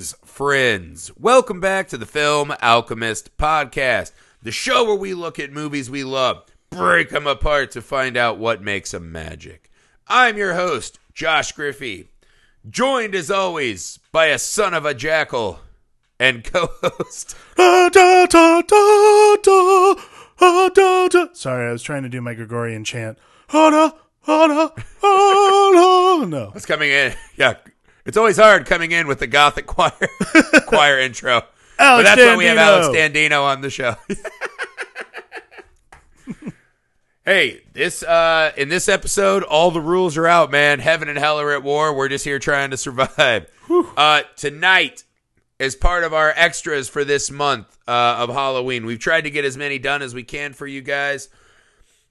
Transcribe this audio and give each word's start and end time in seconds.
Greetings, 0.00 0.16
friends. 0.24 1.10
Welcome 1.18 1.60
back 1.60 1.88
to 1.88 1.98
the 1.98 2.06
Film 2.06 2.54
Alchemist 2.62 3.36
podcast, 3.36 4.12
the 4.42 4.50
show 4.50 4.86
where 4.86 4.94
we 4.94 5.12
look 5.12 5.38
at 5.38 5.52
movies 5.52 5.90
we 5.90 6.04
love, 6.04 6.42
break 6.70 7.10
them 7.10 7.26
apart 7.26 7.70
to 7.72 7.82
find 7.82 8.16
out 8.16 8.38
what 8.38 8.62
makes 8.62 8.92
them 8.92 9.12
magic. 9.12 9.70
I'm 10.08 10.38
your 10.38 10.54
host, 10.54 10.98
Josh 11.12 11.52
Griffey, 11.52 12.08
joined 12.66 13.14
as 13.14 13.30
always 13.30 13.98
by 14.10 14.28
a 14.28 14.38
son 14.38 14.72
of 14.72 14.86
a 14.86 14.94
jackal 14.94 15.60
and 16.18 16.44
da, 16.50 16.66
da, 17.90 18.24
da, 18.24 18.62
da. 18.62 19.94
Sorry, 21.34 21.68
I 21.68 21.72
was 21.72 21.82
trying 21.82 22.04
to 22.04 22.08
do 22.08 22.22
my 22.22 22.32
Gregorian 22.32 22.84
chant. 22.84 23.18
Ah, 23.52 23.68
da, 23.68 23.90
ah, 24.26 24.46
da, 24.46 24.70
ah, 25.02 25.70
da. 25.74 26.24
No. 26.24 26.52
It's 26.54 26.64
coming 26.64 26.90
in. 26.90 27.12
Yeah, 27.36 27.56
it's 28.06 28.16
always 28.16 28.36
hard 28.36 28.66
coming 28.66 28.92
in 28.92 29.06
with 29.06 29.18
the 29.18 29.26
Gothic 29.26 29.66
choir 29.68 29.92
choir 30.66 30.98
intro. 30.98 31.40
but 31.76 31.84
Alex 31.84 32.08
that's 32.08 32.20
why 32.20 32.36
we 32.36 32.44
have 32.46 32.58
Alex 32.58 32.88
Dandino 32.88 33.42
on 33.44 33.60
the 33.60 33.70
show. 33.70 33.96
hey, 37.24 37.62
this 37.72 38.02
uh 38.02 38.52
in 38.56 38.68
this 38.68 38.88
episode, 38.88 39.42
all 39.42 39.70
the 39.70 39.80
rules 39.80 40.16
are 40.16 40.26
out, 40.26 40.50
man. 40.50 40.78
Heaven 40.80 41.08
and 41.08 41.18
hell 41.18 41.40
are 41.40 41.52
at 41.52 41.62
war. 41.62 41.94
We're 41.94 42.08
just 42.08 42.24
here 42.24 42.38
trying 42.38 42.70
to 42.70 42.76
survive. 42.76 43.50
Uh 43.96 44.22
tonight, 44.36 45.04
as 45.60 45.76
part 45.76 46.04
of 46.04 46.12
our 46.12 46.32
extras 46.36 46.88
for 46.88 47.04
this 47.04 47.30
month 47.30 47.78
uh, 47.86 48.16
of 48.18 48.30
Halloween, 48.30 48.84
we've 48.86 48.98
tried 48.98 49.22
to 49.22 49.30
get 49.30 49.44
as 49.44 49.56
many 49.56 49.78
done 49.78 50.02
as 50.02 50.14
we 50.14 50.22
can 50.24 50.54
for 50.54 50.66
you 50.66 50.80
guys. 50.80 51.28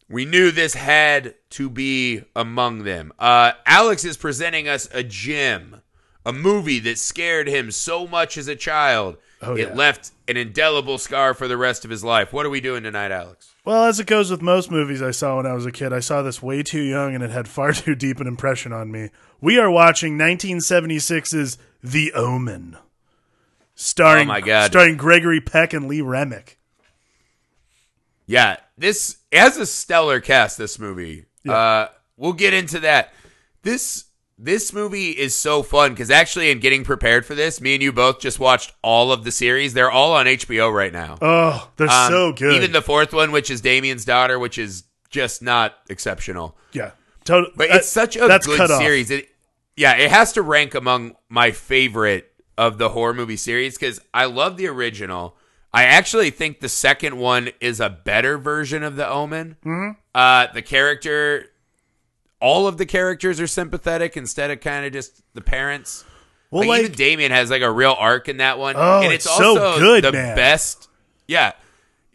We 0.07 0.25
knew 0.25 0.51
this 0.51 0.73
had 0.73 1.35
to 1.51 1.69
be 1.69 2.23
among 2.35 2.83
them. 2.83 3.11
Uh, 3.19 3.51
Alex 3.65 4.05
is 4.05 4.17
presenting 4.17 4.67
us 4.67 4.87
a 4.91 5.03
gem, 5.03 5.78
a 6.25 6.33
movie 6.33 6.79
that 6.79 6.97
scared 6.97 7.47
him 7.47 7.71
so 7.71 8.05
much 8.07 8.37
as 8.37 8.47
a 8.47 8.55
child, 8.55 9.17
Oh, 9.41 9.55
it 9.55 9.69
yeah. 9.69 9.73
left 9.73 10.11
an 10.27 10.35
indelible 10.35 10.97
scar 10.97 11.33
for 11.33 11.47
the 11.47 11.55
rest 11.57 11.85
of 11.85 11.91
his 11.91 12.03
life. 12.03 12.33
What 12.33 12.45
are 12.45 12.49
we 12.49 12.59
doing 12.59 12.83
tonight, 12.83 13.11
Alex? 13.11 13.53
Well, 13.63 13.85
as 13.85 13.99
it 13.99 14.05
goes 14.07 14.29
with 14.29 14.41
most 14.41 14.69
movies 14.69 15.01
I 15.01 15.11
saw 15.11 15.37
when 15.37 15.45
I 15.45 15.53
was 15.53 15.65
a 15.65 15.71
kid, 15.71 15.93
I 15.93 16.01
saw 16.01 16.21
this 16.21 16.41
way 16.41 16.61
too 16.61 16.81
young 16.81 17.15
and 17.15 17.23
it 17.23 17.29
had 17.31 17.47
far 17.47 17.71
too 17.73 17.95
deep 17.95 18.19
an 18.19 18.27
impression 18.27 18.73
on 18.73 18.91
me. 18.91 19.09
We 19.39 19.57
are 19.57 19.71
watching 19.71 20.17
1976's 20.17 21.57
The 21.81 22.11
Omen. 22.13 22.77
Starring, 23.75 24.27
Oh 24.27 24.33
my 24.33 24.41
God. 24.41 24.65
starring 24.71 24.97
Gregory 24.97 25.39
Peck 25.39 25.71
and 25.73 25.87
Lee 25.87 26.01
Remick. 26.01 26.57
Yeah, 28.25 28.57
this 28.77 29.17
has 29.31 29.57
a 29.57 29.65
stellar 29.65 30.19
cast. 30.19 30.57
This 30.57 30.77
movie. 30.77 31.25
Uh, 31.47 31.87
we'll 32.17 32.33
get 32.33 32.53
into 32.53 32.81
that. 32.81 33.13
This 33.63 34.05
this 34.41 34.71
movie 34.73 35.09
is 35.11 35.35
so 35.35 35.61
fun 35.63 35.91
because 35.91 36.09
actually, 36.09 36.49
in 36.49 36.59
getting 36.59 36.83
prepared 36.85 37.25
for 37.25 37.35
this, 37.35 37.59
me 37.59 37.73
and 37.73 37.83
you 37.83 37.91
both 37.91 38.19
just 38.19 38.39
watched 38.39 38.71
all 38.81 39.11
of 39.11 39.23
the 39.25 39.31
series. 39.31 39.73
They're 39.73 39.91
all 39.91 40.13
on 40.13 40.25
HBO 40.27 40.73
right 40.73 40.93
now. 40.93 41.17
Oh, 41.21 41.69
they're 41.75 41.89
Um, 41.89 42.11
so 42.11 42.31
good. 42.33 42.53
Even 42.53 42.71
the 42.71 42.81
fourth 42.81 43.13
one, 43.13 43.31
which 43.31 43.49
is 43.51 43.59
Damien's 43.61 44.05
daughter, 44.05 44.39
which 44.39 44.57
is 44.57 44.83
just 45.09 45.41
not 45.41 45.75
exceptional. 45.89 46.57
yeah. 46.71 46.91
Total, 47.25 47.51
But 47.55 47.67
that- 47.69 47.77
it's 47.79 47.89
such 47.89 48.15
a 48.15 48.27
that's 48.27 48.47
good 48.47 48.69
series. 48.69 49.11
It, 49.11 49.27
yeah, 49.75 49.97
it 49.97 50.09
has 50.09 50.31
to 50.33 50.41
rank 50.41 50.73
among 50.73 51.15
my 51.27 51.51
favorite 51.51 52.31
of 52.57 52.77
the 52.77 52.89
horror 52.89 53.13
movie 53.13 53.35
series 53.37 53.77
because 53.77 53.99
I 54.13 54.25
love 54.25 54.57
the 54.57 54.67
original. 54.67 55.35
I 55.73 55.83
actually 55.83 56.29
think 56.31 56.59
the 56.59 56.69
second 56.69 57.17
one 57.17 57.49
is 57.59 57.79
a 57.79 57.89
better 57.89 58.37
version 58.39 58.83
of 58.83 58.95
the 58.95 59.07
Omen. 59.07 59.57
Mm-hmm. 59.65 59.99
Uh, 60.15 60.47
the 60.53 60.61
character, 60.63 61.45
all 62.41 62.67
of 62.67 62.77
the 62.77 62.85
characters 62.85 63.39
are 63.39 63.47
sympathetic 63.47 64.15
instead 64.17 64.51
of 64.51 64.61
kind 64.61 64.85
of 64.85 64.93
just 64.93 65.21
the 65.33 65.41
parents. 65.41 66.05
Well, 66.51 66.61
like, 66.61 66.69
like, 66.69 66.79
even 66.81 66.91
Damien 66.93 67.31
has 67.31 67.49
like 67.49 67.61
a 67.61 67.71
real 67.71 67.95
arc 67.97 68.27
in 68.29 68.37
that 68.37 68.57
one. 68.57 68.75
Oh, 68.77 69.01
and 69.01 69.13
it's, 69.13 69.25
it's 69.25 69.35
so 69.37 69.59
also 69.59 69.79
good, 69.79 70.03
the 70.03 70.11
man. 70.11 70.35
best. 70.35 70.87
Yeah. 71.27 71.51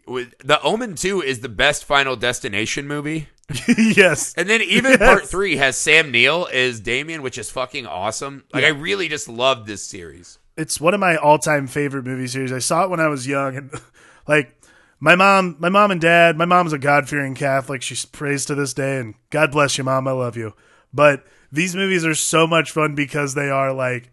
With 0.07 0.33
the 0.43 0.61
Omen 0.61 0.95
2 0.95 1.21
is 1.21 1.39
the 1.39 1.49
best 1.49 1.85
Final 1.85 2.15
Destination 2.15 2.87
movie. 2.87 3.29
yes. 3.77 4.33
And 4.35 4.49
then 4.49 4.61
even 4.61 4.91
Yes. 4.91 4.99
part 4.99 5.25
three 5.27 5.55
has 5.57 5.77
Sam 5.77 6.11
Neill 6.11 6.47
as 6.51 6.79
Damien, 6.79 7.21
which 7.21 7.37
is 7.37 7.49
fucking 7.49 7.85
awesome. 7.87 8.43
Like 8.53 8.61
Yeah. 8.63 8.69
I 8.69 8.71
really 8.71 9.07
just 9.07 9.29
love 9.29 9.65
this 9.67 9.83
series. 9.83 10.37
it's 10.57 10.79
one 10.81 10.93
of 10.93 10.99
my 10.99 11.15
all-time 11.15 11.67
favorite 11.67 12.05
movie 12.05 12.27
series. 12.27 12.51
I 12.51 12.59
saw 12.59 12.83
it 12.83 12.89
when 12.89 12.99
I 12.99 13.07
was 13.07 13.27
young, 13.27 13.55
and 13.57 13.71
like 14.27 14.54
my 14.99 15.15
mom, 15.15 15.55
my 15.59 15.69
mom 15.69 15.91
and 15.91 16.01
dad. 16.01 16.37
My 16.37 16.45
mom's 16.45 16.73
a 16.73 16.77
God-fearing 16.77 17.35
Catholic. 17.35 17.81
She 17.81 17.95
prays 18.11 18.45
to 18.45 18.55
this 18.55 18.73
day, 18.73 18.99
and 18.99 19.15
God 19.29 19.51
bless 19.51 19.77
you, 19.77 19.83
mom. 19.83 20.07
I 20.07 20.11
love 20.11 20.37
you. 20.37 20.53
But 20.93 21.25
these 21.51 21.75
movies 21.75 22.05
are 22.05 22.15
so 22.15 22.47
much 22.47 22.71
fun 22.71 22.95
because 22.95 23.33
they 23.33 23.49
are 23.49 23.73
like 23.73 24.11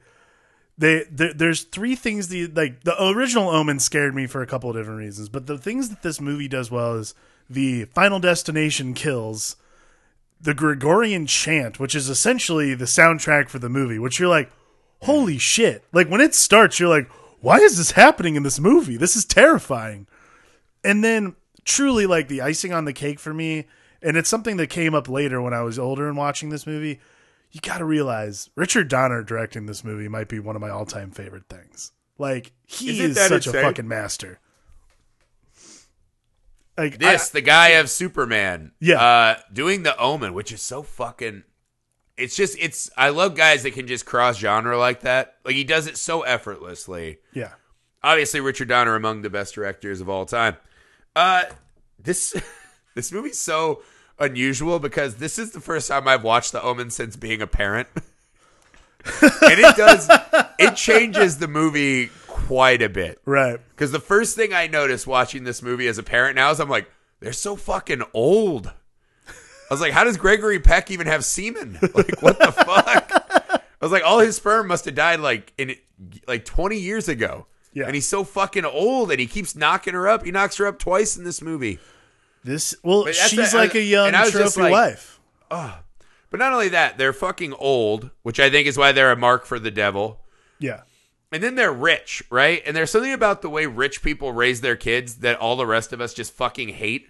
they. 0.76 1.04
there- 1.10 1.34
There's 1.34 1.62
three 1.62 1.94
things. 1.94 2.28
The 2.28 2.46
like 2.48 2.84
the 2.84 3.00
original 3.02 3.48
Omen 3.50 3.78
scared 3.78 4.14
me 4.14 4.26
for 4.26 4.42
a 4.42 4.46
couple 4.46 4.70
of 4.70 4.76
different 4.76 4.98
reasons, 4.98 5.28
but 5.28 5.46
the 5.46 5.58
things 5.58 5.88
that 5.90 6.02
this 6.02 6.20
movie 6.20 6.48
does 6.48 6.70
well 6.70 6.94
is 6.94 7.14
the 7.48 7.84
Final 7.86 8.18
Destination 8.20 8.94
kills. 8.94 9.56
The 10.40 10.54
Gregorian 10.54 11.26
chant, 11.26 11.78
which 11.78 11.94
is 11.94 12.08
essentially 12.08 12.74
the 12.74 12.84
soundtrack 12.86 13.48
for 13.48 13.60
the 13.60 13.68
movie, 13.68 14.00
which 14.00 14.18
you're 14.18 14.28
like, 14.28 14.50
holy 15.02 15.38
shit. 15.38 15.84
Like 15.92 16.08
when 16.08 16.20
it 16.20 16.34
starts, 16.34 16.80
you're 16.80 16.88
like, 16.88 17.08
why 17.40 17.58
is 17.58 17.76
this 17.76 17.92
happening 17.92 18.34
in 18.34 18.42
this 18.42 18.58
movie? 18.58 18.96
This 18.96 19.14
is 19.14 19.24
terrifying. 19.24 20.08
And 20.84 21.02
then 21.04 21.36
truly 21.64 22.06
like 22.06 22.28
the 22.28 22.40
icing 22.40 22.72
on 22.72 22.84
the 22.84 22.92
cake 22.92 23.20
for 23.20 23.32
me, 23.32 23.66
and 24.02 24.16
it's 24.16 24.28
something 24.28 24.56
that 24.56 24.68
came 24.68 24.94
up 24.94 25.08
later 25.08 25.40
when 25.40 25.54
I 25.54 25.62
was 25.62 25.78
older 25.78 26.08
and 26.08 26.16
watching 26.16 26.48
this 26.50 26.66
movie. 26.66 27.00
You 27.52 27.60
got 27.60 27.78
to 27.78 27.84
realize 27.84 28.48
Richard 28.56 28.88
Donner 28.88 29.22
directing 29.22 29.66
this 29.66 29.84
movie 29.84 30.08
might 30.08 30.28
be 30.28 30.38
one 30.40 30.56
of 30.56 30.62
my 30.62 30.70
all-time 30.70 31.10
favorite 31.10 31.48
things. 31.50 31.92
Like 32.18 32.52
he 32.66 33.00
is 33.00 33.16
such 33.16 33.46
a 33.46 33.52
fucking 33.52 33.86
master. 33.86 34.40
Like 36.76 36.98
This, 36.98 37.28
the 37.28 37.42
guy 37.42 37.68
of 37.70 37.90
Superman, 37.90 38.72
Yeah. 38.80 39.00
uh, 39.02 39.36
doing 39.52 39.82
the 39.82 39.96
Omen, 39.98 40.32
which 40.34 40.52
is 40.52 40.62
so 40.62 40.82
fucking. 40.82 41.44
It's 42.16 42.34
just 42.36 42.56
it's. 42.58 42.90
I 42.96 43.10
love 43.10 43.34
guys 43.36 43.62
that 43.62 43.72
can 43.72 43.86
just 43.86 44.06
cross 44.06 44.38
genre 44.38 44.78
like 44.78 45.00
that. 45.00 45.36
Like 45.44 45.54
he 45.54 45.64
does 45.64 45.86
it 45.86 45.96
so 45.96 46.22
effortlessly. 46.22 47.18
Yeah. 47.32 47.52
Obviously, 48.02 48.40
Richard 48.40 48.68
Donner 48.68 48.94
among 48.94 49.22
the 49.22 49.30
best 49.30 49.54
directors 49.54 50.00
of 50.00 50.08
all 50.08 50.24
time. 50.26 50.56
Uh, 51.14 51.42
this 51.98 52.34
this 52.94 53.12
movie's 53.12 53.38
so 53.38 53.82
unusual 54.18 54.78
because 54.78 55.16
this 55.16 55.38
is 55.38 55.52
the 55.52 55.60
first 55.60 55.88
time 55.88 56.06
I've 56.06 56.24
watched 56.24 56.52
The 56.52 56.62
Omen 56.62 56.90
since 56.90 57.16
being 57.16 57.42
a 57.42 57.46
parent, 57.46 57.88
and 57.94 58.02
it 59.42 59.76
does 59.76 60.08
it 60.58 60.76
changes 60.76 61.38
the 61.38 61.48
movie 61.48 62.10
quite 62.26 62.82
a 62.82 62.88
bit. 62.88 63.20
Right. 63.24 63.60
Because 63.70 63.92
the 63.92 64.00
first 64.00 64.36
thing 64.36 64.52
I 64.52 64.66
noticed 64.66 65.06
watching 65.06 65.44
this 65.44 65.62
movie 65.62 65.86
as 65.86 65.98
a 65.98 66.02
parent 66.02 66.36
now 66.36 66.50
is 66.50 66.60
I'm 66.60 66.68
like, 66.68 66.90
they're 67.20 67.32
so 67.32 67.56
fucking 67.56 68.02
old. 68.14 68.68
I 68.68 69.74
was 69.74 69.80
like, 69.80 69.92
how 69.92 70.04
does 70.04 70.16
Gregory 70.16 70.60
Peck 70.60 70.90
even 70.90 71.06
have 71.06 71.24
semen? 71.24 71.78
Like, 71.94 72.20
what 72.20 72.38
the 72.38 72.52
fuck? 72.52 73.10
I 73.10 73.60
was 73.80 73.92
like, 73.92 74.04
all 74.04 74.18
his 74.18 74.36
sperm 74.36 74.68
must 74.68 74.84
have 74.84 74.94
died 74.94 75.20
like 75.20 75.52
in 75.56 75.74
like 76.26 76.44
20 76.44 76.76
years 76.78 77.08
ago. 77.08 77.46
Yeah. 77.72 77.86
And 77.86 77.94
he's 77.94 78.06
so 78.08 78.22
fucking 78.24 78.64
old, 78.64 79.10
and 79.10 79.18
he 79.20 79.26
keeps 79.26 79.56
knocking 79.56 79.94
her 79.94 80.06
up. 80.08 80.24
He 80.24 80.30
knocks 80.30 80.56
her 80.58 80.66
up 80.66 80.78
twice 80.78 81.16
in 81.16 81.24
this 81.24 81.40
movie. 81.40 81.78
This 82.44 82.74
well, 82.82 83.06
she's 83.06 83.52
the- 83.52 83.56
like 83.58 83.74
a 83.74 83.82
young 83.82 84.08
and 84.08 84.16
I 84.16 84.22
was 84.24 84.32
trophy 84.32 84.60
like- 84.62 84.72
wife. 84.72 85.20
But 85.50 86.38
not 86.38 86.52
only 86.54 86.68
that, 86.70 86.96
they're 86.96 87.12
fucking 87.12 87.52
old, 87.52 88.10
which 88.22 88.40
I 88.40 88.48
think 88.48 88.66
is 88.66 88.78
why 88.78 88.92
they're 88.92 89.12
a 89.12 89.16
mark 89.16 89.44
for 89.44 89.58
the 89.58 89.70
devil. 89.70 90.20
Yeah. 90.58 90.80
And 91.30 91.42
then 91.42 91.56
they're 91.56 91.72
rich, 91.72 92.22
right? 92.30 92.62
And 92.64 92.74
there's 92.74 92.90
something 92.90 93.12
about 93.12 93.42
the 93.42 93.50
way 93.50 93.66
rich 93.66 94.02
people 94.02 94.32
raise 94.32 94.60
their 94.62 94.76
kids 94.76 95.16
that 95.16 95.38
all 95.38 95.56
the 95.56 95.66
rest 95.66 95.92
of 95.92 96.00
us 96.00 96.14
just 96.14 96.32
fucking 96.32 96.70
hate. 96.70 97.08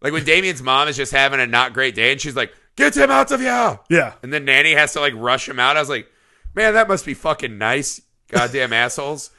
Like 0.00 0.12
when 0.12 0.24
Damien's 0.24 0.62
mom 0.62 0.88
is 0.88 0.96
just 0.96 1.12
having 1.12 1.38
a 1.40 1.46
not 1.46 1.74
great 1.74 1.94
day 1.94 2.10
and 2.12 2.20
she's 2.20 2.34
like, 2.36 2.52
get 2.74 2.96
him 2.96 3.10
out 3.10 3.30
of 3.30 3.40
here. 3.40 3.78
Yeah. 3.88 4.14
And 4.22 4.32
then 4.32 4.44
Nanny 4.44 4.72
has 4.74 4.92
to 4.94 5.00
like 5.00 5.14
rush 5.16 5.48
him 5.48 5.58
out. 5.60 5.76
I 5.76 5.80
was 5.80 5.88
like, 5.88 6.10
man, 6.54 6.74
that 6.74 6.88
must 6.88 7.06
be 7.06 7.14
fucking 7.14 7.58
nice. 7.58 8.00
Goddamn 8.28 8.72
assholes. 8.72 9.30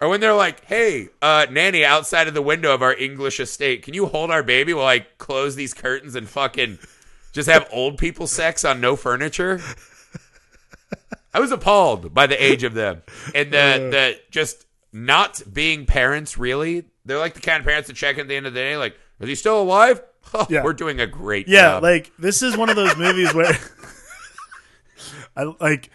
Or 0.00 0.08
when 0.08 0.20
they're 0.20 0.34
like, 0.34 0.64
hey, 0.64 1.08
uh, 1.20 1.46
Nanny, 1.50 1.84
outside 1.84 2.26
of 2.26 2.32
the 2.34 2.40
window 2.42 2.72
of 2.72 2.80
our 2.82 2.94
English 2.94 3.38
estate, 3.38 3.82
can 3.82 3.92
you 3.92 4.06
hold 4.06 4.30
our 4.30 4.42
baby 4.42 4.72
while 4.72 4.86
I 4.86 5.00
close 5.18 5.56
these 5.56 5.74
curtains 5.74 6.14
and 6.14 6.26
fucking 6.28 6.78
just 7.32 7.48
have 7.50 7.68
old 7.70 7.98
people 7.98 8.26
sex 8.26 8.64
on 8.64 8.80
no 8.80 8.96
furniture? 8.96 9.60
I 11.32 11.38
was 11.38 11.52
appalled 11.52 12.12
by 12.14 12.26
the 12.26 12.42
age 12.42 12.64
of 12.64 12.74
them 12.74 13.02
and 13.34 13.52
the 13.52 13.88
the 13.90 14.20
just 14.30 14.66
not 14.92 15.40
being 15.52 15.86
parents. 15.86 16.36
Really, 16.38 16.86
they're 17.04 17.18
like 17.18 17.34
the 17.34 17.40
kind 17.40 17.60
of 17.60 17.66
parents 17.66 17.86
that 17.88 17.94
check 17.94 18.18
at 18.18 18.26
the 18.26 18.34
end 18.34 18.46
of 18.46 18.54
the 18.54 18.58
day, 18.60 18.76
like, 18.76 18.96
is 19.20 19.28
he 19.28 19.34
still 19.34 19.60
alive? 19.62 20.02
Oh, 20.34 20.46
Yeah. 20.50 20.64
We're 20.64 20.72
doing 20.72 20.98
a 21.00 21.06
great 21.06 21.46
job. 21.46 21.52
Yeah, 21.52 21.60
job. 21.72 21.82
like 21.84 22.12
this 22.18 22.42
is 22.42 22.56
one 22.56 22.68
of 22.70 22.76
those 22.76 22.96
movies 22.96 23.32
where 23.34 23.52
I 25.36 25.54
like 25.60 25.90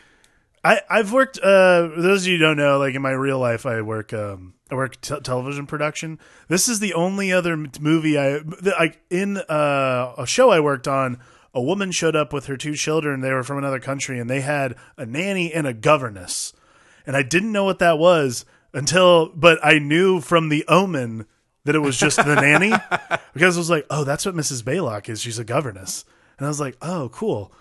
I 0.66 0.82
I've 0.90 1.14
worked 1.14 1.38
uh 1.38 1.90
those 1.96 2.24
of 2.24 2.28
you 2.28 2.38
who 2.38 2.44
don't 2.44 2.58
know 2.58 2.80
like 2.80 2.96
in 2.96 3.02
my 3.02 3.12
real 3.12 3.38
life 3.40 3.66
I 3.66 3.82
work 3.82 4.14
um 4.14 4.56
I 4.72 4.76
work 4.76 5.00
t- 5.00 5.20
television 5.20 5.68
production. 5.68 6.20
This 6.48 6.68
is 6.68 6.80
the 6.80 6.96
only 6.96 7.32
other 7.32 7.56
movie 7.80 8.18
I 8.18 8.40
like 8.64 9.00
in 9.12 9.38
uh, 9.38 10.16
a 10.18 10.26
show 10.26 10.50
I 10.50 10.60
worked 10.60 10.88
on 10.88 11.20
a 11.54 11.62
woman 11.62 11.92
showed 11.92 12.16
up 12.16 12.34
with 12.34 12.48
her 12.48 12.58
two 12.58 12.74
children 12.74 13.22
they 13.22 13.32
were 13.32 13.44
from 13.44 13.60
another 13.60 13.80
country 13.80 14.20
and 14.20 14.28
they 14.28 14.42
had 14.42 14.76
a 14.98 15.06
nanny 15.06 15.54
and 15.54 15.68
a 15.68 15.74
governess. 15.74 16.52
and 17.06 17.16
I 17.16 17.22
didn't 17.22 17.52
know 17.52 17.64
what 17.64 17.80
that 17.80 18.00
was 18.00 18.44
until, 18.74 19.30
but 19.30 19.58
I 19.64 19.80
knew 19.80 20.20
from 20.20 20.50
the 20.50 20.66
Omen 20.68 21.26
that 21.64 21.76
it 21.76 21.80
was 21.80 21.98
just 21.98 22.18
the 22.18 22.36
nanny 22.36 22.74
because 23.34 23.56
I 23.56 23.60
was 23.60 23.70
like, 23.70 23.86
oh, 23.90 24.04
that's 24.04 24.26
what 24.26 24.36
Mrs. 24.36 24.64
Baylock 24.64 25.10
is. 25.10 25.22
She's 25.22 25.40
a 25.40 25.46
governess, 25.46 26.06
and 26.38 26.46
I 26.46 26.50
was 26.50 26.60
like, 26.60 26.78
oh, 26.82 27.10
cool. 27.14 27.52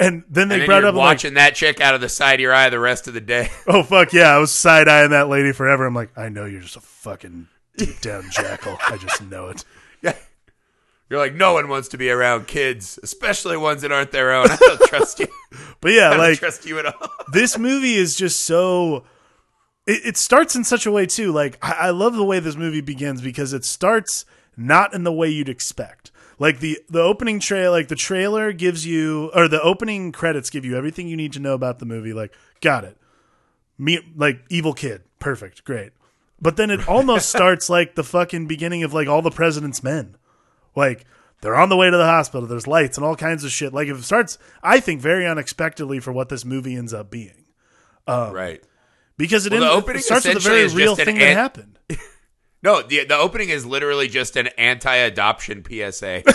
And 0.00 0.24
then 0.30 0.48
they 0.48 0.54
And 0.54 0.62
then 0.62 0.66
brought 0.66 0.84
up 0.84 0.90
I'm 0.90 0.96
like, 0.96 1.04
watching 1.04 1.34
that 1.34 1.54
chick 1.54 1.80
out 1.80 1.94
of 1.94 2.00
the 2.00 2.08
side 2.08 2.34
of 2.34 2.40
your 2.40 2.54
eye 2.54 2.70
the 2.70 2.80
rest 2.80 3.06
of 3.06 3.12
the 3.14 3.20
day. 3.20 3.50
oh 3.68 3.82
fuck 3.82 4.12
yeah, 4.14 4.34
I 4.34 4.38
was 4.38 4.50
side 4.50 4.88
eyeing 4.88 5.10
that 5.10 5.28
lady 5.28 5.52
forever. 5.52 5.84
I'm 5.84 5.94
like, 5.94 6.16
I 6.16 6.30
know 6.30 6.46
you're 6.46 6.62
just 6.62 6.76
a 6.76 6.80
fucking 6.80 7.48
deep 7.76 8.00
down 8.00 8.24
jackal. 8.30 8.78
I 8.88 8.96
just 8.96 9.22
know 9.22 9.48
it. 9.48 9.64
Yeah. 10.02 10.14
You're 11.10 11.18
like, 11.18 11.34
no 11.34 11.52
one 11.52 11.68
wants 11.68 11.88
to 11.88 11.98
be 11.98 12.08
around 12.08 12.46
kids, 12.46 12.98
especially 13.02 13.58
ones 13.58 13.82
that 13.82 13.92
aren't 13.92 14.12
their 14.12 14.32
own. 14.32 14.50
I 14.50 14.56
don't 14.56 14.80
trust 14.88 15.18
you. 15.20 15.26
But 15.82 15.92
yeah, 15.92 16.06
I 16.06 16.10
don't 16.10 16.18
like 16.20 16.38
trust 16.38 16.64
you 16.64 16.78
at 16.78 16.86
all. 16.86 17.08
this 17.32 17.58
movie 17.58 17.94
is 17.96 18.16
just 18.16 18.40
so 18.40 19.04
it, 19.86 20.00
it 20.06 20.16
starts 20.16 20.54
in 20.56 20.62
such 20.64 20.86
a 20.86 20.92
way 20.92 21.04
too 21.06 21.32
like 21.32 21.58
I, 21.60 21.72
I 21.72 21.90
love 21.90 22.14
the 22.14 22.24
way 22.24 22.38
this 22.38 22.56
movie 22.56 22.80
begins 22.80 23.20
because 23.20 23.52
it 23.52 23.64
starts 23.64 24.24
not 24.56 24.94
in 24.94 25.04
the 25.04 25.12
way 25.12 25.28
you'd 25.28 25.48
expect 25.48 26.10
like 26.40 26.58
the 26.58 26.80
the 26.88 27.00
opening 27.00 27.38
trail 27.38 27.70
like 27.70 27.86
the 27.86 27.94
trailer 27.94 28.52
gives 28.52 28.84
you 28.84 29.30
or 29.34 29.46
the 29.46 29.60
opening 29.62 30.10
credits 30.10 30.50
give 30.50 30.64
you 30.64 30.76
everything 30.76 31.06
you 31.06 31.16
need 31.16 31.32
to 31.34 31.38
know 31.38 31.54
about 31.54 31.78
the 31.78 31.86
movie 31.86 32.12
like 32.12 32.32
got 32.60 32.82
it. 32.82 32.96
Me 33.78 34.00
like 34.16 34.40
evil 34.50 34.72
kid. 34.72 35.02
Perfect. 35.20 35.62
Great. 35.64 35.92
But 36.40 36.56
then 36.56 36.70
it 36.70 36.88
almost 36.88 37.28
starts 37.36 37.70
like 37.70 37.94
the 37.94 38.02
fucking 38.02 38.46
beginning 38.48 38.82
of 38.82 38.92
like 38.92 39.06
all 39.06 39.22
the 39.22 39.30
president's 39.30 39.82
men. 39.82 40.16
Like 40.74 41.04
they're 41.42 41.56
on 41.56 41.68
the 41.68 41.76
way 41.76 41.90
to 41.90 41.96
the 41.96 42.04
hospital. 42.06 42.46
There's 42.46 42.66
lights 42.66 42.96
and 42.96 43.04
all 43.06 43.16
kinds 43.16 43.44
of 43.44 43.50
shit. 43.50 43.72
Like 43.72 43.88
if 43.88 43.98
it 43.98 44.02
starts 44.02 44.38
i 44.62 44.80
think 44.80 45.00
very 45.00 45.26
unexpectedly 45.26 46.00
for 46.00 46.12
what 46.12 46.28
this 46.30 46.44
movie 46.44 46.74
ends 46.74 46.92
up 46.94 47.10
being. 47.10 47.44
Um, 48.06 48.32
right. 48.32 48.62
because 49.18 49.46
it, 49.46 49.52
Well, 49.52 49.76
ends- 49.76 49.88
it 49.90 50.02
starts 50.02 50.26
with 50.26 50.38
a 50.38 50.40
very 50.40 50.66
real 50.68 50.96
just 50.96 51.00
an 51.00 51.04
thing 51.06 51.18
that 51.18 51.34
happened. 51.36 51.78
No, 52.62 52.82
the 52.82 53.04
the 53.04 53.16
opening 53.16 53.48
is 53.48 53.64
literally 53.64 54.08
just 54.08 54.36
an 54.36 54.48
anti-adoption 54.58 55.64
PSA. 55.64 56.22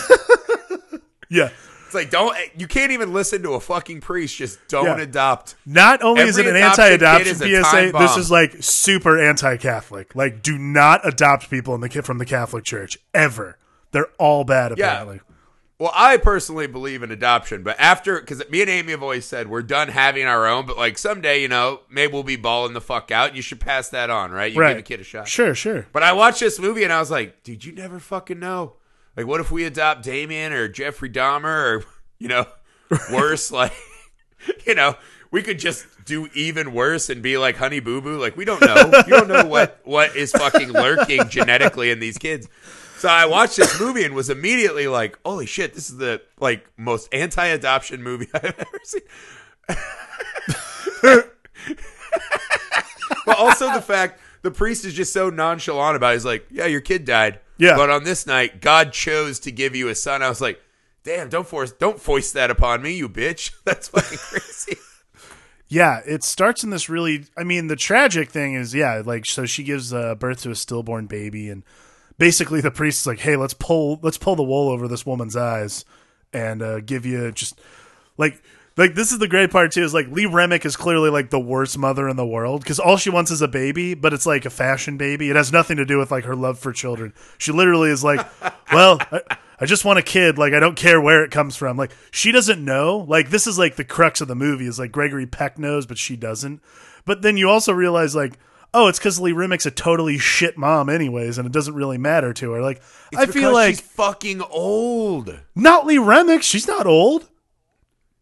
Yeah. 1.28 1.48
it's 1.86 1.94
like 1.94 2.10
don't 2.10 2.36
you 2.56 2.68
can't 2.68 2.92
even 2.92 3.12
listen 3.12 3.42
to 3.42 3.54
a 3.54 3.60
fucking 3.60 4.00
priest. 4.00 4.36
Just 4.36 4.60
don't 4.68 4.84
Yeah. 4.98 5.00
adopt. 5.02 5.56
Not 5.66 6.02
only 6.04 6.22
is 6.22 6.38
it 6.38 6.46
an 6.46 6.54
anti-adoption 6.54 7.24
kid 7.24 7.30
is 7.32 7.40
a 7.42 7.62
PSA, 7.64 7.92
this 7.98 8.16
is 8.16 8.30
like 8.30 8.54
super 8.60 9.18
anti-Catholic. 9.20 10.14
Like, 10.14 10.40
do 10.42 10.56
not 10.56 11.06
adopt 11.06 11.50
people 11.50 11.74
in 11.74 11.80
the 11.80 11.88
from 12.02 12.18
the 12.18 12.24
Catholic 12.26 12.62
Church 12.64 12.96
ever. 13.12 13.58
They're 13.90 14.06
all 14.18 14.44
bad. 14.44 14.74
Yeah. 14.78 15.16
Well, 15.78 15.92
I 15.94 16.16
personally 16.16 16.66
believe 16.66 17.02
in 17.02 17.10
adoption, 17.10 17.62
but 17.62 17.78
after 17.78 18.18
because 18.18 18.42
me 18.48 18.62
and 18.62 18.70
Amy 18.70 18.92
have 18.92 19.02
always 19.02 19.26
said 19.26 19.48
we're 19.48 19.62
done 19.62 19.88
having 19.88 20.24
our 20.24 20.46
own, 20.46 20.64
but 20.64 20.78
like 20.78 20.96
someday, 20.96 21.42
you 21.42 21.48
know, 21.48 21.80
maybe 21.90 22.14
we'll 22.14 22.22
be 22.22 22.36
balling 22.36 22.72
the 22.72 22.80
fuck 22.80 23.10
out. 23.10 23.36
You 23.36 23.42
should 23.42 23.60
pass 23.60 23.90
that 23.90 24.08
on, 24.08 24.30
right? 24.30 24.50
You 24.50 24.60
right? 24.60 24.70
give 24.70 24.78
a 24.78 24.82
kid 24.82 25.00
a 25.00 25.04
shot. 25.04 25.28
Sure, 25.28 25.54
sure. 25.54 25.86
But 25.92 26.02
I 26.02 26.14
watched 26.14 26.40
this 26.40 26.58
movie 26.58 26.82
and 26.82 26.92
I 26.92 26.98
was 26.98 27.10
like, 27.10 27.42
dude, 27.42 27.62
you 27.62 27.72
never 27.72 28.00
fucking 28.00 28.38
know. 28.38 28.76
Like, 29.18 29.26
what 29.26 29.40
if 29.40 29.50
we 29.50 29.64
adopt 29.64 30.02
Damien 30.02 30.54
or 30.54 30.66
Jeffrey 30.66 31.10
Dahmer 31.10 31.44
or, 31.44 31.84
you 32.18 32.28
know, 32.28 32.46
worse? 33.12 33.50
like, 33.52 33.74
you 34.66 34.74
know, 34.74 34.96
we 35.30 35.42
could 35.42 35.58
just 35.58 35.86
do 36.04 36.28
even 36.34 36.72
worse 36.72 37.10
and 37.10 37.22
be 37.22 37.36
like 37.38 37.56
Honey 37.56 37.80
Boo 37.80 38.00
Boo. 38.00 38.18
Like, 38.18 38.36
we 38.36 38.44
don't 38.44 38.60
know. 38.60 38.92
You 39.06 39.12
don't 39.12 39.28
know 39.28 39.46
what, 39.46 39.80
what 39.84 40.16
is 40.16 40.32
fucking 40.32 40.72
lurking 40.72 41.28
genetically 41.28 41.90
in 41.90 42.00
these 42.00 42.18
kids. 42.18 42.48
So 42.98 43.08
I 43.08 43.26
watched 43.26 43.56
this 43.56 43.78
movie 43.78 44.04
and 44.04 44.14
was 44.14 44.30
immediately 44.30 44.88
like, 44.88 45.18
holy 45.24 45.46
shit, 45.46 45.74
this 45.74 45.90
is 45.90 45.98
the, 45.98 46.22
like, 46.40 46.66
most 46.76 47.12
anti-adoption 47.12 48.02
movie 48.02 48.28
I've 48.34 48.44
ever 48.44 48.80
seen. 48.84 49.02
But 53.26 53.38
also 53.38 53.72
the 53.72 53.82
fact 53.82 54.20
the 54.42 54.50
priest 54.52 54.84
is 54.84 54.94
just 54.94 55.12
so 55.12 55.28
nonchalant 55.28 55.96
about 55.96 56.12
it. 56.12 56.14
He's 56.14 56.24
like, 56.24 56.46
yeah, 56.50 56.66
your 56.66 56.80
kid 56.80 57.04
died. 57.04 57.40
Yeah. 57.58 57.76
But 57.76 57.90
on 57.90 58.04
this 58.04 58.26
night, 58.26 58.60
God 58.60 58.92
chose 58.92 59.40
to 59.40 59.50
give 59.50 59.74
you 59.74 59.88
a 59.88 59.94
son. 59.94 60.22
I 60.22 60.28
was 60.28 60.40
like, 60.40 60.60
damn, 61.02 61.28
don't 61.28 61.46
force, 61.46 61.72
don't 61.72 62.00
foist 62.00 62.34
that 62.34 62.50
upon 62.50 62.82
me, 62.82 62.96
you 62.96 63.08
bitch. 63.08 63.52
That's 63.64 63.88
fucking 63.88 64.18
crazy. 64.18 64.76
Yeah, 65.68 66.00
it 66.06 66.22
starts 66.22 66.62
in 66.62 66.70
this 66.70 66.88
really. 66.88 67.24
I 67.36 67.42
mean, 67.42 67.66
the 67.66 67.76
tragic 67.76 68.30
thing 68.30 68.54
is, 68.54 68.74
yeah, 68.74 69.02
like 69.04 69.26
so 69.26 69.46
she 69.46 69.64
gives 69.64 69.92
uh, 69.92 70.14
birth 70.14 70.42
to 70.42 70.50
a 70.50 70.54
stillborn 70.54 71.06
baby, 71.06 71.48
and 71.48 71.64
basically 72.18 72.60
the 72.60 72.70
priest's 72.70 73.06
like, 73.06 73.20
"Hey, 73.20 73.36
let's 73.36 73.54
pull 73.54 73.98
let's 74.02 74.18
pull 74.18 74.36
the 74.36 74.44
wool 74.44 74.68
over 74.68 74.86
this 74.86 75.04
woman's 75.04 75.36
eyes, 75.36 75.84
and 76.32 76.62
uh, 76.62 76.80
give 76.80 77.04
you 77.06 77.32
just 77.32 77.60
like." 78.16 78.42
Like 78.78 78.94
this 78.94 79.10
is 79.10 79.18
the 79.18 79.26
great 79.26 79.50
part 79.50 79.72
too 79.72 79.84
is 79.84 79.94
like 79.94 80.06
Lee 80.08 80.26
Remick 80.26 80.66
is 80.66 80.76
clearly 80.76 81.08
like 81.08 81.30
the 81.30 81.40
worst 81.40 81.78
mother 81.78 82.10
in 82.10 82.16
the 82.16 82.26
world 82.26 82.60
because 82.60 82.78
all 82.78 82.98
she 82.98 83.08
wants 83.08 83.30
is 83.30 83.40
a 83.40 83.48
baby, 83.48 83.94
but 83.94 84.12
it's 84.12 84.26
like 84.26 84.44
a 84.44 84.50
fashion 84.50 84.98
baby. 84.98 85.30
It 85.30 85.36
has 85.36 85.50
nothing 85.50 85.78
to 85.78 85.86
do 85.86 85.96
with 85.96 86.10
like 86.10 86.24
her 86.24 86.36
love 86.36 86.58
for 86.58 86.74
children. 86.74 87.14
She 87.38 87.52
literally 87.52 87.88
is 87.88 88.04
like, 88.04 88.20
well, 88.70 88.98
I, 89.10 89.22
I 89.58 89.64
just 89.66 89.84
want 89.84 89.98
a 89.98 90.02
kid. 90.02 90.38
Like 90.38 90.52
I 90.52 90.60
don't 90.60 90.76
care 90.76 91.00
where 91.00 91.24
it 91.24 91.30
comes 91.30 91.56
from. 91.56 91.76
Like 91.76 91.92
she 92.10 92.30
doesn't 92.32 92.64
know. 92.64 92.98
Like 93.08 93.30
this 93.30 93.46
is 93.46 93.58
like 93.58 93.76
the 93.76 93.84
crux 93.84 94.20
of 94.20 94.28
the 94.28 94.34
movie 94.34 94.66
is 94.66 94.78
like 94.78 94.92
Gregory 94.92 95.26
Peck 95.26 95.58
knows, 95.58 95.86
but 95.86 95.98
she 95.98 96.16
doesn't. 96.16 96.60
But 97.04 97.22
then 97.22 97.36
you 97.36 97.48
also 97.48 97.72
realize 97.72 98.14
like, 98.14 98.38
oh, 98.74 98.88
it's 98.88 98.98
because 98.98 99.18
Lee 99.20 99.32
Remick's 99.32 99.64
a 99.66 99.70
totally 99.70 100.18
shit 100.18 100.58
mom 100.58 100.88
anyways, 100.90 101.38
and 101.38 101.46
it 101.46 101.52
doesn't 101.52 101.74
really 101.74 101.98
matter 101.98 102.32
to 102.34 102.50
her. 102.52 102.60
Like 102.60 102.82
I 103.16 103.26
feel 103.26 103.52
like 103.52 103.76
she's 103.76 103.80
fucking 103.80 104.42
old. 104.42 105.38
not 105.54 105.86
Lee 105.86 105.98
Remick. 105.98 106.42
She's 106.42 106.66
not 106.66 106.86
old. 106.86 107.28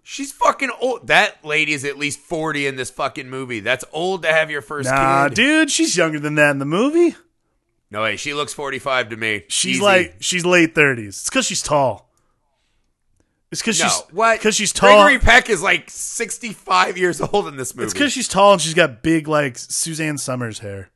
She's 0.06 0.32
fucking 0.32 0.70
old. 0.80 1.06
That 1.06 1.42
lady 1.44 1.72
is 1.72 1.84
at 1.86 1.96
least 1.96 2.18
40 2.20 2.66
in 2.66 2.76
this 2.76 2.90
fucking 2.90 3.30
movie. 3.30 3.60
That's 3.60 3.86
old 3.90 4.22
to 4.22 4.28
have 4.32 4.50
your 4.50 4.60
first 4.60 4.90
Nah, 4.90 5.28
kid. 5.28 5.34
dude, 5.34 5.70
she's 5.70 5.96
younger 5.96 6.20
than 6.20 6.34
that 6.34 6.50
in 6.50 6.58
the 6.58 6.66
movie. 6.66 7.16
No 7.94 8.02
way. 8.02 8.16
She 8.16 8.34
looks 8.34 8.52
45 8.52 9.10
to 9.10 9.16
me. 9.16 9.44
She's 9.46 9.76
Easy. 9.76 9.82
like 9.84 10.16
she's 10.18 10.44
late 10.44 10.74
thirties. 10.74 11.20
It's 11.20 11.30
because 11.30 11.46
she's 11.46 11.62
tall. 11.62 12.10
It's 13.52 13.62
because 13.62 13.78
no, 13.80 13.86
she's 13.86 14.02
what? 14.10 14.38
Because 14.40 14.56
she's 14.56 14.72
tall. 14.72 15.04
Gregory 15.04 15.20
Peck 15.20 15.48
is 15.48 15.62
like 15.62 15.88
65 15.88 16.98
years 16.98 17.20
old 17.20 17.46
in 17.46 17.56
this 17.56 17.72
movie. 17.76 17.84
it's 17.84 17.92
because 17.94 18.12
she's 18.12 18.26
tall 18.26 18.54
and 18.54 18.60
she's 18.60 18.74
got 18.74 19.00
big 19.04 19.28
like 19.28 19.56
Suzanne 19.56 20.18
Somers 20.18 20.58
hair. 20.58 20.90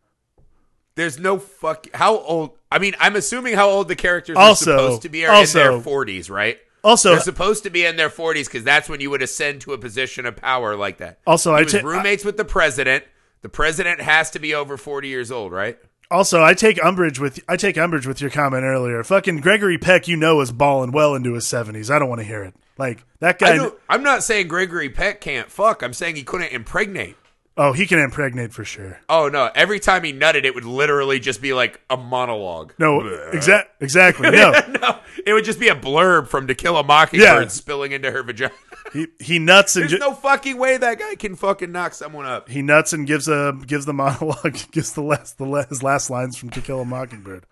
There's 0.97 1.21
no 1.21 1.39
fuck. 1.39 1.87
How 1.95 2.19
old? 2.19 2.59
I 2.73 2.81
mean, 2.81 2.97
I'm 2.99 3.15
assuming 3.15 3.55
how 3.55 3.71
old 3.71 3.87
the 3.87 3.95
characters 3.95 4.37
Also- 4.37 4.75
are 4.75 4.79
supposed 4.79 5.03
to 5.03 5.09
be 5.09 5.25
are 5.25 5.33
also- 5.33 5.61
in 5.77 5.83
their 5.85 5.93
40s, 5.93 6.29
right? 6.29 6.59
Also, 6.83 7.11
They're 7.11 7.21
supposed 7.21 7.63
to 7.63 7.71
be 7.71 7.85
in 7.85 7.95
their 7.97 8.11
40s 8.11 8.47
because 8.47 8.65
that's 8.65 8.89
when 8.89 9.01
you 9.01 9.11
would 9.11 9.23
ascend 9.23 9.61
to 9.61 9.73
a 9.73 9.79
position 9.79 10.27
of 10.27 10.35
power 10.35 10.75
like 10.75 10.99
that. 10.99 11.21
also 11.29 11.53
He 11.55 11.61
I 11.61 11.63
was 11.63 11.73
ta- 11.73 11.81
roommates 11.85 12.25
with 12.25 12.37
the 12.37 12.45
president. 12.45 13.05
The 13.43 13.49
president 13.49 14.01
has 14.01 14.31
to 14.33 14.41
be 14.41 14.53
over 14.53 14.77
40 14.77 15.07
years 15.07 15.31
old, 15.31 15.53
right? 15.53 15.79
Also 16.11 16.43
I 16.43 16.55
take 16.55 16.83
umbrage 16.85 17.19
with 17.19 17.41
I 17.49 17.57
take 17.57 17.77
umbrage 17.79 18.07
with 18.07 18.21
your 18.21 18.31
comment 18.31 18.65
earlier. 18.65 19.03
Fucking 19.05 19.39
Gregory 19.41 19.79
Peck, 19.79 20.09
you 20.09 20.17
know, 20.17 20.41
is 20.41 20.53
balling 20.53 20.93
well 20.93 21.15
into 21.15 21.35
his 21.35 21.47
seventies. 21.47 21.91
I 21.91 21.99
don't 21.99 22.09
want 22.09 22.21
to 22.21 22.27
hear 22.27 22.43
it. 22.45 22.55
Like 22.77 23.05
that 23.21 23.39
guy. 23.39 23.59
I'm 23.89 24.03
not 24.03 24.23
saying 24.23 24.49
Gregory 24.49 24.89
Peck 24.89 25.21
can't 25.21 25.51
fuck. 25.51 25.83
I'm 25.83 25.93
saying 25.93 26.17
he 26.17 26.23
couldn't 26.23 26.53
impregnate. 26.53 27.17
oh, 27.57 27.73
he 27.73 27.87
can 27.87 27.99
impregnate 27.99 28.53
for 28.53 28.65
sure. 28.65 29.01
Oh 29.09 29.29
no! 29.29 29.51
Every 29.55 29.81
time 29.81 30.05
he 30.05 30.13
nutted, 30.13 30.45
it 30.45 30.55
would 30.55 30.65
literally 30.65 31.19
just 31.19 31.43
be 31.43 31.53
like 31.53 31.81
a 31.91 31.97
monologue. 31.97 32.73
No, 32.79 33.01
exact 33.33 33.71
exactly. 33.83 34.31
No, 34.31 34.53
no, 34.81 34.99
it 35.27 35.33
would 35.33 35.45
just 35.45 35.59
be 35.59 35.67
a 35.69 35.75
blurb 35.75 36.29
from 36.29 36.47
To 36.47 36.55
Kill 36.55 36.77
a 36.77 36.85
Mockingbird 36.85 37.43
Yeah. 37.43 37.49
spilling 37.49 37.91
into 37.93 38.13
her 38.13 38.23
vagina. 38.23 38.53
He 38.93 39.07
he 39.21 39.39
nuts 39.39 39.77
and 39.77 39.83
There's 39.85 39.93
ju- 39.93 39.99
no 39.99 40.15
fucking 40.15 40.57
way 40.59 40.77
that 40.77 40.99
guy 40.99 41.15
can 41.15 41.37
fucking 41.37 41.71
knock 41.73 41.95
someone 41.95 42.27
up. 42.27 42.49
he 42.49 42.63
nuts 42.63 42.93
and 42.93 43.07
gives 43.07 43.29
a 43.29 43.53
gives 43.67 43.85
the 43.87 43.93
monologue 43.93 44.59
gives 44.73 44.93
the 44.95 45.03
last 45.03 45.39
the 45.39 45.45
last, 45.47 45.69
his 45.71 45.83
last 45.83 46.11
lines 46.11 46.37
from 46.37 46.51
To 46.51 46.61
Kill 46.61 46.81
a 46.81 46.85
Mockingbird. 46.85 47.45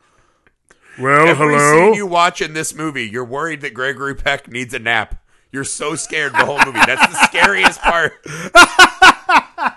Well, 0.98 1.26
Every 1.28 1.52
hello. 1.54 1.72
scene 1.86 1.94
you 1.94 2.06
watch 2.06 2.40
in 2.40 2.54
this 2.54 2.74
movie, 2.74 3.06
you're 3.06 3.24
worried 3.24 3.60
that 3.60 3.74
Gregory 3.74 4.14
Peck 4.14 4.50
needs 4.50 4.72
a 4.72 4.78
nap. 4.78 5.22
You're 5.52 5.64
so 5.64 5.94
scared 5.94 6.32
the 6.32 6.44
whole 6.44 6.58
movie. 6.64 6.80
That's 6.86 7.06
the 7.06 7.26
scariest 7.26 7.80
part. 7.80 8.12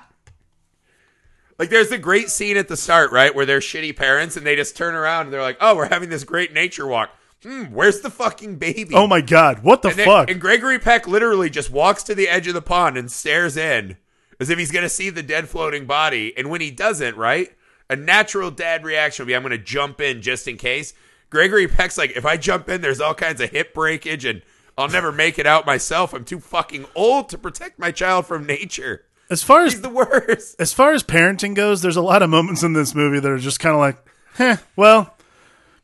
like, 1.60 1.70
there's 1.70 1.92
a 1.92 1.98
great 1.98 2.30
scene 2.30 2.56
at 2.58 2.68
the 2.68 2.78
start, 2.78 3.12
right, 3.12 3.34
where 3.36 3.46
they're 3.46 3.60
shitty 3.60 3.96
parents 3.96 4.38
and 4.38 4.46
they 4.46 4.56
just 4.56 4.78
turn 4.78 4.96
around 4.96 5.26
and 5.26 5.34
they're 5.34 5.42
like, 5.42 5.58
"Oh, 5.60 5.76
we're 5.76 5.90
having 5.90 6.10
this 6.10 6.24
great 6.24 6.54
nature 6.54 6.88
walk." 6.88 7.10
Hmm, 7.44 7.66
where's 7.66 8.02
the 8.02 8.10
fucking 8.10 8.58
baby? 8.58 8.94
oh 8.94 9.08
my 9.08 9.22
god, 9.22 9.64
what 9.64 9.82
the 9.82 9.90
and, 9.90 9.98
then- 10.00 10.06
fuck? 10.08 10.30
and 10.30 10.42
Gregory 10.42 10.78
Peck 10.80 11.08
literally 11.08 11.50
just 11.50 11.72
walks 11.72 12.04
to 12.04 12.16
the 12.16 12.28
edge 12.28 12.48
of 12.48 12.54
the 12.54 12.62
pond 12.62 12.98
and 12.98 13.12
stares 13.12 13.56
in 13.56 13.98
as 14.40 14.50
if 14.50 14.58
he's 14.60 14.72
going 14.72 14.84
to 14.84 14.90
see 14.90 15.10
the 15.10 15.24
dead 15.24 15.48
floating 15.50 15.86
body. 15.86 16.34
And 16.38 16.50
when 16.50 16.62
he 16.62 16.72
doesn't, 16.72 17.16
right, 17.18 17.50
a 17.90 17.96
natural 17.96 18.52
dad 18.52 18.84
reaction 18.86 19.24
would 19.24 19.28
be, 19.28 19.36
I'm 19.36 19.42
going 19.42 19.52
to 19.52 19.58
jump 19.58 20.00
in 20.02 20.22
just 20.22 20.48
in 20.48 20.58
case. 20.58 20.94
Gregory 21.30 21.68
Peck's 21.68 21.98
like, 21.98 22.12
if 22.16 22.26
I 22.26 22.38
jump 22.38 22.70
in, 22.70 22.80
there's 22.82 23.02
all 23.02 23.14
kinds 23.14 23.42
of 23.42 23.50
hip 23.52 23.74
breakage 23.74 24.24
and 24.26 24.42
I'll 24.78 24.88
never 24.88 25.12
make 25.12 25.38
it 25.40 25.46
out 25.46 25.66
myself. 25.66 26.14
I'm 26.14 26.24
too 26.24 26.40
fucking 26.40 26.86
old 26.96 27.28
to 27.30 27.38
protect 27.38 27.80
my 27.80 27.92
child 27.92 28.26
from 28.28 28.46
nature. 28.46 29.04
as 29.30 29.44
far 29.44 29.64
as 29.64 29.74
He's 29.74 29.82
the 29.82 29.90
worst. 29.90 30.56
as 30.60 30.72
far 30.74 30.94
as 30.94 31.04
parenting 31.04 31.54
goes, 31.54 31.82
there's 31.82 31.98
a 31.98 32.02
lot 32.02 32.22
of 32.24 32.30
moments 32.30 32.64
in 32.64 32.72
this 32.74 32.96
movie 32.96 33.20
that 33.20 33.30
are 33.30 33.38
just 33.38 33.60
kind 33.60 33.76
of 33.76 33.80
like, 33.82 33.98
"Heh, 34.36 34.56
well, 34.78 35.14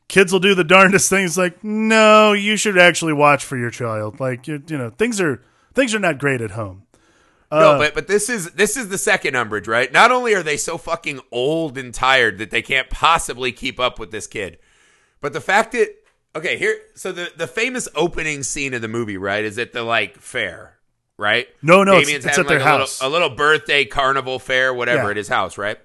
kids 0.08 0.32
will 0.32 0.40
do 0.40 0.56
the 0.56 0.64
darndest 0.64 1.10
things." 1.10 1.38
Like, 1.38 1.64
no, 1.64 2.34
you 2.34 2.58
should 2.58 2.78
actually 2.78 3.14
watch 3.14 3.44
for 3.44 3.58
your 3.58 3.70
child. 3.72 4.20
Like, 4.20 4.48
you 4.48 4.62
you 4.68 4.78
know, 4.78 4.90
things 4.92 5.20
are 5.22 5.42
things 5.74 5.94
are 5.96 6.00
not 6.00 6.18
great 6.20 6.42
at 6.42 6.52
home. 6.52 6.84
no, 7.52 7.72
uh, 7.74 7.78
but 7.78 7.94
but 7.94 8.08
this 8.08 8.30
is 8.30 8.52
this 8.52 8.76
is 8.78 8.90
the 8.90 8.98
second 8.98 9.36
umbrage, 9.36 9.68
right? 9.68 9.92
Not 9.92 10.12
only 10.12 10.34
are 10.34 10.44
they 10.44 10.58
so 10.58 10.78
fucking 10.78 11.20
old 11.32 11.78
and 11.78 11.94
tired 11.94 12.38
that 12.40 12.50
they 12.52 12.62
can't 12.62 12.90
possibly 12.90 13.52
keep 13.52 13.80
up 13.80 14.00
with 14.00 14.12
this 14.12 14.28
kid, 14.28 14.58
but 15.22 15.34
the 15.34 15.42
fact 15.42 15.72
that 15.74 15.90
okay, 16.36 16.58
here 16.58 16.78
so 16.96 17.12
the 17.12 17.32
the 17.38 17.48
famous 17.48 17.88
opening 17.96 18.44
scene 18.44 18.74
of 18.74 18.82
the 18.82 18.88
movie, 18.88 19.18
right, 19.18 19.44
is 19.46 19.58
at 19.60 19.74
the 19.74 19.84
like 19.84 20.18
fair, 20.20 20.78
right? 21.18 21.48
No, 21.62 21.84
no, 21.84 21.94
it's- 21.94 22.08
Damien's 22.08 22.26
it's 22.26 22.36
having, 22.38 22.46
at 22.52 22.58
their 22.58 22.60
a 22.60 22.64
house. 22.64 23.02
Little, 23.02 23.12
a 23.12 23.20
little 23.20 23.36
birthday 23.36 23.86
carnival 23.86 24.40
fair, 24.40 24.74
whatever 24.74 25.04
Yeah. 25.04 25.10
at 25.12 25.18
his 25.18 25.28
house, 25.30 25.58
right? 25.58 25.78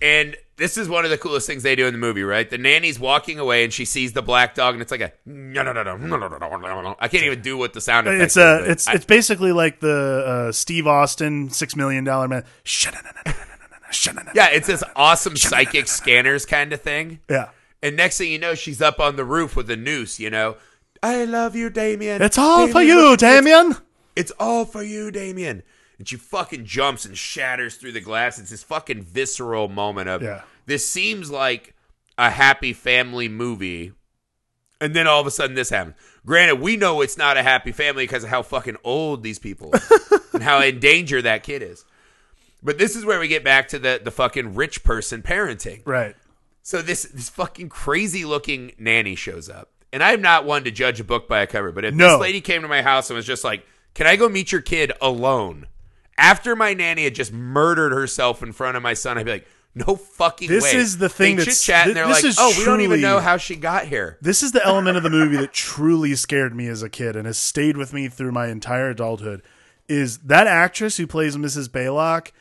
And 0.00 0.36
this 0.62 0.76
is 0.76 0.88
one 0.88 1.04
of 1.04 1.10
the 1.10 1.18
coolest 1.18 1.46
things 1.48 1.64
they 1.64 1.74
do 1.74 1.86
in 1.88 1.92
the 1.92 1.98
movie, 1.98 2.22
right? 2.22 2.48
The 2.48 2.56
nanny's 2.56 2.98
walking 3.00 3.40
away 3.40 3.64
and 3.64 3.72
she 3.72 3.84
sees 3.84 4.12
the 4.12 4.22
black 4.22 4.54
dog, 4.54 4.74
and 4.74 4.80
it's 4.82 4.92
like 4.92 5.00
a 5.00 5.12
no, 5.26 5.64
no, 5.64 5.72
no, 5.72 5.82
no, 5.82 5.96
no, 5.96 6.16
no, 6.16 6.28
no, 6.28 6.38
no, 6.38 6.80
no. 6.82 6.96
I 7.00 7.08
can't 7.08 7.24
even 7.24 7.42
do 7.42 7.58
what 7.58 7.72
the 7.72 7.80
sound 7.80 8.06
effect 8.06 8.22
It's 8.22 8.36
is, 8.36 8.42
uh, 8.42 8.64
it's 8.66 8.86
I- 8.88 8.92
it's 8.94 9.04
basically 9.04 9.50
like 9.50 9.80
the 9.80 10.46
uh, 10.48 10.52
Steve 10.52 10.86
Austin 10.86 11.50
Six 11.50 11.74
Million 11.74 12.04
Dollar 12.04 12.28
Man. 12.28 12.44
yeah, 14.34 14.48
it's 14.50 14.66
this 14.66 14.82
awesome 14.96 15.36
psychic 15.36 15.88
scanners 15.88 16.46
kind 16.46 16.72
of 16.72 16.80
thing. 16.80 17.20
yeah. 17.28 17.48
And 17.84 17.96
next 17.96 18.18
thing 18.18 18.30
you 18.30 18.38
know, 18.38 18.54
she's 18.54 18.80
up 18.80 19.00
on 19.00 19.16
the 19.16 19.24
roof 19.24 19.56
with 19.56 19.68
a 19.68 19.76
noose. 19.76 20.20
You 20.20 20.30
know, 20.30 20.56
I 21.02 21.24
love 21.24 21.56
you, 21.56 21.68
Damien. 21.68 22.22
It's 22.22 22.38
all 22.38 22.68
for 22.68 22.80
you, 22.80 22.94
look, 23.10 23.14
it's- 23.22 23.34
Damien. 23.42 23.76
It's 24.14 24.30
all 24.38 24.64
for 24.64 24.82
you, 24.84 25.10
Damien. 25.10 25.62
And 25.98 26.06
she 26.08 26.16
fucking 26.16 26.64
jumps 26.64 27.04
and 27.04 27.16
shatters 27.18 27.76
through 27.76 27.92
the 27.92 28.00
glass. 28.00 28.38
It's 28.38 28.50
this 28.50 28.62
fucking 28.62 29.02
visceral 29.02 29.68
moment 29.68 30.08
of 30.08 30.22
Yeah. 30.22 30.42
This 30.66 30.88
seems 30.88 31.30
like 31.30 31.74
a 32.18 32.30
happy 32.30 32.72
family 32.72 33.28
movie. 33.28 33.92
And 34.80 34.94
then 34.96 35.06
all 35.06 35.20
of 35.20 35.26
a 35.26 35.30
sudden 35.30 35.54
this 35.54 35.70
happens. 35.70 35.96
Granted, 36.26 36.56
we 36.60 36.76
know 36.76 37.00
it's 37.00 37.16
not 37.16 37.36
a 37.36 37.42
happy 37.42 37.72
family 37.72 38.04
because 38.04 38.24
of 38.24 38.30
how 38.30 38.42
fucking 38.42 38.76
old 38.84 39.22
these 39.22 39.38
people 39.38 39.70
are 39.72 40.18
and 40.32 40.42
how 40.42 40.60
in 40.60 40.80
danger 40.80 41.22
that 41.22 41.42
kid 41.42 41.62
is. 41.62 41.84
But 42.62 42.78
this 42.78 42.94
is 42.96 43.04
where 43.04 43.18
we 43.20 43.28
get 43.28 43.42
back 43.44 43.68
to 43.68 43.78
the 43.78 44.00
the 44.02 44.10
fucking 44.12 44.54
rich 44.54 44.84
person 44.84 45.22
parenting. 45.22 45.82
Right. 45.84 46.14
So 46.62 46.80
this 46.80 47.02
this 47.04 47.28
fucking 47.28 47.68
crazy 47.70 48.24
looking 48.24 48.72
nanny 48.78 49.16
shows 49.16 49.48
up, 49.48 49.70
and 49.92 50.00
I'm 50.02 50.20
not 50.22 50.44
one 50.44 50.62
to 50.64 50.70
judge 50.70 51.00
a 51.00 51.04
book 51.04 51.28
by 51.28 51.40
a 51.40 51.46
cover. 51.48 51.72
But 51.72 51.84
if 51.84 51.94
No. 51.94 52.10
this 52.12 52.20
lady 52.20 52.40
came 52.40 52.62
to 52.62 52.68
my 52.68 52.82
house 52.82 53.10
and 53.10 53.16
was 53.16 53.26
just 53.26 53.42
like, 53.42 53.66
"Can 53.94 54.06
I 54.06 54.14
go 54.14 54.28
meet 54.28 54.52
your 54.52 54.60
kid 54.60 54.92
alone?" 55.00 55.66
After 56.16 56.54
my 56.54 56.72
nanny 56.72 57.02
had 57.02 57.16
just 57.16 57.32
murdered 57.32 57.90
herself 57.90 58.44
in 58.44 58.52
front 58.52 58.76
of 58.76 58.82
my 58.82 58.94
son, 58.94 59.18
I'd 59.18 59.26
be 59.26 59.32
like, 59.32 59.48
"No 59.74 59.96
fucking 59.96 60.48
This 60.48 60.64
way." 60.64 60.76
is 60.76 60.98
the 60.98 61.08
thing 61.08 61.36
They 61.36 61.42
that's- 61.42 61.64
chat, 61.64 61.86
and 61.88 61.96
they're 61.96 62.06
this 62.06 62.16
like, 62.22 62.24
is 62.24 62.36
"Oh, 62.38 62.54
we 62.58 62.64
don't 62.64 62.80
even 62.82 63.00
know 63.00 63.20
how 63.20 63.36
she 63.36 63.56
got 63.56 63.86
here." 63.86 64.18
This 64.20 64.42
is 64.42 64.52
the 64.52 64.64
element 64.64 64.96
of 64.96 65.02
the 65.02 65.10
movie 65.10 65.36
that 65.36 65.52
truly 65.52 66.14
scared 66.14 66.54
me 66.54 66.66
as 66.68 66.82
a 66.82 66.88
kid 66.90 67.16
and 67.16 67.26
has 67.26 67.38
stayed 67.38 67.76
with 67.76 67.92
me 67.92 68.08
through 68.08 68.32
my 68.32 68.48
entire 68.48 68.90
adulthood. 68.90 69.42
Is 69.88 70.18
that 70.18 70.46
actress 70.46 70.96
who 70.96 71.06
plays 71.06 71.36
Mrs. 71.36 71.68
Baylock 71.68 72.32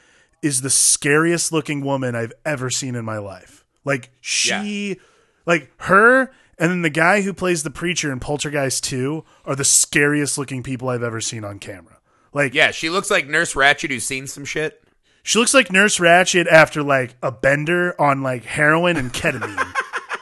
is 0.41 0.61
the 0.61 0.69
scariest 0.69 1.51
looking 1.51 1.81
woman 1.81 2.15
I've 2.15 2.33
ever 2.45 2.69
seen 2.69 2.95
in 2.95 3.05
my 3.05 3.17
life. 3.17 3.63
Like 3.85 4.09
she, 4.21 4.99
like 5.45 5.71
her, 5.83 6.31
and 6.57 6.69
then 6.71 6.81
the 6.81 6.89
guy 6.89 7.21
who 7.21 7.33
plays 7.33 7.63
the 7.63 7.71
preacher 7.71 8.11
in 8.11 8.19
Poltergeist 8.19 8.83
Two 8.83 9.23
are 9.45 9.55
the 9.55 9.63
scariest 9.63 10.37
looking 10.37 10.63
people 10.63 10.89
I've 10.89 11.03
ever 11.03 11.21
seen 11.21 11.43
on 11.43 11.59
camera. 11.59 11.97
Like 12.33 12.53
Yeah, 12.53 12.71
she 12.71 12.89
looks 12.89 13.09
like 13.11 13.27
Nurse 13.27 13.53
Ratched 13.53 13.89
who's 13.89 14.03
seen 14.03 14.27
some 14.27 14.45
shit. 14.45 14.80
She 15.23 15.37
looks 15.39 15.53
like 15.53 15.71
Nurse 15.71 15.99
Ratched 15.99 16.47
after 16.47 16.81
like 16.83 17.15
a 17.21 17.31
bender 17.31 17.99
on 18.01 18.21
like 18.23 18.43
heroin 18.43 18.97
and 18.97 19.13
ketamine. 19.13 19.73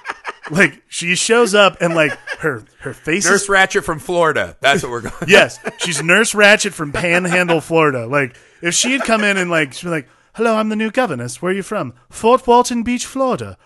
like 0.51 0.81
she 0.87 1.15
shows 1.15 1.53
up 1.55 1.77
and 1.81 1.95
like 1.95 2.11
her 2.39 2.63
her 2.79 2.93
face 2.93 3.25
is 3.25 3.31
Nurse 3.31 3.47
Ratched 3.47 3.83
from 3.83 3.99
Florida. 3.99 4.57
That's 4.61 4.83
what 4.83 4.91
we're 4.91 5.01
going. 5.01 5.15
yes, 5.27 5.59
she's 5.77 6.03
Nurse 6.03 6.33
Ratched 6.33 6.73
from 6.73 6.91
Panhandle, 6.91 7.61
Florida. 7.61 8.07
Like, 8.07 8.35
if 8.61 8.73
she 8.73 8.91
had 8.93 9.01
come 9.01 9.23
in 9.23 9.37
and 9.37 9.49
like, 9.49 9.73
she'd 9.73 9.87
be 9.87 9.91
like, 9.91 10.09
"Hello, 10.33 10.55
I'm 10.55 10.69
the 10.69 10.75
new 10.75 10.91
governess. 10.91 11.41
Where 11.41 11.51
are 11.51 11.55
you 11.55 11.63
from? 11.63 11.93
Fort 12.09 12.45
Walton 12.47 12.83
Beach, 12.83 13.05
Florida." 13.05 13.57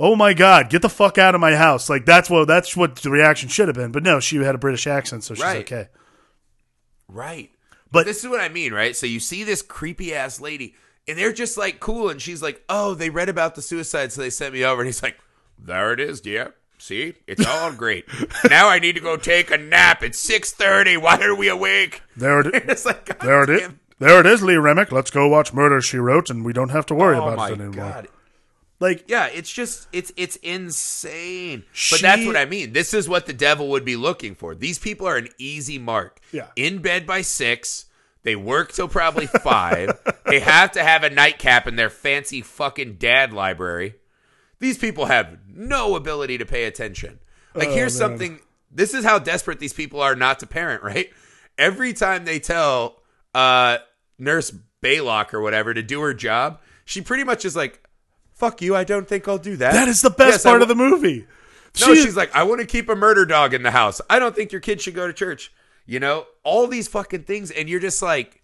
Oh 0.00 0.14
my 0.14 0.32
God, 0.32 0.70
get 0.70 0.80
the 0.82 0.88
fuck 0.88 1.18
out 1.18 1.34
of 1.34 1.40
my 1.40 1.56
house! 1.56 1.90
Like 1.90 2.06
that's 2.06 2.30
what 2.30 2.46
that's 2.46 2.76
what 2.76 2.96
the 2.96 3.10
reaction 3.10 3.48
should 3.48 3.66
have 3.68 3.74
been. 3.76 3.90
But 3.92 4.04
no, 4.04 4.20
she 4.20 4.36
had 4.36 4.54
a 4.54 4.58
British 4.58 4.86
accent, 4.86 5.24
so 5.24 5.34
she's 5.34 5.42
Right. 5.42 5.60
okay. 5.60 5.88
Right. 7.08 7.50
But- 7.92 8.06
this 8.06 8.22
is 8.24 8.28
what 8.30 8.40
I 8.40 8.48
mean, 8.48 8.72
right? 8.72 8.94
So 8.94 9.06
you 9.06 9.20
see 9.20 9.44
this 9.44 9.62
creepy 9.62 10.14
ass 10.14 10.40
lady, 10.40 10.74
and 11.06 11.18
they're 11.18 11.32
just 11.32 11.56
like 11.56 11.80
cool, 11.80 12.08
and 12.10 12.20
she's 12.20 12.42
like, 12.42 12.62
"Oh, 12.68 12.94
they 12.94 13.10
read 13.10 13.28
about 13.28 13.54
the 13.54 13.62
suicide, 13.62 14.12
so 14.12 14.20
they 14.20 14.30
sent 14.30 14.52
me 14.54 14.64
over." 14.64 14.82
And 14.82 14.86
he's 14.88 15.02
like, 15.02 15.18
"There 15.58 15.92
it 15.92 16.00
is, 16.00 16.20
dear. 16.20 16.54
See, 16.80 17.14
it's 17.26 17.44
all 17.46 17.72
great. 17.72 18.04
now 18.50 18.68
I 18.68 18.78
need 18.78 18.94
to 18.94 19.00
go 19.00 19.16
take 19.16 19.50
a 19.50 19.58
nap. 19.58 20.02
It's 20.02 20.18
six 20.18 20.52
thirty. 20.52 20.96
Why 20.96 21.18
are 21.22 21.34
we 21.34 21.48
awake?" 21.48 22.02
There 22.16 22.40
it 22.40 22.46
is. 22.54 22.62
It's 22.68 22.84
like, 22.86 23.18
There 23.20 23.42
it 23.42 23.50
is. 23.50 23.70
There 24.00 24.20
it 24.20 24.26
is, 24.26 24.42
Lee 24.44 24.54
Remick. 24.56 24.92
Let's 24.92 25.10
go 25.10 25.26
watch 25.26 25.52
Murder 25.52 25.80
She 25.80 25.96
Wrote, 25.98 26.30
and 26.30 26.44
we 26.44 26.52
don't 26.52 26.68
have 26.68 26.86
to 26.86 26.94
worry 26.94 27.16
Oh 27.16 27.28
about 27.30 27.50
it 27.50 27.54
anymore. 27.54 27.72
god. 27.74 28.08
Like, 28.80 29.04
Yeah, 29.08 29.26
it's 29.26 29.52
just 29.52 29.88
it's 29.92 30.12
it's 30.16 30.36
insane. 30.36 31.64
She- 31.72 31.94
but 31.96 32.02
that's 32.02 32.24
what 32.26 32.36
I 32.36 32.44
mean. 32.44 32.72
This 32.72 32.94
is 32.94 33.08
what 33.08 33.26
the 33.26 33.32
devil 33.32 33.68
would 33.70 33.84
be 33.84 33.96
looking 33.96 34.34
for. 34.34 34.54
These 34.54 34.78
people 34.78 35.06
are 35.06 35.16
an 35.16 35.28
easy 35.38 35.78
mark. 35.78 36.20
Yeah. 36.32 36.46
In 36.56 36.78
bed 36.78 37.06
by 37.06 37.22
six. 37.22 37.86
They 38.24 38.36
work 38.36 38.72
till 38.72 38.88
probably 38.88 39.26
five. 39.26 39.98
they 40.26 40.40
have 40.40 40.72
to 40.72 40.82
have 40.84 41.02
a 41.02 41.10
nightcap 41.10 41.66
in 41.66 41.76
their 41.76 41.88
fancy 41.88 42.42
fucking 42.42 42.94
dad 42.94 43.32
library. 43.32 43.94
These 44.58 44.76
people 44.76 45.06
have 45.06 45.38
no 45.48 45.94
ability 45.94 46.36
to 46.38 46.44
pay 46.44 46.64
attention. 46.64 47.20
Like, 47.54 47.70
here's 47.70 47.98
man. 47.98 48.10
something. 48.10 48.40
This 48.70 48.92
is 48.92 49.04
how 49.04 49.18
desperate 49.18 49.60
these 49.60 49.72
people 49.72 50.00
are 50.02 50.16
not 50.16 50.40
to 50.40 50.46
parent, 50.46 50.82
right? 50.84 51.10
Every 51.56 51.92
time 51.92 52.24
they 52.24 52.38
tell 52.38 53.00
uh, 53.34 53.78
Nurse 54.18 54.52
Baylock 54.82 55.32
or 55.32 55.40
whatever 55.40 55.72
to 55.72 55.82
do 55.82 56.00
her 56.00 56.12
job, 56.12 56.60
she 56.84 57.00
pretty 57.00 57.24
much 57.24 57.44
is 57.44 57.56
like, 57.56 57.82
"Fuck 58.38 58.62
you! 58.62 58.74
I 58.76 58.84
don't 58.84 59.06
think 59.08 59.26
I'll 59.28 59.38
do 59.38 59.56
that." 59.56 59.72
that 59.74 59.88
is 59.88 60.00
the 60.02 60.10
best 60.10 60.30
Yes, 60.32 60.42
part 60.44 60.62
of 60.62 60.68
the 60.68 60.74
movie. 60.74 61.26
no, 61.80 61.94
She- 61.94 62.02
she's 62.02 62.16
like, 62.16 62.34
I 62.34 62.42
want 62.44 62.60
to 62.60 62.66
keep 62.66 62.88
a 62.88 62.94
murder 62.96 63.24
dog 63.26 63.52
in 63.54 63.62
the 63.62 63.70
house. 63.72 64.00
I 64.08 64.18
don't 64.18 64.34
think 64.34 64.52
your 64.52 64.60
kid 64.60 64.80
should 64.80 64.94
go 64.94 65.06
to 65.06 65.12
church. 65.12 65.52
You 65.86 66.00
know, 66.00 66.26
all 66.44 66.66
these 66.66 66.86
fucking 66.88 67.24
things. 67.24 67.50
And 67.50 67.68
you're 67.68 67.80
just 67.80 68.02
like, 68.02 68.42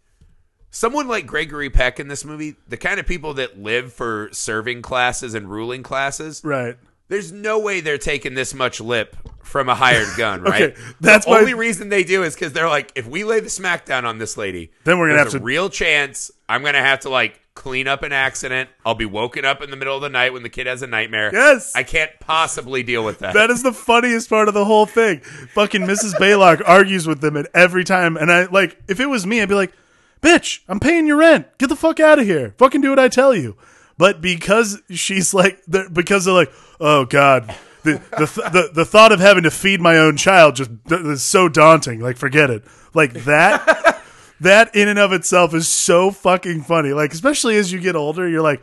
someone 0.71 1.07
like 1.09 1.27
Gregory 1.27 1.71
Peck 1.71 2.01
in 2.01 2.09
this 2.09 2.25
movie, 2.25 2.57
the 2.69 2.77
kind 2.77 2.99
of 2.99 3.07
people 3.07 3.35
that 3.35 3.59
live 3.59 3.93
for 3.93 4.29
serving 4.33 4.83
classes 4.83 5.35
and 5.35 5.51
ruling 5.51 5.83
classes, 5.83 6.41
right. 6.45 6.77
there's 7.09 7.33
no 7.33 7.59
way 7.59 7.81
they're 7.81 7.99
taking 7.99 8.35
this 8.35 8.55
much 8.55 8.81
lip 8.81 9.17
from 9.43 9.69
a 9.69 9.75
hired 9.75 10.09
gun, 10.17 10.43
right? 10.43 10.63
Okay, 10.73 10.81
that's 11.01 11.27
the 11.27 11.33
my- 11.33 11.39
only 11.41 11.55
reason 11.55 11.89
they 11.91 12.03
do 12.05 12.23
is 12.23 12.35
because 12.35 12.53
they're 12.55 12.69
like, 12.69 12.91
if 12.95 13.07
we 13.07 13.25
lay 13.25 13.41
the 13.41 13.49
smackdown 13.49 14.05
on 14.05 14.19
this 14.19 14.37
lady, 14.37 14.73
Then 14.85 14.99
we're 14.99 15.09
gonna 15.09 15.19
have 15.19 15.29
a 15.29 15.39
to- 15.39 15.45
real 15.45 15.69
chance 15.71 16.31
I'm 16.49 16.63
gonna 16.65 16.81
have 16.81 17.01
to 17.01 17.11
like 17.11 17.41
clean 17.55 17.87
up 17.89 18.03
an 18.03 18.13
accident. 18.13 18.69
I'll 18.85 18.95
be 18.95 19.05
woken 19.07 19.45
up 19.45 19.63
in 19.63 19.71
the 19.71 19.77
middle 19.77 19.95
of 19.97 20.03
the 20.03 20.09
night 20.09 20.33
when 20.33 20.43
the 20.43 20.49
kid 20.49 20.67
has 20.67 20.83
a 20.83 20.87
nightmare. 20.87 21.31
Yes. 21.33 21.73
I 21.75 21.83
can't 21.85 22.11
possibly 22.21 22.83
deal 22.83 23.05
with 23.05 23.21
that. 23.21 23.35
That 23.35 23.51
is 23.51 23.63
the 23.63 23.73
funniest 23.73 24.29
part 24.29 24.49
of 24.49 24.55
the 24.55 24.65
whole 24.65 24.87
thing. 24.87 25.21
Fucking 25.21 25.83
Mrs. 25.83 26.15
Baylock 26.15 26.63
argues 26.67 27.07
with 27.07 27.21
them 27.21 27.37
at 27.37 27.47
every 27.55 27.85
time, 27.85 28.17
and 28.17 28.31
I 28.31 28.45
like 28.47 28.77
if 28.89 29.01
it 29.01 29.07
was 29.07 29.27
me, 29.27 29.41
I'd 29.41 29.49
be 29.49 29.55
like, 29.55 29.73
"Bitch, 30.21 30.61
I'm 30.69 30.81
paying 30.81 31.07
your 31.07 31.19
rent. 31.19 31.47
Get 31.59 31.69
the 31.69 31.77
fuck 31.77 32.01
out 32.01 32.19
of 32.19 32.27
here. 32.27 32.55
Fucking 32.59 32.81
do 32.81 32.91
what 32.91 32.99
I 32.99 33.09
tell 33.09 33.35
you." 33.35 33.57
But 33.97 34.21
because 34.21 34.83
she's 34.91 35.33
like, 35.33 35.63
they're- 35.69 35.89
because 35.89 36.25
they're 36.25 36.35
like, 36.35 36.53
"Oh 36.81 37.05
God." 37.05 37.55
The, 37.85 38.01
the, 38.17 38.27
the 38.51 38.71
the 38.77 38.85
thought 38.87 39.13
of 39.13 39.21
having 39.21 39.43
to 39.43 39.51
feed 39.51 39.79
my 39.79 39.99
own 39.99 40.17
child 40.17 40.57
just 40.57 40.71
is 40.91 41.23
so 41.23 41.51
daunting. 41.51 42.01
Like, 42.01 42.17
forget 42.17 42.49
it. 42.49 42.65
Like 42.95 43.13
that, 43.25 43.94
that 44.41 44.75
in 44.75 44.89
and 44.89 44.99
of 44.99 45.13
itself 45.13 45.55
is 45.55 45.69
so 45.69 46.11
fucking 46.11 46.63
funny. 46.63 46.93
Like, 46.93 47.13
especially 47.13 47.57
as 47.57 47.73
you 47.73 47.81
get 47.81 47.97
older, 47.97 48.29
you're 48.29 48.43
like, 48.43 48.63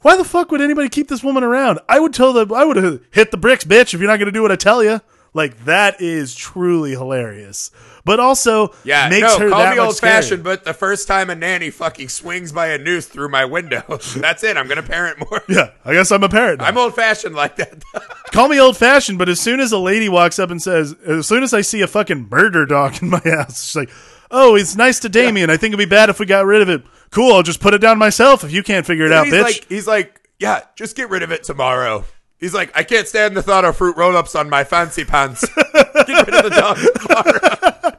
why 0.00 0.16
the 0.16 0.24
fuck 0.24 0.50
would 0.50 0.60
anybody 0.60 0.88
keep 0.88 1.08
this 1.08 1.22
woman 1.22 1.44
around? 1.44 1.78
I 1.88 2.00
would 2.00 2.12
tell 2.12 2.32
them, 2.32 2.52
I 2.52 2.64
would 2.64 2.76
have 2.76 3.00
hit 3.12 3.30
the 3.30 3.36
bricks, 3.36 3.64
bitch, 3.64 3.94
if 3.94 4.00
you're 4.00 4.10
not 4.10 4.16
going 4.18 4.26
to 4.26 4.32
do 4.32 4.42
what 4.42 4.52
I 4.52 4.56
tell 4.56 4.82
you. 4.82 5.00
Like, 5.34 5.64
that 5.64 6.02
is 6.02 6.34
truly 6.34 6.90
hilarious. 6.90 7.70
But 8.04 8.20
also, 8.20 8.74
Yeah, 8.84 9.08
makes 9.08 9.22
no, 9.22 9.38
her 9.38 9.48
call 9.48 9.60
that 9.60 9.74
me 9.74 9.80
old 9.80 9.96
fashioned, 9.98 10.44
but 10.44 10.64
the 10.64 10.74
first 10.74 11.08
time 11.08 11.30
a 11.30 11.34
nanny 11.34 11.70
fucking 11.70 12.10
swings 12.10 12.52
by 12.52 12.66
a 12.66 12.76
noose 12.78 13.06
through 13.06 13.30
my 13.30 13.46
window, 13.46 13.82
that's 14.16 14.44
it. 14.44 14.58
I'm 14.58 14.68
gonna 14.68 14.82
parent 14.82 15.20
more. 15.20 15.40
Yeah, 15.48 15.70
I 15.86 15.94
guess 15.94 16.10
I'm 16.12 16.22
a 16.22 16.28
parent. 16.28 16.58
now. 16.60 16.66
I'm 16.66 16.76
old 16.76 16.94
fashioned 16.94 17.34
like 17.34 17.56
that. 17.56 17.82
Call 18.32 18.48
me 18.48 18.60
old 18.60 18.76
fashioned, 18.76 19.18
but 19.18 19.28
as 19.30 19.40
soon 19.40 19.60
as 19.60 19.72
a 19.72 19.78
lady 19.78 20.08
walks 20.10 20.38
up 20.38 20.50
and 20.50 20.60
says, 20.60 20.94
as 21.06 21.26
soon 21.28 21.42
as 21.44 21.54
I 21.54 21.60
see 21.62 21.80
a 21.80 21.86
fucking 21.86 22.28
murder 22.30 22.66
dog 22.66 23.00
in 23.00 23.08
my 23.08 23.20
house, 23.24 23.64
she's 23.64 23.76
like, 23.76 23.90
oh, 24.32 24.56
it's 24.56 24.74
nice 24.74 24.98
to 25.00 25.08
Damien. 25.08 25.50
I 25.50 25.56
think 25.56 25.72
it'd 25.72 25.78
be 25.78 25.84
bad 25.84 26.08
if 26.08 26.18
we 26.18 26.26
got 26.26 26.46
rid 26.46 26.62
of 26.62 26.68
it. 26.68 26.82
Cool, 27.10 27.34
I'll 27.34 27.42
just 27.42 27.60
put 27.60 27.74
it 27.74 27.78
down 27.78 27.98
myself 27.98 28.42
if 28.42 28.50
you 28.50 28.62
can't 28.62 28.86
figure 28.86 29.04
it 29.06 29.12
out, 29.12 29.26
he's 29.26 29.34
bitch. 29.34 29.42
like, 29.42 29.66
he's 29.68 29.86
like, 29.86 30.28
yeah, 30.40 30.62
just 30.74 30.96
get 30.96 31.10
rid 31.10 31.22
of 31.22 31.30
it 31.30 31.44
tomorrow. 31.44 32.04
He's 32.38 32.54
like, 32.54 32.76
I 32.76 32.82
can't 32.82 33.06
stand 33.06 33.36
the 33.36 33.42
thought 33.42 33.64
of 33.64 33.76
fruit 33.76 33.96
roll 33.96 34.16
ups 34.16 34.34
on 34.34 34.50
my 34.50 34.64
fancy 34.64 35.04
pants. 35.04 35.46
get 35.74 36.26
rid 36.26 36.34
of 36.34 36.42
the 36.42 36.50
dog 36.50 36.78
tomorrow. 37.00 37.98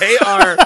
they 0.00 0.18
are. 0.18 0.56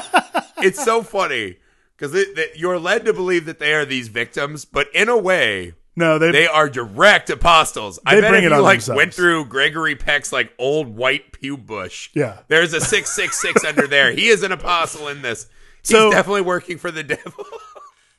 It's 0.66 0.82
so 0.82 1.02
funny 1.02 1.58
because 1.96 2.16
you're 2.56 2.78
led 2.78 3.04
to 3.04 3.12
believe 3.12 3.44
that 3.44 3.58
they 3.58 3.75
are 3.75 3.84
these 3.84 4.08
victims, 4.08 4.64
but 4.64 4.88
in 4.94 5.11
a 5.11 5.18
way, 5.18 5.75
no, 5.96 6.18
they, 6.18 6.32
They 6.32 6.46
are 6.46 6.68
direct 6.68 7.30
apostles. 7.30 7.98
I 8.04 8.16
They 8.16 8.20
bet 8.22 8.30
bring 8.30 8.42
if 8.44 8.46
it 8.48 8.50
you 8.50 8.56
on 8.56 8.62
like 8.62 8.78
themselves. 8.78 8.96
went 8.96 9.14
through 9.14 9.44
Gregory 9.46 9.94
Peck's 9.96 10.32
like 10.32 10.52
old 10.58 10.88
white 10.88 11.32
pew 11.32 11.56
bush. 11.56 12.10
Yeah. 12.14 12.38
There's 12.48 12.72
a 12.74 12.80
six 12.80 13.10
six 13.14 13.40
six 13.40 13.64
under 13.68 13.86
there. 13.86 14.12
He 14.12 14.28
is 14.28 14.42
an 14.42 14.52
apostle 14.52 15.08
in 15.08 15.22
this. 15.22 15.46
So- 15.82 16.06
He's 16.06 16.14
definitely 16.14 16.42
working 16.42 16.78
for 16.78 16.90
the 16.90 17.02
devil. 17.04 17.44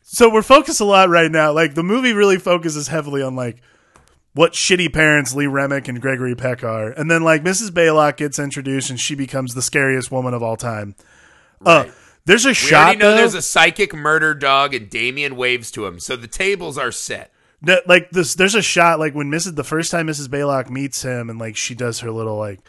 so 0.03 0.29
we're 0.29 0.41
focused 0.41 0.79
a 0.81 0.85
lot 0.85 1.09
right 1.09 1.31
now. 1.31 1.51
Like 1.51 1.73
the 1.75 1.83
movie 1.83 2.13
really 2.13 2.37
focuses 2.37 2.87
heavily 2.87 3.21
on 3.21 3.35
like 3.35 3.61
what 4.33 4.53
shitty 4.53 4.91
parents 4.93 5.33
Lee 5.33 5.47
Remick 5.47 5.87
and 5.87 6.01
Gregory 6.01 6.35
Peck 6.35 6.61
are, 6.63 6.89
and 6.91 7.09
then 7.09 7.23
like 7.23 7.43
Mrs. 7.43 7.69
Baylock 7.69 8.17
gets 8.17 8.37
introduced 8.37 8.89
and 8.89 8.99
she 8.99 9.15
becomes 9.15 9.53
the 9.53 9.61
scariest 9.61 10.11
woman 10.11 10.33
of 10.33 10.43
all 10.43 10.57
time. 10.57 10.93
Uh, 11.65 11.85
there's 12.25 12.45
a 12.45 12.49
we 12.49 12.53
shot 12.53 12.83
already 12.85 12.99
know 12.99 13.11
though, 13.11 13.17
there's 13.17 13.33
a 13.33 13.41
psychic 13.41 13.93
murder 13.93 14.33
dog, 14.33 14.73
and 14.73 14.89
Damien 14.89 15.37
waves 15.37 15.71
to 15.71 15.85
him, 15.85 15.99
so 16.01 16.15
the 16.17 16.27
tables 16.27 16.77
are 16.77 16.91
set. 16.91 17.31
That, 17.61 17.87
like 17.87 18.11
this. 18.11 18.35
There's 18.35 18.55
a 18.55 18.61
shot 18.61 18.99
like 18.99 19.13
when 19.15 19.31
Mrs. 19.31 19.55
the 19.55 19.63
first 19.63 19.91
time 19.91 20.07
Mrs. 20.07 20.27
Baylock 20.27 20.69
meets 20.69 21.01
him 21.01 21.29
and 21.29 21.39
like 21.39 21.55
she 21.55 21.75
does 21.75 21.99
her 22.01 22.11
little 22.11 22.37
like, 22.37 22.59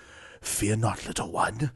"Fear 0.41 0.77
not, 0.77 1.07
little 1.07 1.31
one, 1.31 1.71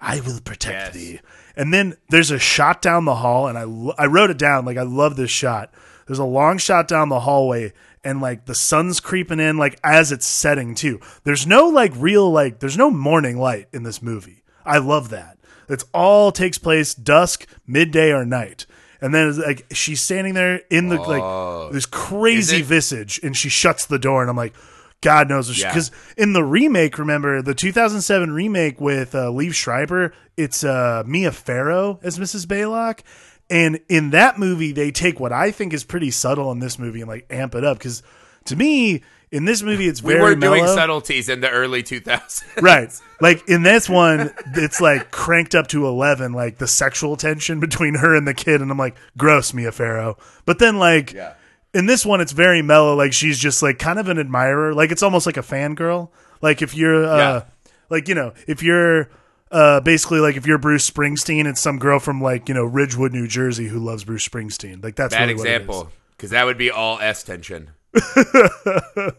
I 0.00 0.20
will 0.20 0.40
protect 0.40 0.86
Yes. 0.86 0.94
thee." 0.94 1.20
And 1.56 1.74
then 1.74 1.96
there's 2.10 2.30
a 2.30 2.38
shot 2.38 2.80
down 2.80 3.04
the 3.04 3.16
hall, 3.16 3.48
and 3.48 3.58
I 3.58 4.02
I 4.02 4.06
wrote 4.06 4.30
it 4.30 4.38
down. 4.38 4.64
Like 4.64 4.76
I 4.78 4.82
love 4.82 5.16
this 5.16 5.30
shot. 5.30 5.72
There's 6.06 6.18
a 6.18 6.24
long 6.24 6.58
shot 6.58 6.88
down 6.88 7.08
the 7.08 7.20
hallway, 7.20 7.72
and 8.04 8.20
like 8.20 8.46
the 8.46 8.54
sun's 8.54 9.00
creeping 9.00 9.40
in, 9.40 9.56
like 9.58 9.78
as 9.84 10.12
it's 10.12 10.26
setting 10.26 10.74
too. 10.74 11.00
There's 11.24 11.46
no 11.46 11.68
like 11.68 11.92
real 11.96 12.30
like 12.30 12.60
there's 12.60 12.78
no 12.78 12.90
morning 12.90 13.38
light 13.38 13.68
in 13.72 13.82
this 13.82 14.00
movie. 14.02 14.42
I 14.64 14.78
love 14.78 15.08
that. 15.10 15.38
It's 15.68 15.84
all 15.94 16.32
takes 16.32 16.58
place 16.58 16.94
dusk, 16.94 17.46
midday, 17.66 18.10
or 18.12 18.24
night. 18.24 18.66
And 19.00 19.14
then 19.14 19.38
like 19.40 19.66
she's 19.72 20.00
standing 20.00 20.34
there 20.34 20.60
in 20.70 20.88
the 20.88 21.00
like 21.00 21.72
this 21.72 21.86
crazy 21.86 22.62
visage, 22.62 23.20
and 23.22 23.36
she 23.36 23.48
shuts 23.48 23.86
the 23.86 23.98
door, 23.98 24.20
and 24.20 24.28
I'm 24.30 24.36
like, 24.36 24.54
God 25.00 25.28
knows 25.28 25.58
Yeah. 25.58 25.68
because 25.70 25.90
in 26.18 26.34
the 26.34 26.44
remake, 26.44 26.98
remember 26.98 27.40
the 27.40 27.54
2007 27.54 28.30
remake 28.32 28.80
with 28.80 29.14
uh, 29.14 29.28
Liev 29.28 29.54
Schreiber, 29.54 30.12
it's 30.36 30.62
uh, 30.62 31.02
Mia 31.06 31.32
Farrow 31.32 31.98
as 32.02 32.18
Mrs. 32.18 32.44
Baylock, 32.46 33.00
and 33.48 33.80
in 33.88 34.10
that 34.10 34.38
movie 34.38 34.72
they 34.72 34.90
take 34.90 35.18
what 35.18 35.32
I 35.32 35.50
think 35.50 35.72
is 35.72 35.82
pretty 35.84 36.10
subtle 36.10 36.52
in 36.52 36.58
this 36.58 36.78
movie 36.78 37.00
and 37.00 37.08
like 37.08 37.26
amp 37.30 37.54
it 37.54 37.64
up 37.64 37.78
because 37.78 38.02
to 38.44 38.56
me 38.56 39.02
in 39.32 39.44
this 39.44 39.62
movie 39.62 39.86
it's 39.86 40.02
We 40.02 40.14
very 40.14 40.22
were 40.22 40.34
doing 40.34 40.64
mellow. 40.64 40.74
subtleties 40.74 41.28
in 41.28 41.40
the 41.40 41.50
early 41.50 41.82
2000s. 41.82 42.42
Right. 42.62 42.90
Like 43.20 43.48
in 43.48 43.62
this 43.62 43.88
one, 43.88 44.30
it's 44.54 44.80
like 44.80 45.10
cranked 45.10 45.54
up 45.54 45.68
to 45.68 45.86
11, 45.86 46.32
like 46.32 46.58
the 46.58 46.66
sexual 46.66 47.16
tension 47.16 47.60
between 47.60 47.94
her 47.96 48.14
and 48.16 48.26
the 48.26 48.34
kid. 48.34 48.60
And 48.60 48.70
I'm 48.70 48.78
like, 48.78 48.96
gross, 49.16 49.52
Mia 49.54 49.72
Farrow. 49.72 50.16
But 50.46 50.58
then, 50.58 50.78
like, 50.78 51.12
Yeah. 51.12 51.34
in 51.74 51.86
this 51.86 52.04
one, 52.04 52.20
it's 52.20 52.32
very 52.32 52.62
mellow. 52.62 52.94
Like, 52.96 53.12
she's 53.12 53.38
just 53.38 53.62
like 53.62 53.78
kind 53.78 53.98
of 53.98 54.08
an 54.08 54.18
admirer. 54.18 54.74
Like, 54.74 54.90
it's 54.90 55.02
almost 55.02 55.26
like 55.26 55.36
a 55.36 55.42
fangirl. 55.42 56.08
Like, 56.42 56.62
if 56.62 56.74
you're, 56.74 57.04
uh, 57.04 57.16
Yeah. 57.18 57.42
like, 57.90 58.08
you 58.08 58.14
know, 58.14 58.32
if 58.48 58.62
you're, 58.62 59.10
uh, 59.52 59.80
basically 59.80 60.20
like 60.20 60.36
if 60.36 60.46
you're 60.46 60.58
Bruce 60.58 60.88
Springsteen, 60.88 61.44
it's 61.46 61.60
some 61.60 61.78
girl 61.78 61.98
from 61.98 62.20
like, 62.22 62.48
you 62.48 62.54
know, 62.54 62.64
Ridgewood, 62.64 63.12
New 63.12 63.26
Jersey 63.28 63.66
who 63.68 63.78
loves 63.78 64.04
Bruce 64.04 64.26
Springsteen. 64.26 64.82
Like, 64.82 64.96
that's 64.96 65.12
Bad 65.14 65.22
really 65.28 65.34
what 65.34 65.46
example, 65.46 65.90
because 66.16 66.30
that 66.30 66.46
would 66.46 66.56
be 66.58 66.70
all 66.70 66.98
S 67.00 67.22
tension. 67.22 67.70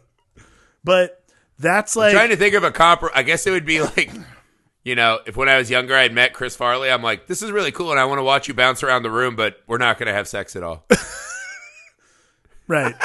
But 0.83 1.23
that's 1.59 1.95
like, 1.95 2.11
trying 2.11 2.29
to 2.29 2.35
think 2.35 2.55
of 2.55 2.63
a 2.63 2.71
comp. 2.71 3.03
I 3.13 3.21
guess 3.23 3.45
it 3.45 3.51
would 3.51 3.65
be 3.65 3.81
like, 3.81 4.11
you 4.83 4.95
know, 4.95 5.19
if 5.25 5.37
when 5.37 5.47
I 5.47 5.57
was 5.57 5.69
younger 5.69 5.95
I'd 5.95 6.13
met 6.13 6.33
Chris 6.33 6.55
Farley, 6.55 6.89
I'm 6.89 7.03
like, 7.03 7.27
this 7.27 7.43
is 7.43 7.51
really 7.51 7.71
cool, 7.71 7.91
and 7.91 7.99
I 7.99 8.05
want 8.05 8.17
to 8.17 8.23
watch 8.23 8.47
you 8.47 8.55
bounce 8.55 8.81
around 8.81 9.03
the 9.03 9.11
room, 9.11 9.35
but 9.35 9.61
we're 9.67 9.77
not 9.77 9.99
going 9.99 10.07
to 10.07 10.13
have 10.13 10.27
sex 10.27 10.55
at 10.55 10.63
all. 10.63 10.85
Right. 12.67 12.95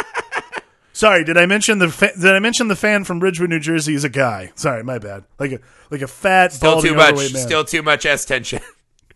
Sorry, 0.93 1.25
did 1.25 1.37
I 1.37 1.47
mention 1.47 1.81
the 1.81 1.89
fa- 1.89 2.13
did 2.15 2.33
I 2.33 2.39
mention 2.39 2.69
the 2.69 2.77
fan 2.77 3.03
from 3.03 3.19
Ridgewood, 3.19 3.51
New 3.51 3.59
Jersey 3.59 3.95
is 3.95 4.05
a 4.05 4.09
guy? 4.09 4.53
Sorry, 4.55 4.85
my 4.85 4.99
bad. 4.99 5.25
Like 5.41 5.51
a 5.53 5.59
like 5.91 6.03
a 6.03 6.07
fat, 6.07 6.53
Still 6.53 6.81
too 6.81 6.95
much. 6.95 7.19
Still 7.19 7.65
too 7.65 7.83
much 7.83 8.07
S 8.07 8.25
tension. 8.25 8.61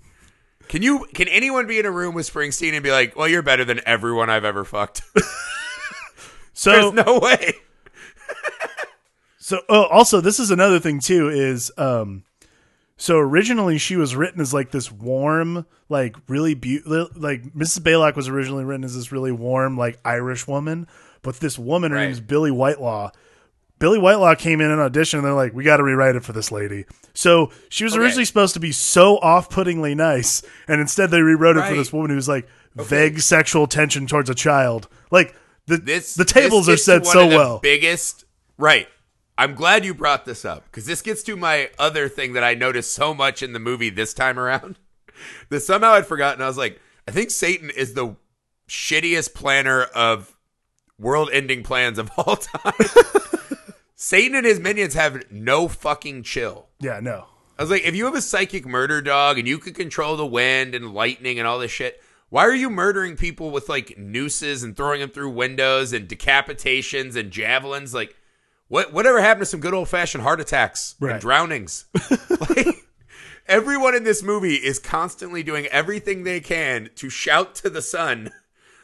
Can 0.68 0.82
you? 0.82 1.06
Can 1.14 1.28
anyone 1.28 1.68
be 1.68 1.78
in 1.78 1.86
a 1.86 1.90
room 1.90 2.14
with 2.16 2.28
Springsteen 2.28 2.72
and 2.72 2.82
be 2.82 2.90
like, 2.90 3.14
"Well, 3.14 3.28
you're 3.28 3.42
better 3.42 3.64
than 3.64 3.80
everyone 3.86 4.28
I've 4.28 4.44
ever 4.44 4.64
fucked"? 4.64 5.02
So 6.60 6.90
There's 6.92 7.06
no 7.06 7.18
way. 7.20 7.54
so 9.38 9.60
oh, 9.70 9.84
also 9.84 10.20
this 10.20 10.38
is 10.38 10.50
another 10.50 10.78
thing 10.78 11.00
too 11.00 11.30
is 11.30 11.72
um 11.78 12.24
so 12.98 13.16
originally 13.16 13.78
she 13.78 13.96
was 13.96 14.14
written 14.14 14.42
as 14.42 14.52
like 14.52 14.70
this 14.70 14.92
warm, 14.92 15.64
like 15.88 16.16
really 16.28 16.52
beautiful. 16.52 17.08
Like 17.16 17.44
Mrs. 17.54 17.78
Baylock 17.80 18.14
was 18.14 18.28
originally 18.28 18.64
written 18.66 18.84
as 18.84 18.94
this 18.94 19.10
really 19.10 19.32
warm, 19.32 19.78
like 19.78 19.98
Irish 20.04 20.46
woman, 20.46 20.86
but 21.22 21.36
this 21.36 21.58
woman, 21.58 21.92
her 21.92 21.96
Right. 21.96 22.04
name's 22.04 22.20
Billie 22.20 22.50
Whitelaw. 22.50 23.10
Billie 23.78 23.98
Whitelaw 23.98 24.34
came 24.34 24.60
in 24.60 24.70
an 24.70 24.80
audition 24.80 25.18
and 25.18 25.26
they're 25.26 25.32
like, 25.32 25.54
we 25.54 25.64
got 25.64 25.78
to 25.78 25.82
rewrite 25.82 26.14
it 26.14 26.24
for 26.24 26.34
this 26.34 26.52
lady. 26.52 26.84
So 27.14 27.50
she 27.70 27.84
was 27.84 27.94
Okay. 27.94 28.02
originally 28.02 28.26
supposed 28.26 28.52
to 28.52 28.60
be 28.60 28.72
so 28.72 29.16
off 29.20 29.48
puttingly 29.48 29.94
nice, 29.94 30.42
and 30.68 30.78
instead 30.78 31.10
they 31.10 31.22
rewrote 31.22 31.56
it 31.56 31.64
for 31.66 31.74
this 31.74 31.90
woman 31.94 32.10
who's 32.10 32.28
like 32.28 32.46
vague 32.76 33.20
sexual 33.20 33.66
tension 33.66 34.06
towards 34.06 34.28
a 34.28 34.34
child. 34.34 34.88
Like 35.10 35.34
the 35.66 35.76
This 35.76 36.14
the 36.14 36.24
tables 36.24 36.66
this 36.66 36.80
are 36.80 36.82
set 36.82 37.04
one 37.04 37.12
so 37.12 37.24
of 37.24 37.30
the 37.30 37.36
well. 37.36 37.58
Biggest 37.60 38.24
right. 38.58 38.88
I'm 39.38 39.54
glad 39.54 39.84
you 39.86 39.94
brought 39.94 40.26
this 40.26 40.44
up 40.44 40.64
because 40.64 40.84
this 40.84 41.00
gets 41.00 41.22
to 41.22 41.36
my 41.36 41.70
other 41.78 42.08
thing 42.10 42.34
that 42.34 42.44
I 42.44 42.52
noticed 42.54 42.92
so 42.92 43.14
much 43.14 43.42
in 43.42 43.52
the 43.54 43.58
movie 43.58 43.88
this 43.90 44.12
time 44.14 44.38
around. 44.38 44.78
That 45.50 45.60
somehow 45.60 45.90
I'd 45.90 46.06
forgotten. 46.06 46.40
I 46.40 46.46
was 46.46 46.56
like, 46.56 46.80
I 47.06 47.10
think 47.10 47.30
Satan 47.30 47.68
is 47.68 47.92
the 47.92 48.16
shittiest 48.68 49.34
planner 49.34 49.82
of 49.82 50.34
world-ending 50.98 51.62
plans 51.62 51.98
of 51.98 52.10
all 52.16 52.36
time. 52.36 52.72
Satan 53.96 54.34
and 54.36 54.46
his 54.46 54.58
minions 54.58 54.94
have 54.94 55.30
no 55.30 55.68
fucking 55.68 56.22
chill. 56.22 56.68
yeah, 56.78 57.00
no. 57.00 57.26
I 57.58 57.62
was 57.62 57.70
like, 57.70 57.82
if 57.84 57.94
you 57.94 58.06
have 58.06 58.14
a 58.14 58.22
psychic 58.22 58.64
murder 58.64 59.02
dog 59.02 59.38
and 59.38 59.46
you 59.46 59.58
can 59.58 59.74
control 59.74 60.16
the 60.16 60.24
wind 60.24 60.74
and 60.74 60.94
lightning 60.94 61.38
and 61.38 61.46
all 61.46 61.58
this 61.58 61.70
shit, 61.70 62.02
why 62.30 62.42
are 62.46 62.54
you 62.54 62.70
murdering 62.70 63.16
people 63.16 63.50
with 63.50 63.68
like 63.68 63.98
nooses 63.98 64.62
and 64.62 64.76
throwing 64.76 65.00
them 65.00 65.10
through 65.10 65.30
windows 65.30 65.92
and 65.92 66.08
decapitations 66.08 67.14
and 67.16 67.30
javelins? 67.30 67.92
Like, 67.94 68.16
what 68.68 68.92
whatever 68.92 69.20
happened 69.20 69.42
to 69.42 69.46
some 69.46 69.60
good 69.60 69.74
old 69.74 69.88
fashioned 69.88 70.22
heart 70.22 70.40
attacks 70.40 70.94
Right. 71.00 71.12
and 71.12 71.20
drownings? 71.20 71.84
like, 72.56 72.66
everyone 73.46 73.94
in 73.94 74.04
this 74.04 74.22
movie 74.22 74.54
is 74.56 74.78
constantly 74.78 75.42
doing 75.42 75.66
everything 75.66 76.22
they 76.24 76.40
can 76.40 76.90
to 76.96 77.10
shout 77.10 77.54
to 77.56 77.70
the 77.70 77.82
sun, 77.82 78.30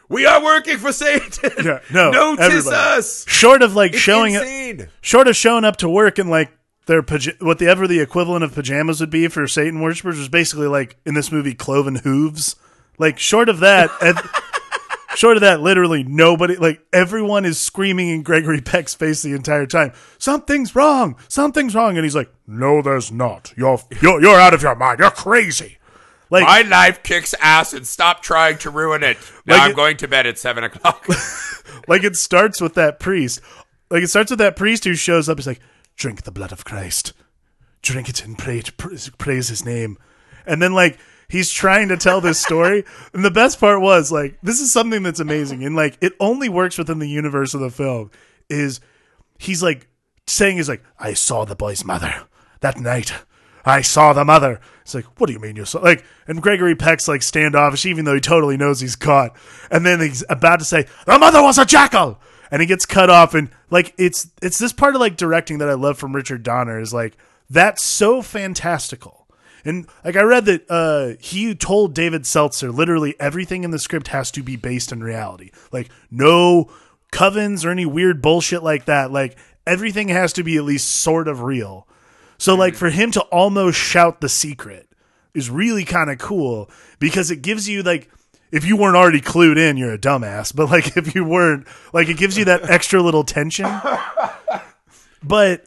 "We 0.08 0.26
are 0.26 0.42
working 0.42 0.78
for 0.78 0.92
Satan. 0.92 1.52
Yeah, 1.64 1.80
no, 1.92 2.10
notice 2.10 2.44
everybody. 2.66 2.76
us." 2.98 3.24
Short 3.28 3.62
of 3.62 3.74
like 3.76 3.92
It's 3.92 4.00
showing 4.02 4.34
insane. 4.34 4.88
short 5.00 5.28
of 5.28 5.36
showing 5.36 5.64
up 5.64 5.76
to 5.78 5.88
work 5.88 6.18
in 6.18 6.28
like 6.28 6.50
their 6.86 7.02
paj- 7.02 7.40
whatever 7.40 7.86
the 7.88 8.00
equivalent 8.00 8.44
of 8.44 8.54
pajamas 8.54 9.00
would 9.00 9.10
be 9.10 9.26
for 9.28 9.46
Satan 9.48 9.80
worshippers 9.80 10.18
was 10.18 10.28
basically 10.28 10.68
like 10.68 10.96
in 11.06 11.14
this 11.14 11.30
movie 11.32 11.54
cloven 11.54 11.96
hooves. 11.96 12.56
Like 12.98 13.18
short 13.18 13.48
of 13.48 13.60
that, 13.60 13.90
and, 14.00 14.18
short 15.16 15.36
of 15.36 15.40
that, 15.42 15.60
literally 15.60 16.02
nobody, 16.02 16.56
like 16.56 16.80
everyone 16.92 17.44
is 17.44 17.60
screaming 17.60 18.08
in 18.08 18.22
Gregory 18.22 18.60
Peck's 18.60 18.94
face 18.94 19.22
the 19.22 19.32
entire 19.32 19.66
time. 19.66 19.92
Something's 20.18 20.74
wrong. 20.74 21.16
Something's 21.28 21.74
wrong, 21.74 21.96
and 21.96 22.04
he's 22.04 22.16
like, 22.16 22.30
"No, 22.46 22.82
there's 22.82 23.10
not. 23.12 23.52
You're 23.56 23.78
you're 24.00 24.20
you're 24.20 24.38
out 24.40 24.54
of 24.54 24.62
your 24.62 24.74
mind. 24.74 25.00
You're 25.00 25.10
crazy." 25.10 25.78
Like 26.28 26.42
My 26.42 26.62
life 26.62 27.04
kicks 27.04 27.34
ass 27.40 27.72
and 27.72 27.86
stop 27.86 28.20
trying 28.20 28.58
to 28.58 28.70
ruin 28.70 29.04
it. 29.04 29.16
Now 29.46 29.54
Like 29.54 29.62
I'm 29.62 29.70
it- 29.70 29.76
going 29.76 29.96
to 29.98 30.08
bed 30.08 30.26
at 30.26 30.38
seven 30.38 30.64
o'clock. 30.64 31.06
like 31.88 32.02
it 32.02 32.16
starts 32.16 32.60
with 32.60 32.74
that 32.74 32.98
priest. 32.98 33.40
Like 33.90 34.02
it 34.02 34.08
starts 34.08 34.30
with 34.30 34.40
that 34.40 34.56
priest 34.56 34.82
who 34.84 34.94
shows 34.94 35.28
up. 35.28 35.38
He's 35.38 35.46
like, 35.46 35.60
"Drink 35.96 36.22
the 36.22 36.32
blood 36.32 36.50
of 36.50 36.64
Christ, 36.64 37.12
drink 37.82 38.08
it 38.08 38.24
and 38.24 38.36
pray 38.36 38.60
to 38.62 38.72
praise, 38.72 39.08
praise 39.18 39.48
His 39.48 39.64
name." 39.64 39.98
And 40.46 40.60
then 40.60 40.72
like 40.72 40.98
he's 41.28 41.50
trying 41.50 41.88
to 41.88 41.96
tell 41.96 42.20
this 42.20 42.40
story, 42.40 42.84
and 43.12 43.24
the 43.24 43.30
best 43.30 43.60
part 43.60 43.80
was 43.80 44.10
like 44.12 44.38
this 44.42 44.60
is 44.60 44.72
something 44.72 45.02
that's 45.02 45.20
amazing, 45.20 45.64
and 45.64 45.76
like 45.76 45.98
it 46.00 46.12
only 46.20 46.48
works 46.48 46.78
within 46.78 46.98
the 46.98 47.08
universe 47.08 47.54
of 47.54 47.60
the 47.60 47.70
film. 47.70 48.10
Is 48.48 48.80
he's 49.38 49.62
like 49.62 49.88
saying 50.26 50.56
he's 50.56 50.68
like, 50.68 50.84
"I 50.98 51.14
saw 51.14 51.44
the 51.44 51.56
boy's 51.56 51.84
mother 51.84 52.24
that 52.60 52.78
night." 52.78 53.12
I 53.66 53.80
saw 53.80 54.12
the 54.12 54.24
mother. 54.24 54.60
It's 54.82 54.94
like, 54.94 55.20
what 55.20 55.26
do 55.26 55.32
you 55.32 55.40
mean 55.40 55.56
you 55.56 55.64
saw? 55.64 55.80
Like, 55.80 56.04
and 56.28 56.40
Gregory 56.40 56.76
Peck's 56.76 57.08
like 57.08 57.24
standoffish, 57.24 57.84
even 57.84 58.04
though 58.04 58.14
he 58.14 58.20
totally 58.20 58.56
knows 58.56 58.78
he's 58.78 58.94
caught. 58.94 59.36
And 59.72 59.84
then 59.84 60.00
he's 60.00 60.24
about 60.28 60.60
to 60.60 60.64
say, 60.64 60.86
the 61.04 61.18
mother 61.18 61.42
was 61.42 61.58
a 61.58 61.64
jackal, 61.64 62.20
and 62.52 62.62
he 62.62 62.66
gets 62.66 62.86
cut 62.86 63.10
off. 63.10 63.34
And 63.34 63.50
like, 63.68 63.92
it's 63.98 64.30
it's 64.40 64.58
this 64.58 64.72
part 64.72 64.94
of 64.94 65.00
like 65.00 65.16
directing 65.16 65.58
that 65.58 65.68
I 65.68 65.74
love 65.74 65.98
from 65.98 66.14
Richard 66.14 66.44
Donner 66.44 66.80
is 66.80 66.94
like 66.94 67.16
that's 67.50 67.82
so 67.82 68.22
fantastical. 68.22 69.25
And 69.66 69.86
like 70.04 70.16
I 70.16 70.22
read 70.22 70.44
that 70.46 70.70
uh, 70.70 71.20
he 71.20 71.54
told 71.54 71.94
David 71.94 72.26
Seltzer 72.26 72.70
literally 72.70 73.14
everything 73.20 73.64
in 73.64 73.70
the 73.70 73.78
script 73.78 74.08
has 74.08 74.30
to 74.32 74.42
be 74.42 74.56
based 74.56 74.92
in 74.92 75.02
reality. 75.02 75.50
Like 75.72 75.90
no 76.10 76.70
covens 77.12 77.64
or 77.64 77.70
any 77.70 77.86
weird 77.86 78.22
bullshit 78.22 78.62
like 78.62 78.86
that. 78.86 79.10
Like 79.10 79.36
everything 79.66 80.08
has 80.08 80.32
to 80.34 80.42
be 80.42 80.56
at 80.56 80.64
least 80.64 80.88
sort 80.88 81.28
of 81.28 81.42
real. 81.42 81.86
So 82.38 82.54
like 82.54 82.74
for 82.74 82.90
him 82.90 83.10
to 83.12 83.20
almost 83.22 83.78
shout 83.78 84.20
the 84.20 84.28
secret 84.28 84.88
is 85.34 85.50
really 85.50 85.84
kind 85.84 86.10
of 86.10 86.18
cool 86.18 86.70
because 86.98 87.30
it 87.30 87.42
gives 87.42 87.68
you 87.68 87.82
like 87.82 88.10
if 88.52 88.64
you 88.64 88.76
weren't 88.76 88.96
already 88.96 89.20
clued 89.20 89.58
in, 89.58 89.76
you're 89.76 89.94
a 89.94 89.98
dumbass. 89.98 90.54
But 90.54 90.70
like 90.70 90.96
if 90.96 91.14
you 91.14 91.24
weren't, 91.24 91.66
like 91.92 92.08
it 92.08 92.16
gives 92.16 92.38
you 92.38 92.44
that 92.46 92.70
extra 92.70 93.02
little 93.02 93.24
tension. 93.24 93.66
But 95.22 95.66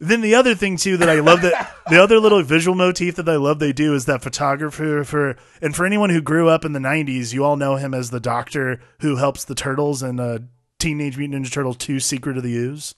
then 0.00 0.20
the 0.20 0.34
other 0.34 0.54
thing 0.54 0.76
too 0.76 0.96
that 0.98 1.08
I 1.08 1.20
love 1.20 1.42
that 1.42 1.74
the 1.90 2.02
other 2.02 2.18
little 2.20 2.42
visual 2.42 2.76
motif 2.76 3.16
that 3.16 3.28
I 3.28 3.36
love 3.36 3.58
they 3.58 3.72
do 3.72 3.94
is 3.94 4.06
that 4.06 4.22
photographer 4.22 5.04
for 5.04 5.36
and 5.60 5.74
for 5.74 5.84
anyone 5.84 6.10
who 6.10 6.20
grew 6.20 6.48
up 6.48 6.64
in 6.64 6.72
the 6.72 6.78
'90s, 6.78 7.32
you 7.32 7.44
all 7.44 7.56
know 7.56 7.76
him 7.76 7.94
as 7.94 8.10
the 8.10 8.20
doctor 8.20 8.80
who 9.00 9.16
helps 9.16 9.44
the 9.44 9.54
turtles 9.54 10.02
in 10.02 10.20
uh, 10.20 10.38
Teenage 10.78 11.18
Mutant 11.18 11.44
Ninja 11.44 11.52
Turtle 11.52 11.74
2: 11.74 12.00
Secret 12.00 12.36
of 12.36 12.42
the 12.42 12.54
Ooze. 12.54 12.94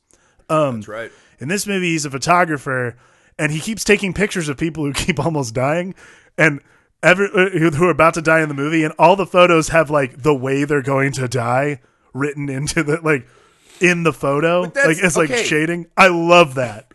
That's 0.77 0.89
right. 0.89 1.13
In 1.39 1.49
this 1.49 1.67
movie, 1.67 1.93
he's 1.93 2.05
a 2.05 2.11
photographer, 2.11 2.97
and 3.39 3.51
he 3.51 3.61
keeps 3.61 3.85
taking 3.85 4.13
pictures 4.13 4.49
of 4.49 4.59
people 4.59 4.85
who 4.85 4.93
keep 4.95 5.19
almost 5.19 5.55
dying, 5.55 5.95
and 6.37 6.61
every 7.03 7.27
uh, 7.27 7.51
who 7.51 7.71
who 7.71 7.87
are 7.87 7.91
about 7.91 8.15
to 8.15 8.23
die 8.23 8.43
in 8.43 8.49
the 8.49 8.55
movie, 8.55 8.85
and 8.85 8.93
all 8.99 9.17
the 9.17 9.27
photos 9.27 9.69
have 9.69 9.91
like 9.91 10.23
the 10.23 10.35
way 10.35 10.65
they're 10.65 10.83
going 10.83 11.13
to 11.13 11.29
die 11.29 11.81
written 12.13 12.49
into 12.49 12.83
the 12.83 13.01
like 13.03 13.27
in 13.81 14.03
the 14.03 14.13
photo, 14.13 14.61
like 14.61 14.99
it's 15.01 15.17
like 15.17 15.31
shading. 15.31 15.87
I 15.97 16.09
love 16.09 16.55
that. 16.57 16.90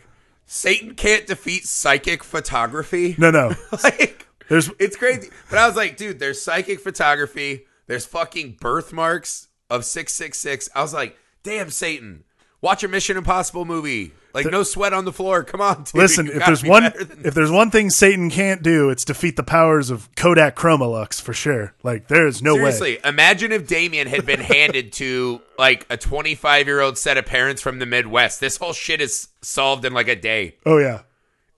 Satan 0.46 0.96
can't 0.96 1.26
defeat 1.28 1.66
psychic 1.66 2.24
photography. 2.24 3.16
No, 3.18 3.32
no, 3.32 3.54
like 3.84 4.28
there's 4.48 4.70
it's 4.80 4.96
crazy. 4.96 5.30
But 5.50 5.60
I 5.60 5.68
was 5.68 5.76
like, 5.76 5.98
dude, 5.98 6.20
there's 6.20 6.42
psychic 6.42 6.80
photography. 6.80 7.66
There's 7.88 8.06
fucking 8.06 8.58
birthmarks 8.60 9.48
of 9.70 9.86
666. 9.86 10.70
I 10.76 10.82
was 10.82 10.94
like, 10.94 11.18
damn, 11.44 11.70
Satan. 11.70 12.24
Watch 12.65 12.84
a 12.84 12.88
Mission 12.88 13.15
Impossible 13.15 13.63
movie. 13.63 14.12
Like, 14.34 14.47
no 14.47 14.63
sweat 14.63 14.91
on 14.91 15.06
the 15.06 15.13
floor. 15.13 15.43
Come 15.43 15.62
on, 15.62 15.84
dude. 15.84 15.93
listen. 15.93 16.28
If 16.28 16.43
there's 16.47 16.63
be 16.63 16.69
one, 16.69 16.86
if 16.86 17.36
there's 17.36 17.51
one 17.51 17.69
thing 17.69 17.91
Satan 17.91 18.32
can't 18.32 18.63
do, 18.63 18.89
it's 18.89 19.06
defeat 19.06 19.36
the 19.36 19.43
powers 19.43 19.91
of 19.91 20.10
Kodak 20.15 20.56
Chromolux 20.56 21.21
for 21.21 21.32
sure. 21.32 21.75
Like 21.84 22.08
there 22.08 22.25
is 22.25 22.41
no 22.41 22.56
way. 22.56 22.71
Seriously, 22.71 22.97
imagine 23.06 23.51
if 23.51 23.67
Damien 23.67 24.08
had 24.08 24.25
been 24.25 24.39
handed 24.39 24.93
to 24.93 25.41
like 25.60 25.86
a 25.91 25.95
25 25.95 26.65
year 26.65 26.82
old 26.82 26.97
set 26.97 27.17
of 27.17 27.28
parents 27.28 27.62
from 27.62 27.78
the 27.78 27.86
Midwest. 27.86 28.39
This 28.39 28.58
whole 28.58 28.73
shit 28.73 28.99
is 28.99 29.28
solved 29.43 29.86
in 29.86 29.93
like 29.93 30.08
a 30.08 30.15
day. 30.15 30.56
Oh 30.65 30.80
yeah. 30.80 31.01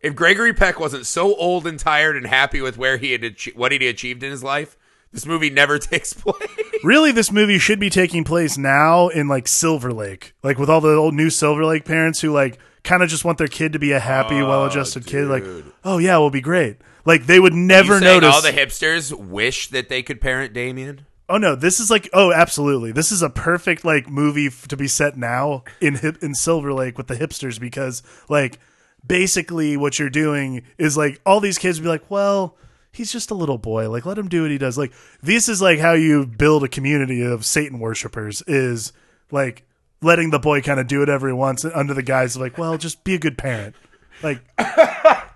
If 0.01 0.13
Gregory 0.13 0.53
Peck 0.53 0.77
wasn't 0.77 1.05
so 1.05 1.33
old 1.37 1.65
and 1.65 1.79
tired 1.79 2.17
and 2.17 2.27
happy 2.27 2.59
with 2.59 2.77
where 2.77 2.97
he 2.97 3.13
had 3.13 3.23
achi- 3.23 3.53
what 3.55 3.71
he'd 3.71 3.81
achieved 3.81 4.23
in 4.23 4.29
his 4.29 4.43
life, 4.43 4.75
this 5.17 5.25
movie 5.25 5.49
never 5.49 5.79
takes 5.79 6.13
place. 6.13 6.47
Really, 6.83 7.11
this 7.11 7.31
movie 7.31 7.57
should 7.57 7.79
be 7.79 7.89
taking 7.89 8.23
place 8.23 8.55
now 8.55 9.07
in 9.07 9.27
like 9.27 9.47
Silver 9.47 9.91
Lake, 9.91 10.33
like 10.43 10.59
with 10.59 10.69
all 10.69 10.79
the 10.79 10.93
old 10.93 11.15
new 11.15 11.31
Silver 11.31 11.65
Lake 11.65 11.85
parents 11.85 12.21
who 12.21 12.31
like 12.31 12.59
kind 12.83 13.01
of 13.01 13.09
just 13.09 13.25
want 13.25 13.39
their 13.39 13.47
kid 13.47 13.73
to 13.73 13.79
be 13.79 13.93
a 13.93 13.99
happy, 13.99 14.35
oh, 14.35 14.47
well-adjusted 14.47 15.07
kid. 15.07 15.27
Like, 15.27 15.43
oh 15.83 15.97
yeah, 15.97 16.19
we'll 16.19 16.29
be 16.29 16.39
great. 16.39 16.77
Like 17.03 17.25
they 17.25 17.39
would 17.39 17.55
never 17.55 17.99
notice. 17.99 18.31
all 18.31 18.43
the 18.43 18.51
hipsters 18.51 19.11
wish 19.11 19.69
that 19.69 19.89
they 19.89 20.03
could 20.03 20.21
parent 20.21 20.53
Damien. 20.53 21.07
oh 21.29 21.37
no, 21.37 21.55
this 21.55 21.79
is 21.79 21.89
like 21.89 22.07
oh 22.13 22.31
absolutely, 22.31 22.91
this 22.91 23.11
is 23.11 23.23
a 23.23 23.29
perfect 23.31 23.83
like 23.83 24.07
movie 24.07 24.47
f- 24.47 24.67
to 24.67 24.77
be 24.77 24.87
set 24.87 25.17
now 25.17 25.63
in 25.81 25.95
hip 25.95 26.21
in 26.21 26.35
Silver 26.35 26.73
Lake 26.73 26.95
with 26.95 27.07
the 27.07 27.15
hipsters 27.15 27.59
because 27.59 28.03
like 28.29 28.59
basically 29.05 29.77
what 29.77 29.97
you're 29.97 30.11
doing 30.11 30.61
is 30.77 30.95
like 30.95 31.19
all 31.25 31.39
these 31.39 31.57
kids 31.57 31.79
would 31.79 31.85
be 31.85 31.89
like, 31.89 32.11
well. 32.11 32.55
He's 32.97 33.11
just 33.11 33.31
a 33.31 33.35
little 33.35 33.57
boy. 33.57 33.89
Like, 33.89 34.05
let 34.05 34.17
him 34.17 34.27
do 34.27 34.41
what 34.41 34.51
he 34.51 34.57
does. 34.57 34.77
Like, 34.77 34.91
this 35.21 35.47
is 35.47 35.61
like 35.61 35.79
how 35.79 35.93
you 35.93 36.25
build 36.25 36.63
a 36.63 36.67
community 36.67 37.21
of 37.21 37.45
Satan 37.45 37.79
worshippers. 37.79 38.41
Is 38.47 38.91
like 39.31 39.63
letting 40.01 40.31
the 40.31 40.39
boy 40.39 40.61
kind 40.61 40.79
of 40.79 40.87
do 40.87 40.99
whatever 40.99 41.27
he 41.27 41.33
wants 41.33 41.63
under 41.63 41.93
the 41.93 42.03
guise 42.03 42.35
of 42.35 42.41
like, 42.41 42.57
well, 42.57 42.77
just 42.77 43.03
be 43.03 43.13
a 43.13 43.19
good 43.19 43.37
parent. 43.37 43.75
Like, 44.21 44.41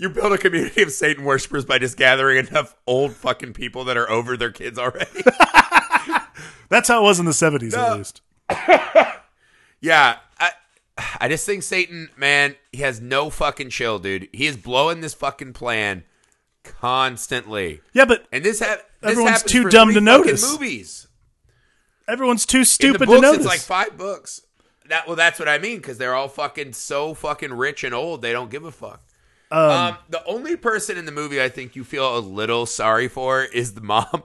You 0.00 0.08
build 0.08 0.32
a 0.32 0.38
community 0.38 0.80
of 0.80 0.92
Satan 0.92 1.24
worshippers 1.24 1.66
by 1.66 1.78
just 1.78 1.98
gathering 1.98 2.46
enough 2.46 2.74
old 2.86 3.14
fucking 3.14 3.52
people 3.52 3.84
that 3.84 3.98
are 3.98 4.08
over 4.08 4.34
their 4.34 4.50
kids 4.50 4.78
already. 4.78 5.20
that's 6.70 6.88
how 6.88 7.02
it 7.02 7.06
was 7.06 7.20
in 7.20 7.26
the 7.26 7.34
seventies, 7.34 7.74
at 7.74 7.98
least. 7.98 8.22
yeah, 9.82 10.16
I, 10.38 10.52
I 11.20 11.28
just 11.28 11.44
think 11.44 11.62
Satan, 11.62 12.08
man, 12.16 12.56
he 12.72 12.78
has 12.78 12.98
no 12.98 13.28
fucking 13.28 13.68
chill, 13.68 13.98
dude. 13.98 14.30
He 14.32 14.46
is 14.46 14.56
blowing 14.56 15.02
this 15.02 15.12
fucking 15.12 15.52
plan 15.52 16.04
constantly, 16.64 17.80
Yeah, 17.92 18.04
but 18.04 18.26
and 18.32 18.44
this, 18.44 18.60
ha- 18.60 18.78
this 19.00 19.12
Everyone's 19.12 19.42
too 19.42 19.68
dumb 19.68 19.92
to 19.94 20.00
notice. 20.00 20.50
Movies. 20.52 21.08
everyone's 22.08 22.46
too 22.46 22.64
stupid 22.64 23.06
books, 23.06 23.12
to 23.12 23.20
notice. 23.20 23.38
it's 23.38 23.46
like 23.46 23.60
five 23.60 23.96
books. 23.96 24.42
That 24.88 25.06
well, 25.06 25.16
that's 25.16 25.38
what 25.38 25.48
I 25.48 25.58
mean 25.58 25.76
because 25.76 25.98
they're 25.98 26.14
all 26.14 26.28
fucking 26.28 26.72
so 26.72 27.14
fucking 27.14 27.52
rich 27.52 27.84
and 27.84 27.94
old. 27.94 28.22
They 28.22 28.32
don't 28.32 28.50
give 28.50 28.64
a 28.64 28.72
fuck. 28.72 29.00
Um, 29.52 29.96
the 30.08 30.24
only 30.26 30.56
person 30.56 30.96
in 30.96 31.06
the 31.06 31.12
movie 31.12 31.40
I 31.42 31.48
think 31.48 31.74
you 31.76 31.82
feel 31.84 32.16
a 32.16 32.20
little 32.20 32.66
sorry 32.66 33.08
for 33.08 33.42
is 33.44 33.74
the 33.74 33.80
mom. 33.80 34.22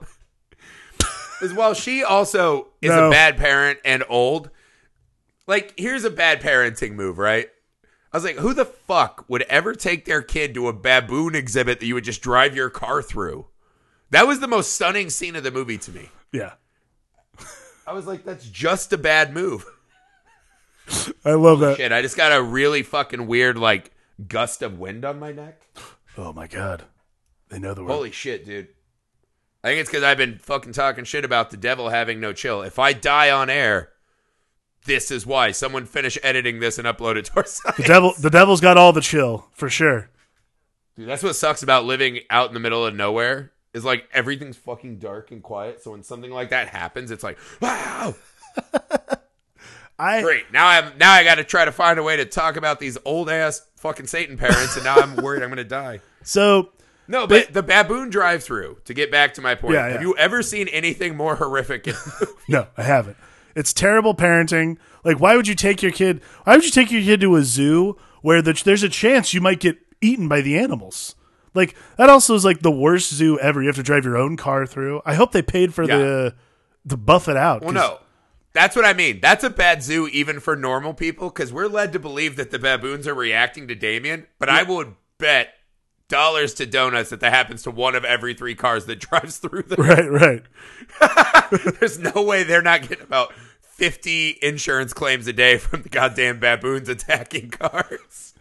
As 1.42 1.52
well, 1.52 1.74
she 1.74 2.02
also 2.02 2.68
is 2.80 2.90
No. 2.90 3.08
a 3.08 3.10
bad 3.10 3.36
parent 3.36 3.78
and 3.84 4.02
old. 4.08 4.50
Like, 5.46 5.74
here's 5.78 6.04
a 6.04 6.10
bad 6.10 6.40
parenting 6.40 6.92
move, 6.92 7.18
right? 7.18 7.48
I 8.16 8.18
was 8.18 8.24
like, 8.24 8.36
who 8.36 8.54
the 8.54 8.64
fuck 8.64 9.26
would 9.28 9.42
ever 9.42 9.74
take 9.74 10.06
their 10.06 10.22
kid 10.22 10.54
to 10.54 10.68
a 10.68 10.72
baboon 10.72 11.34
exhibit 11.34 11.80
that 11.80 11.86
you 11.86 11.92
would 11.92 12.04
just 12.04 12.22
drive 12.22 12.56
your 12.56 12.70
car 12.70 13.02
through? 13.02 13.44
That 14.08 14.26
was 14.26 14.40
the 14.40 14.48
most 14.48 14.72
stunning 14.72 15.10
scene 15.10 15.36
of 15.36 15.42
the 15.44 15.50
movie 15.50 15.76
to 15.76 15.90
me. 15.90 16.08
yeah, 16.32 16.54
I 17.86 17.92
was 17.92 18.06
like, 18.06 18.24
that's 18.24 18.48
just 18.48 18.90
a 18.94 18.96
bad 18.96 19.34
move. 19.34 19.66
I 21.26 21.34
love 21.34 21.60
that. 21.60 21.76
Shit, 21.76 21.92
I 21.92 22.00
just 22.00 22.16
got 22.16 22.32
a 22.32 22.42
really 22.42 22.82
fucking 22.82 23.26
weird 23.26 23.58
like 23.58 23.90
gust 24.26 24.62
of 24.62 24.78
wind 24.78 25.04
on 25.04 25.18
my 25.18 25.32
neck. 25.32 25.66
Oh 26.16 26.32
my 26.32 26.46
god, 26.46 26.84
they 27.50 27.58
know 27.58 27.74
the 27.74 27.84
word. 27.84 27.92
Holy 27.92 28.12
shit, 28.12 28.46
dude. 28.46 28.68
I 29.62 29.68
think 29.68 29.80
it's 29.82 29.90
because 29.90 30.04
I've 30.04 30.16
been 30.16 30.38
fucking 30.38 30.72
talking 30.72 31.04
shit 31.04 31.26
about 31.26 31.50
the 31.50 31.58
devil 31.58 31.90
having 31.90 32.18
no 32.18 32.32
chill. 32.32 32.62
If 32.62 32.78
I 32.78 32.94
die 32.94 33.30
on 33.30 33.50
air, 33.50 33.90
this 34.86 35.10
is 35.10 35.26
why. 35.26 35.50
Someone 35.50 35.84
finish 35.86 36.16
editing 36.22 36.60
this 36.60 36.78
and 36.78 36.86
upload 36.86 37.16
it 37.16 37.26
to 37.26 37.36
our 37.36 37.44
site. 37.46 37.76
the 37.76 37.82
devil, 37.82 38.14
the 38.18 38.30
devil's 38.30 38.60
got 38.60 38.76
all 38.76 38.92
the 38.92 39.00
chill 39.00 39.46
for 39.52 39.68
sure. 39.68 40.08
Dude, 40.96 41.08
that's 41.08 41.22
what 41.22 41.36
sucks 41.36 41.62
about 41.62 41.84
living 41.84 42.20
out 42.30 42.48
in 42.48 42.54
the 42.54 42.60
middle 42.60 42.84
of 42.86 42.94
nowhere. 42.94 43.52
Is 43.74 43.84
like 43.84 44.08
everything's 44.14 44.56
fucking 44.56 44.98
dark 45.00 45.30
and 45.30 45.42
quiet. 45.42 45.82
So 45.82 45.90
when 45.90 46.02
something 46.02 46.30
like 46.30 46.48
that 46.50 46.68
happens, 46.68 47.10
it's 47.10 47.22
like, 47.22 47.36
wow, 47.60 48.14
I 49.98 50.22
great. 50.22 50.50
Now 50.52 50.66
I'm 50.66 50.96
now 50.98 51.12
I 51.12 51.24
got 51.24 51.36
to 51.36 51.44
try 51.44 51.64
to 51.64 51.72
find 51.72 51.98
a 51.98 52.02
way 52.02 52.16
to 52.16 52.24
talk 52.24 52.56
about 52.56 52.80
these 52.80 52.96
old 53.04 53.28
ass 53.30 53.66
fucking 53.76 54.06
Satan 54.06 54.36
parents, 54.38 54.76
and 54.76 54.84
now 54.84 54.96
I'm 54.96 55.16
worried 55.22 55.42
I'm 55.42 55.48
gonna 55.50 55.64
die. 55.64 56.00
so 56.22 56.70
No, 57.08 57.26
but 57.26 57.52
the 57.52 57.62
baboon 57.62 58.10
drive 58.10 58.42
through, 58.44 58.78
to 58.86 58.94
get 58.94 59.10
back 59.10 59.34
to 59.34 59.40
my 59.42 59.54
point, 59.54 59.74
Yeah, 59.74 59.84
have 59.88 59.94
yeah. 59.96 60.00
you 60.08 60.16
ever 60.16 60.42
seen 60.42 60.68
anything 60.68 61.16
more 61.16 61.36
horrific? 61.36 61.86
In 61.88 61.94
no, 62.48 62.66
I 62.76 62.82
haven't. 62.82 63.16
It's 63.56 63.72
terrible 63.72 64.14
parenting. 64.14 64.76
Like, 65.02 65.18
why 65.18 65.34
would 65.34 65.48
you 65.48 65.54
take 65.56 65.82
your 65.82 65.90
kid? 65.90 66.20
Why 66.44 66.54
would 66.54 66.64
you 66.64 66.70
take 66.70 66.92
your 66.92 67.02
kid 67.02 67.20
to 67.22 67.34
a 67.36 67.42
zoo 67.42 67.96
where 68.22 68.40
the, 68.42 68.52
there's 68.64 68.82
a 68.84 68.88
chance 68.88 69.34
you 69.34 69.40
might 69.40 69.58
get 69.58 69.78
eaten 70.00 70.28
by 70.28 70.42
the 70.42 70.56
animals? 70.58 71.16
Like 71.54 71.74
that 71.96 72.10
also 72.10 72.34
is 72.34 72.44
like 72.44 72.60
the 72.60 72.70
worst 72.70 73.12
zoo 73.14 73.38
ever. 73.40 73.62
You 73.62 73.68
have 73.68 73.76
to 73.76 73.82
drive 73.82 74.04
your 74.04 74.18
own 74.18 74.36
car 74.36 74.66
through. 74.66 75.00
I 75.06 75.14
hope 75.14 75.32
they 75.32 75.42
paid 75.42 75.74
for 75.74 75.82
Yeah. 75.84 75.96
the 75.98 76.34
the 76.84 76.96
buff 76.98 77.28
it 77.28 77.36
out. 77.36 77.62
well, 77.62 77.72
no. 77.72 77.98
That's 78.52 78.76
what 78.76 78.84
I 78.84 78.92
mean. 78.94 79.20
That's 79.20 79.42
a 79.44 79.50
bad 79.50 79.82
zoo 79.82 80.06
even 80.08 80.38
for 80.40 80.54
normal 80.56 80.94
people 80.94 81.28
because 81.30 81.52
we're 81.52 81.66
led 81.66 81.92
to 81.94 81.98
believe 81.98 82.36
that 82.36 82.50
the 82.50 82.58
baboons 82.58 83.06
are 83.08 83.14
reacting 83.14 83.68
to 83.68 83.74
Damien, 83.74 84.26
but 84.38 84.48
I 84.48 84.62
would 84.62 84.94
bet 85.18 85.48
dollars 86.08 86.54
to 86.54 86.64
donuts 86.66 87.10
that 87.10 87.20
that 87.20 87.32
happens 87.32 87.64
to 87.64 87.70
one 87.70 87.94
of 87.94 88.04
every 88.04 88.32
three 88.32 88.54
cars 88.54 88.86
that 88.86 89.00
drives 89.00 89.38
through 89.38 89.62
there. 89.62 89.76
Right, 89.84 90.10
right. 90.10 90.42
There's 91.80 91.98
no 91.98 92.22
way 92.22 92.44
they're 92.44 92.62
not 92.62 92.82
getting 92.82 93.02
about 93.04 93.32
50 93.76 94.38
insurance 94.42 94.92
claims 94.94 95.26
a 95.26 95.32
day 95.34 95.58
from 95.58 95.82
the 95.82 95.88
goddamn 95.90 96.38
baboons 96.40 96.88
attacking 96.88 97.50
cars. 97.50 98.32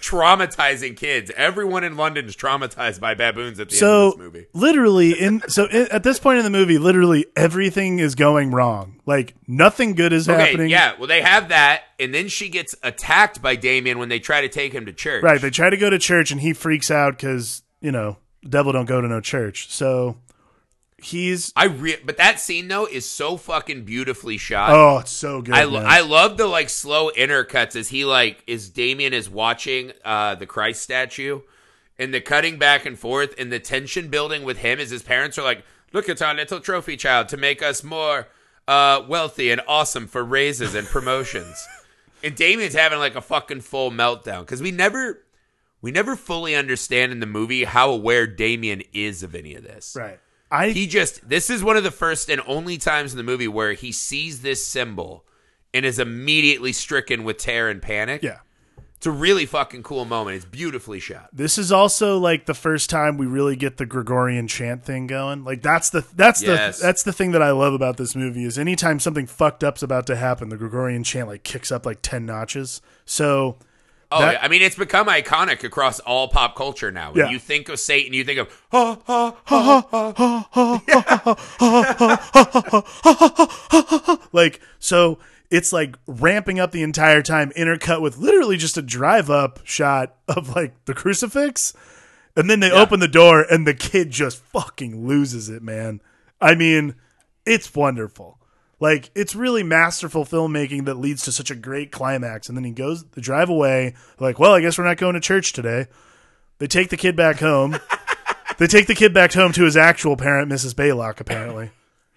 Traumatizing 0.00 0.96
kids. 0.98 1.30
Everyone 1.34 1.82
in 1.82 1.96
London 1.96 2.26
is 2.26 2.36
traumatized 2.36 3.00
by 3.00 3.14
baboons 3.14 3.58
at 3.58 3.70
the 3.70 3.76
end 3.76 3.82
of 3.82 4.10
this 4.12 4.18
movie. 4.18 4.46
literally 4.52 5.12
in 5.18 5.40
so 5.48 5.66
i 5.72 5.88
at 5.90 6.02
this 6.02 6.18
point 6.18 6.36
in 6.38 6.44
the 6.44 6.50
movie 6.50 6.76
literally 6.76 7.24
everything 7.34 7.98
is 8.00 8.14
going 8.14 8.50
wrong 8.50 9.00
like 9.06 9.34
nothing 9.48 9.94
good 9.94 10.12
is 10.12 10.28
Okay, 10.28 10.38
happening 10.38 10.68
yeah. 10.68 10.92
Well, 10.98 11.08
they 11.08 11.22
have 11.22 11.48
that, 11.48 11.84
and 11.98 12.12
then 12.14 12.28
she 12.28 12.50
gets 12.50 12.74
attacked 12.82 13.40
by 13.40 13.56
Damien 13.56 13.98
when 13.98 14.10
they 14.10 14.18
try 14.18 14.42
to 14.42 14.48
take 14.48 14.74
him 14.74 14.84
to 14.84 14.92
church. 14.92 15.22
right 15.22 15.40
they 15.40 15.48
try 15.50 15.70
to 15.70 15.76
go 15.78 15.88
to 15.88 15.98
church 15.98 16.30
and 16.30 16.42
he 16.42 16.52
freaks 16.52 16.90
out 16.90 17.16
because 17.16 17.62
you 17.80 17.90
know 17.90 18.18
devil 18.46 18.72
don't 18.72 18.84
go 18.84 19.00
to 19.00 19.08
no 19.08 19.22
church 19.22 19.70
so 19.70 20.18
he's 21.04 21.52
I 21.54 21.66
re- 21.66 21.98
but 22.04 22.16
that 22.16 22.40
scene 22.40 22.68
though 22.68 22.86
is 22.86 23.06
so 23.06 23.36
fucking 23.36 23.84
beautifully 23.84 24.38
shot. 24.38 24.70
oh 24.70 24.98
it's 24.98 25.12
so 25.12 25.42
good 25.42 25.54
I, 25.54 25.66
man. 25.66 25.84
I 25.86 26.00
love 26.00 26.36
the 26.36 26.46
like 26.46 26.68
slow 26.68 27.10
intercuts 27.10 27.76
as 27.76 27.88
he 27.88 28.04
like 28.04 28.42
is 28.46 28.70
Damien 28.70 29.12
is 29.12 29.28
watching 29.28 29.92
uh 30.04 30.34
the 30.34 30.46
Christ 30.46 30.82
statue 30.82 31.40
and 31.98 32.12
the 32.12 32.20
cutting 32.20 32.58
back 32.58 32.86
and 32.86 32.98
forth 32.98 33.34
and 33.38 33.52
the 33.52 33.60
tension 33.60 34.08
building 34.08 34.44
with 34.44 34.58
him 34.58 34.80
as 34.80 34.90
his 34.90 35.02
parents 35.02 35.38
are 35.38 35.44
like 35.44 35.64
look 35.92 36.08
at 36.08 36.20
our 36.22 36.34
little 36.34 36.60
trophy 36.60 36.96
child 36.96 37.28
to 37.28 37.36
make 37.36 37.62
us 37.62 37.84
more 37.84 38.28
uh 38.66 39.02
wealthy 39.06 39.50
and 39.50 39.60
awesome 39.68 40.06
for 40.06 40.24
raises 40.24 40.74
and 40.74 40.86
promotions 40.88 41.66
and 42.24 42.34
Damien's 42.34 42.74
having 42.74 42.98
like 42.98 43.14
a 43.14 43.20
fucking 43.20 43.60
full 43.60 43.90
meltdown 43.90 44.40
because 44.40 44.62
we 44.62 44.70
never 44.70 45.20
we 45.82 45.90
never 45.90 46.16
fully 46.16 46.54
understand 46.54 47.12
in 47.12 47.20
the 47.20 47.26
movie 47.26 47.64
how 47.64 47.90
aware 47.90 48.26
Damien 48.26 48.82
is 48.94 49.22
of 49.22 49.34
any 49.34 49.54
of 49.54 49.62
this 49.62 49.94
right 49.98 50.18
i 50.50 50.70
he 50.70 50.86
just 50.86 51.28
this 51.28 51.50
is 51.50 51.62
one 51.62 51.76
of 51.76 51.82
the 51.84 51.90
first 51.90 52.28
and 52.28 52.40
only 52.46 52.76
times 52.78 53.12
in 53.12 53.16
the 53.16 53.22
movie 53.24 53.48
where 53.48 53.72
he 53.72 53.90
sees 53.92 54.42
this 54.42 54.66
symbol 54.66 55.24
and 55.72 55.84
is 55.84 55.98
immediately 55.98 56.72
stricken 56.72 57.24
with 57.24 57.38
terror 57.38 57.70
and 57.70 57.82
panic 57.82 58.22
yeah 58.22 58.38
It's 58.96 59.06
a 59.06 59.10
really 59.10 59.44
fucking 59.44 59.82
cool 59.82 60.06
moment. 60.06 60.36
It's 60.36 60.46
beautifully 60.46 60.98
shot. 60.98 61.28
This 61.30 61.58
is 61.58 61.70
also 61.70 62.16
like 62.18 62.46
the 62.46 62.54
first 62.54 62.88
time 62.88 63.18
we 63.18 63.26
really 63.26 63.54
get 63.54 63.76
the 63.76 63.84
Gregorian 63.84 64.48
chant 64.48 64.82
thing 64.82 65.06
going. 65.06 65.44
Like 65.44 65.60
that's 65.60 65.90
the 65.90 66.06
that's 66.14 66.40
Yes. 66.42 66.78
the 66.78 66.86
that's 66.86 67.02
the 67.02 67.12
thing 67.12 67.32
that 67.32 67.42
I 67.42 67.50
love 67.50 67.74
about 67.74 67.98
this 67.98 68.16
movie 68.16 68.44
is 68.46 68.56
anytime 68.58 68.98
something 69.00 69.26
fucked 69.26 69.62
up's 69.62 69.82
about 69.82 70.06
to 70.06 70.16
happen, 70.16 70.48
the 70.48 70.56
Gregorian 70.56 71.04
chant 71.04 71.28
like 71.28 71.42
kicks 71.42 71.70
up 71.70 71.84
like 71.84 71.98
ten 72.00 72.24
notches. 72.24 72.80
So 73.04 73.58
Oh, 74.16 74.20
That- 74.20 74.44
I 74.44 74.48
mean, 74.48 74.62
it's 74.62 74.76
become 74.76 75.08
iconic 75.08 75.64
across 75.64 75.98
all 76.00 76.28
pop 76.28 76.54
culture 76.56 76.90
now. 76.92 77.10
When 77.12 77.26
Yeah. 77.26 77.30
you 77.32 77.38
think 77.38 77.68
of 77.68 77.80
Satan, 77.80 78.12
you 78.12 78.24
think 78.24 78.38
of 78.38 78.48
ha 78.70 78.98
ha 79.04 79.34
ha 79.46 80.74
like 84.32 84.60
so 84.78 85.18
it's 85.50 85.72
like 85.72 85.96
ramping 86.06 86.58
up 86.58 86.72
the 86.72 86.82
entire 86.82 87.22
time 87.22 87.52
intercut 87.56 88.00
with 88.00 88.16
literally 88.18 88.56
just 88.56 88.76
a 88.76 88.82
drive 88.82 89.30
up 89.30 89.60
shot 89.64 90.14
of 90.28 90.54
like 90.54 90.74
the 90.84 90.94
crucifix 90.94 91.72
and 92.36 92.48
then 92.50 92.60
they 92.60 92.70
open 92.70 93.00
the 93.00 93.08
door 93.08 93.42
and 93.48 93.66
the 93.66 93.74
kid 93.74 94.10
just 94.10 94.38
fucking 94.44 95.06
loses 95.06 95.48
it 95.48 95.62
man 95.62 96.00
i 96.40 96.54
mean 96.54 96.94
it's 97.46 97.74
wonderful 97.74 98.38
like 98.84 99.10
it's 99.14 99.34
really 99.34 99.62
masterful 99.62 100.26
filmmaking 100.26 100.84
that 100.84 100.94
leads 100.98 101.24
to 101.24 101.32
such 101.32 101.50
a 101.50 101.54
great 101.54 101.90
climax 101.90 102.48
and 102.48 102.56
then 102.56 102.64
he 102.64 102.70
goes 102.70 103.04
the 103.12 103.20
drive 103.20 103.48
away 103.48 103.94
like 104.20 104.38
well 104.38 104.52
i 104.52 104.60
guess 104.60 104.76
we're 104.76 104.84
not 104.84 104.98
going 104.98 105.14
to 105.14 105.20
church 105.20 105.52
today 105.54 105.86
they 106.58 106.66
take 106.66 106.90
the 106.90 106.96
kid 106.96 107.16
back 107.16 107.38
home 107.40 107.78
they 108.58 108.66
take 108.66 108.86
the 108.86 108.94
kid 108.94 109.14
back 109.14 109.32
home 109.32 109.52
to 109.52 109.64
his 109.64 109.76
actual 109.76 110.16
parent 110.16 110.52
mrs 110.52 110.74
baylock 110.74 111.18
apparently 111.18 111.70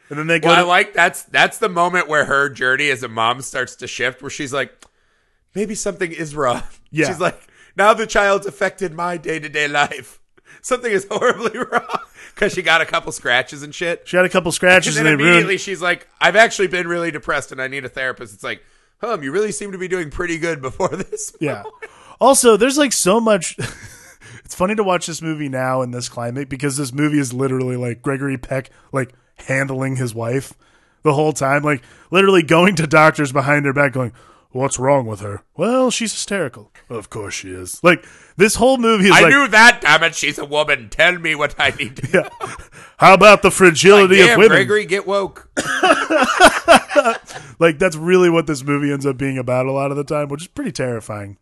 and 0.09 0.17
then 0.17 0.27
they 0.27 0.39
go 0.39 0.49
Well, 0.49 0.57
I 0.57 0.61
like 0.61 0.93
that's 0.93 1.23
that's 1.23 1.57
the 1.57 1.69
moment 1.69 2.07
where 2.07 2.25
her 2.25 2.49
journey 2.49 2.89
as 2.89 3.03
a 3.03 3.07
mom 3.07 3.41
starts 3.41 3.75
to 3.77 3.87
shift, 3.87 4.21
where 4.21 4.29
she's 4.29 4.53
like, 4.53 4.85
maybe 5.53 5.75
something 5.75 6.11
is 6.11 6.33
wrong. 6.35 6.63
Yeah. 6.91 7.07
She's 7.07 7.19
like, 7.19 7.37
now 7.75 7.93
the 7.93 8.07
child's 8.07 8.47
affected 8.47 8.93
my 8.93 9.17
day 9.17 9.39
to 9.39 9.49
day 9.49 9.67
life. 9.67 10.21
Something 10.61 10.93
is 10.93 11.05
horribly 11.11 11.57
wrong 11.71 11.99
because 12.37 12.53
she 12.53 12.61
got 12.61 12.81
a 12.81 12.85
couple 12.85 13.11
scratches 13.11 13.63
and 13.63 13.73
shit. 13.73 14.03
She 14.07 14.15
had 14.15 14.25
a 14.25 14.29
couple 14.29 14.49
And 14.49 14.53
scratches 14.55 14.95
then 14.95 15.07
and, 15.07 15.15
immediately 15.19 15.43
ruined. 15.45 15.59
she's 15.61 15.81
like, 15.81 16.07
I've 16.21 16.35
actually 16.35 16.67
been 16.67 16.87
really 16.87 17.09
depressed 17.09 17.51
and 17.51 17.59
I 17.59 17.67
need 17.67 17.83
a 17.83 17.89
therapist. 17.89 18.31
It's 18.35 18.43
like, 18.43 18.63
hum, 19.01 19.23
you 19.23 19.31
really 19.31 19.51
seem 19.51 19.71
to 19.71 19.77
be 19.79 19.87
doing 19.87 20.11
pretty 20.11 20.37
good 20.37 20.61
before 20.61 20.87
this. 20.95 21.35
Yeah. 21.41 21.63
Also, 22.21 22.55
there's 22.55 22.77
like 22.77 22.93
so 22.93 23.19
much. 23.19 23.57
it's 24.45 24.53
funny 24.53 24.75
to 24.75 24.83
watch 24.83 25.07
this 25.07 25.19
movie 25.21 25.49
now 25.49 25.81
in 25.81 25.89
this 25.89 26.09
climate 26.09 26.47
because 26.47 26.77
this 26.77 26.93
movie 26.93 27.17
is 27.19 27.33
literally 27.33 27.75
like 27.75 28.03
Gregory 28.03 28.37
Peck 28.37 28.69
like 28.91 29.13
handling 29.47 29.95
his 29.95 30.13
wife 30.13 30.53
the 31.03 31.13
whole 31.13 31.33
time, 31.33 31.63
like 31.63 31.81
literally 32.11 32.43
going 32.43 32.75
to 32.75 32.85
doctors 32.85 33.31
behind 33.31 33.65
her 33.65 33.73
back, 33.73 33.93
going, 33.93 34.13
"What's 34.51 34.79
wrong 34.79 35.05
with 35.05 35.19
her?" 35.21 35.43
Well, 35.55 35.91
she's 35.91 36.13
hysterical. 36.13 36.71
Of 36.89 37.09
course 37.09 37.33
she 37.33 37.49
is. 37.49 37.83
Like 37.83 38.05
this 38.37 38.55
whole 38.55 38.77
movie 38.77 39.05
is 39.05 39.11
I 39.11 39.21
like, 39.21 39.29
knew 39.29 39.47
that, 39.47 39.81
damn 39.81 40.03
it. 40.03 40.15
She's 40.15 40.37
a 40.37 40.45
woman. 40.45 40.89
Tell 40.89 41.17
me 41.17 41.35
what 41.35 41.55
I 41.57 41.71
need 41.71 41.95
to 41.97 42.07
do. 42.07 42.23
how 42.97 43.13
about 43.13 43.41
the 43.41 43.51
fragility 43.51 44.17
Damn, 44.17 44.31
of 44.31 44.37
women? 44.37 44.57
Gregory, 44.57 44.85
get 44.85 45.05
woke. 45.07 45.49
Like 47.59 47.79
that's 47.79 47.95
really 47.95 48.29
what 48.29 48.47
this 48.47 48.63
movie 48.63 48.91
ends 48.91 49.05
up 49.05 49.17
being 49.17 49.37
about 49.37 49.65
a 49.65 49.71
lot 49.71 49.91
of 49.91 49.97
the 49.97 50.03
time, 50.03 50.29
which 50.29 50.43
is 50.43 50.47
pretty 50.47 50.71
terrifying. 50.71 51.37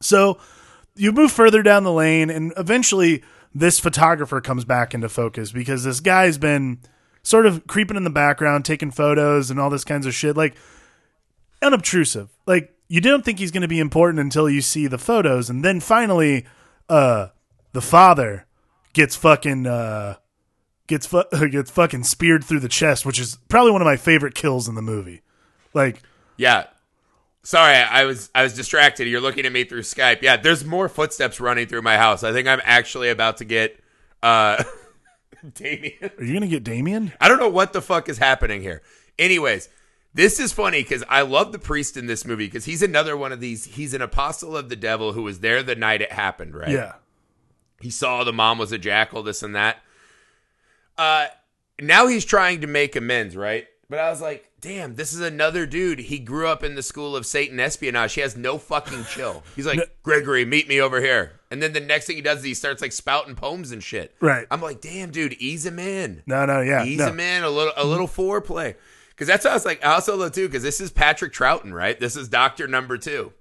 So 0.00 0.38
you 0.94 1.12
move 1.12 1.32
further 1.32 1.62
down 1.62 1.84
the 1.84 1.92
lane, 1.92 2.30
and 2.30 2.52
eventually 2.56 3.22
this 3.54 3.78
photographer 3.80 4.40
comes 4.40 4.64
back 4.64 4.94
into 4.94 5.08
focus 5.08 5.52
because 5.52 5.84
this 5.84 6.00
guy's 6.00 6.38
been 6.38 6.80
sort 7.22 7.46
of 7.46 7.66
creeping 7.66 7.96
in 7.96 8.04
the 8.04 8.10
background, 8.10 8.64
taking 8.64 8.90
photos 8.90 9.50
and 9.50 9.58
all 9.58 9.70
this 9.70 9.84
kinds 9.84 10.06
of 10.06 10.14
shit, 10.14 10.36
like 10.36 10.56
unobtrusive. 11.62 12.28
Like 12.46 12.74
you 12.88 13.00
don't 13.00 13.24
think 13.24 13.38
he's 13.38 13.50
going 13.50 13.62
to 13.62 13.68
be 13.68 13.78
important 13.78 14.20
until 14.20 14.48
you 14.48 14.60
see 14.60 14.86
the 14.86 14.98
photos, 14.98 15.48
and 15.50 15.64
then 15.64 15.80
finally, 15.80 16.44
uh, 16.88 17.28
the 17.72 17.80
father 17.80 18.46
gets 18.92 19.14
fucking 19.14 19.66
uh 19.66 20.16
gets 20.88 21.06
fu- 21.06 21.22
gets 21.50 21.70
fucking 21.70 22.02
speared 22.04 22.44
through 22.44 22.60
the 22.60 22.68
chest, 22.68 23.06
which 23.06 23.20
is 23.20 23.38
probably 23.48 23.70
one 23.72 23.80
of 23.82 23.86
my 23.86 23.96
favorite 23.96 24.34
kills 24.34 24.68
in 24.68 24.74
the 24.74 24.82
movie. 24.82 25.22
Like 25.74 26.02
Yeah. 26.36 26.66
Sorry, 27.42 27.74
I 27.76 28.04
was 28.04 28.28
I 28.34 28.42
was 28.42 28.54
distracted. 28.54 29.06
You're 29.08 29.20
looking 29.20 29.46
at 29.46 29.52
me 29.52 29.64
through 29.64 29.80
Skype. 29.82 30.20
Yeah, 30.20 30.36
there's 30.36 30.62
more 30.64 30.88
footsteps 30.90 31.40
running 31.40 31.66
through 31.68 31.80
my 31.82 31.96
house. 31.96 32.22
I 32.22 32.32
think 32.32 32.46
I'm 32.48 32.60
actually 32.64 33.08
about 33.08 33.38
to 33.38 33.44
get 33.44 33.80
uh 34.22 34.62
Damien. 35.54 36.10
Are 36.18 36.24
you 36.24 36.34
gonna 36.34 36.48
get 36.48 36.64
Damien? 36.64 37.12
I 37.20 37.28
don't 37.28 37.38
know 37.38 37.48
what 37.48 37.72
the 37.72 37.80
fuck 37.80 38.08
is 38.10 38.18
happening 38.18 38.60
here. 38.60 38.82
Anyways, 39.18 39.68
this 40.12 40.40
is 40.40 40.52
funny 40.52 40.82
because 40.82 41.04
I 41.08 41.22
love 41.22 41.52
the 41.52 41.58
priest 41.58 41.96
in 41.96 42.06
this 42.06 42.24
movie 42.24 42.46
because 42.46 42.64
he's 42.64 42.82
another 42.82 43.16
one 43.16 43.32
of 43.32 43.40
these. 43.40 43.64
He's 43.64 43.94
an 43.94 44.02
apostle 44.02 44.56
of 44.56 44.68
the 44.68 44.76
devil 44.76 45.12
who 45.12 45.22
was 45.22 45.40
there 45.40 45.62
the 45.62 45.76
night 45.76 46.02
it 46.02 46.12
happened, 46.12 46.54
right? 46.54 46.70
Yeah. 46.70 46.94
He 47.80 47.90
saw 47.90 48.24
the 48.24 48.32
mom 48.32 48.58
was 48.58 48.72
a 48.72 48.78
jackal, 48.78 49.22
this 49.22 49.42
and 49.42 49.54
that. 49.54 49.78
Uh, 50.98 51.28
now 51.80 52.06
he's 52.08 52.24
trying 52.24 52.60
to 52.60 52.66
make 52.66 52.94
amends, 52.96 53.36
right? 53.36 53.66
But 53.88 53.98
I 53.98 54.10
was 54.10 54.20
like, 54.20 54.48
damn, 54.60 54.94
this 54.94 55.12
is 55.12 55.20
another 55.20 55.66
dude. 55.66 55.98
He 55.98 56.18
grew 56.18 56.46
up 56.46 56.62
in 56.62 56.74
the 56.74 56.82
school 56.82 57.16
of 57.16 57.26
Satan 57.26 57.58
espionage. 57.58 58.14
He 58.14 58.20
has 58.20 58.36
no 58.36 58.58
fucking 58.58 59.04
chill. 59.04 59.42
He's 59.56 59.66
like, 59.66 59.80
Gregory, 60.02 60.44
meet 60.44 60.68
me 60.68 60.80
over 60.80 61.00
here. 61.00 61.40
And 61.50 61.60
then 61.60 61.72
the 61.72 61.80
next 61.80 62.06
thing 62.06 62.16
he 62.16 62.22
does 62.22 62.38
is 62.38 62.44
he 62.44 62.54
starts 62.54 62.82
like 62.82 62.92
spouting 62.92 63.34
poems 63.34 63.72
and 63.72 63.82
shit. 63.82 64.14
Right. 64.20 64.46
I'm 64.50 64.60
like, 64.60 64.80
damn, 64.80 65.10
dude, 65.10 65.32
ease 65.34 65.66
him 65.66 65.80
in. 65.80 66.22
No, 66.26 66.46
no, 66.46 66.60
yeah. 66.60 66.84
Ease 66.84 66.98
no. 66.98 67.08
him 67.08 67.18
in 67.18 67.42
a 67.42 67.50
little, 67.50 67.72
a 67.76 67.84
little 67.84 68.06
foreplay. 68.06 68.76
Because 69.20 69.28
that's 69.28 69.44
how 69.44 69.50
I 69.50 69.52
was 69.52 69.66
like, 69.66 69.84
I 69.84 69.92
also 69.92 70.16
love 70.16 70.32
too. 70.32 70.48
Because 70.48 70.62
this 70.62 70.80
is 70.80 70.90
Patrick 70.90 71.34
Troughton, 71.34 71.74
right? 71.74 72.00
This 72.00 72.16
is 72.16 72.26
Doctor 72.26 72.66
Number 72.66 72.96
Two. 72.96 73.34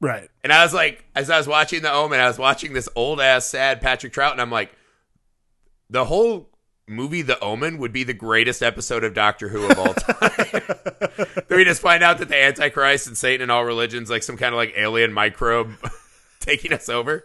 Right. 0.00 0.28
And 0.42 0.52
I 0.52 0.64
was 0.64 0.74
like, 0.74 1.04
as 1.14 1.30
I 1.30 1.38
was 1.38 1.46
watching 1.46 1.82
The 1.82 1.92
Omen, 1.92 2.18
I 2.18 2.26
was 2.26 2.36
watching 2.36 2.72
this 2.72 2.88
old 2.96 3.20
ass 3.20 3.46
sad 3.46 3.80
Patrick 3.80 4.12
Trout, 4.12 4.32
and 4.32 4.40
I'm 4.40 4.50
like, 4.50 4.72
the 5.88 6.06
whole 6.06 6.48
movie 6.88 7.22
The 7.22 7.38
Omen 7.38 7.78
would 7.78 7.92
be 7.92 8.02
the 8.02 8.14
greatest 8.14 8.64
episode 8.64 9.04
of 9.04 9.14
Doctor 9.14 9.48
Who 9.48 9.70
of 9.70 9.78
all 9.78 9.94
time. 9.94 10.62
we 11.48 11.62
just 11.62 11.80
find 11.80 12.02
out 12.02 12.18
that 12.18 12.28
the 12.28 12.42
Antichrist 12.42 13.06
and 13.06 13.16
Satan 13.16 13.42
and 13.42 13.52
all 13.52 13.64
religions 13.64 14.10
like 14.10 14.24
some 14.24 14.36
kind 14.36 14.52
of 14.52 14.56
like 14.56 14.74
alien 14.76 15.12
microbe 15.12 15.70
taking 16.40 16.72
us 16.72 16.88
over. 16.88 17.24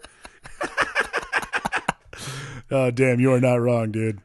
Oh, 2.71 2.91
damn, 2.91 3.19
you 3.19 3.34
are 3.34 3.41
not 3.41 3.55
wrong, 3.55 3.91
dude. 3.91 4.21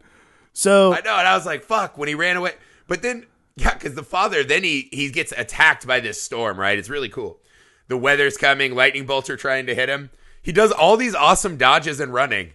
So 0.55 0.93
I 0.93 1.01
know, 1.01 1.17
and 1.17 1.29
I 1.29 1.37
was 1.37 1.45
like, 1.45 1.63
fuck, 1.63 1.99
when 1.99 2.09
he 2.09 2.15
ran 2.15 2.37
away. 2.37 2.53
But 2.89 3.03
then, 3.03 3.27
yeah, 3.57 3.75
because 3.75 3.95
the 3.95 4.03
father, 4.03 4.43
then 4.43 4.65
he 4.65 4.89
he 4.93 5.11
gets 5.11 5.33
attacked 5.37 5.87
by 5.87 6.01
this 6.01 6.23
storm, 6.23 6.59
right? 6.59 6.79
It's 6.79 6.89
really 6.89 7.09
cool. 7.11 7.41
The 7.89 7.99
weather's 7.99 8.39
coming, 8.39 8.75
lightning 8.75 9.05
bolts 9.05 9.29
are 9.29 9.37
trying 9.37 9.67
to 9.67 9.75
hit 9.75 9.91
him. 9.91 10.11
He 10.43 10.53
does 10.53 10.73
all 10.73 10.97
these 10.97 11.15
awesome 11.15 11.57
dodges 11.57 12.01
and 12.01 12.15
running. 12.15 12.53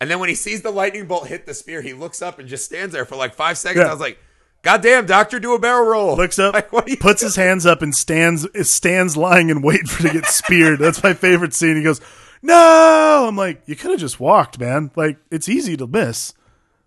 And 0.00 0.10
then 0.10 0.18
when 0.18 0.30
he 0.30 0.34
sees 0.34 0.62
the 0.62 0.70
lightning 0.70 1.06
bolt 1.06 1.26
hit 1.26 1.44
the 1.44 1.52
spear, 1.52 1.82
he 1.82 1.92
looks 1.92 2.22
up 2.22 2.38
and 2.38 2.48
just 2.48 2.64
stands 2.64 2.94
there 2.94 3.04
for 3.04 3.16
like 3.16 3.34
five 3.34 3.58
seconds. 3.58 3.84
Yeah. 3.84 3.90
I 3.90 3.92
was 3.92 4.00
like, 4.00 4.18
God 4.62 4.82
damn, 4.82 5.06
doctor, 5.06 5.40
do 5.40 5.54
a 5.54 5.58
barrel 5.58 5.86
roll. 5.86 6.16
looks 6.16 6.38
up, 6.38 6.54
Like, 6.54 6.72
what 6.72 6.86
are 6.86 6.90
you 6.90 6.96
puts 6.96 7.22
his 7.22 7.36
hands 7.36 7.66
up, 7.66 7.82
and 7.82 7.94
stands 7.94 8.46
stands 8.68 9.16
lying 9.16 9.50
in 9.50 9.62
wait 9.62 9.88
for 9.88 10.02
to 10.02 10.12
get 10.12 10.26
speared. 10.26 10.78
That's 10.78 11.02
my 11.02 11.14
favorite 11.14 11.54
scene. 11.54 11.76
He 11.76 11.82
goes, 11.82 12.00
"No!" 12.42 13.26
I'm 13.28 13.36
like, 13.36 13.62
"You 13.66 13.76
could 13.76 13.90
have 13.90 14.00
just 14.00 14.20
walked, 14.20 14.58
man. 14.58 14.90
Like 14.96 15.18
it's 15.30 15.48
easy 15.48 15.76
to 15.78 15.86
miss. 15.86 16.34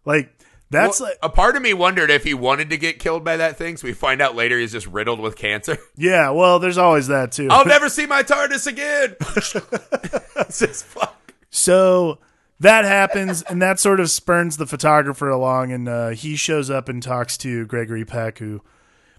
Like 0.05 0.32
that's 0.73 0.99
Well, 0.99 1.09
like, 1.09 1.19
a 1.21 1.29
part 1.29 1.55
of 1.55 1.61
me 1.61 1.73
wondered 1.73 2.09
if 2.09 2.23
he 2.23 2.33
wanted 2.33 2.69
to 2.71 2.77
get 2.77 2.99
killed 2.99 3.23
by 3.23 3.37
that 3.37 3.57
thing. 3.57 3.77
So 3.77 3.87
we 3.87 3.93
find 3.93 4.21
out 4.21 4.35
later 4.35 4.59
he's 4.59 4.71
just 4.71 4.87
riddled 4.87 5.19
with 5.19 5.35
cancer. 5.35 5.77
yeah. 5.95 6.29
Well, 6.31 6.59
there's 6.59 6.77
always 6.77 7.07
that 7.07 7.31
too. 7.31 7.47
I'll 7.49 7.65
never 7.67 7.89
see 7.89 8.05
my 8.05 8.23
TARDIS 8.23 8.67
again. 8.67 9.15
just 10.47 10.85
fuck. 10.85 11.33
So 11.49 12.19
that 12.59 12.85
happens, 12.85 13.41
and 13.43 13.61
that 13.61 13.79
sort 13.79 13.99
of 13.99 14.09
spurns 14.09 14.57
the 14.57 14.65
photographer 14.65 15.29
along, 15.29 15.71
and 15.71 15.89
uh, 15.89 16.09
he 16.09 16.35
shows 16.35 16.69
up 16.69 16.87
and 16.89 17.03
talks 17.03 17.37
to 17.39 17.65
Gregory 17.65 18.05
Peck, 18.05 18.39
who 18.39 18.61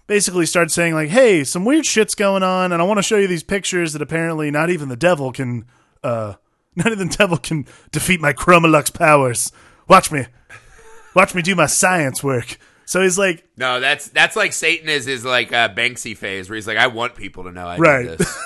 basically 0.07 0.45
starts 0.45 0.73
saying 0.73 0.93
like, 0.93 1.09
"Hey, 1.09 1.43
some 1.43 1.63
weird 1.63 1.85
shit's 1.85 2.15
going 2.15 2.43
on, 2.43 2.71
and 2.71 2.81
I 2.81 2.85
want 2.85 2.97
to 2.97 3.03
show 3.03 3.17
you 3.17 3.27
these 3.27 3.43
pictures 3.43 3.93
that 3.93 4.01
apparently 4.01 4.51
not 4.51 4.69
even 4.69 4.89
the 4.89 4.95
devil 4.95 5.31
can, 5.31 5.65
uh, 6.03 6.33
not 6.75 6.87
even 6.87 7.07
the 7.07 7.15
devil 7.15 7.37
can 7.37 7.65
defeat 7.91 8.19
my 8.19 8.33
Chromolux 8.33 8.93
powers. 8.93 9.51
Watch 9.87 10.11
me, 10.11 10.25
watch 11.15 11.33
me 11.33 11.41
do 11.41 11.55
my 11.55 11.65
science 11.65 12.23
work." 12.23 12.57
So 12.87 13.01
he's 13.01 13.17
like, 13.17 13.43
No, 13.57 13.79
that's 13.79 14.09
that's 14.09 14.35
like 14.35 14.53
Satan 14.53 14.89
is 14.89 15.05
his 15.05 15.25
like 15.25 15.51
uh, 15.51 15.69
Banksy 15.69 16.15
phase 16.15 16.49
where 16.49 16.55
he's 16.55 16.67
like, 16.67 16.77
I 16.77 16.85
want 16.87 17.15
people 17.15 17.45
to 17.45 17.51
know 17.51 17.65
I 17.67 17.77
Right. 17.77 18.03
did 18.07 18.19
this. 18.19 18.37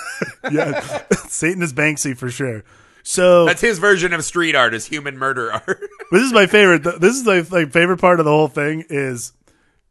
"Yeah, 0.50 1.02
Satan 1.28 1.62
is 1.62 1.72
Banksy 1.74 2.16
for 2.16 2.30
sure." 2.30 2.64
So 3.02 3.44
That's 3.46 3.60
his 3.60 3.78
version 3.78 4.12
of 4.12 4.24
street 4.24 4.54
art 4.54 4.72
is 4.74 4.86
human 4.86 5.18
murder 5.18 5.52
art. 5.54 5.80
this 6.10 6.22
is 6.22 6.32
my 6.32 6.46
favorite. 6.46 6.84
This 7.00 7.16
is 7.16 7.24
my 7.24 7.40
like 7.50 7.70
favorite 7.72 7.98
part 7.98 8.18
of 8.20 8.24
the 8.24 8.30
whole 8.30 8.48
thing 8.48 8.84
is 8.88 9.32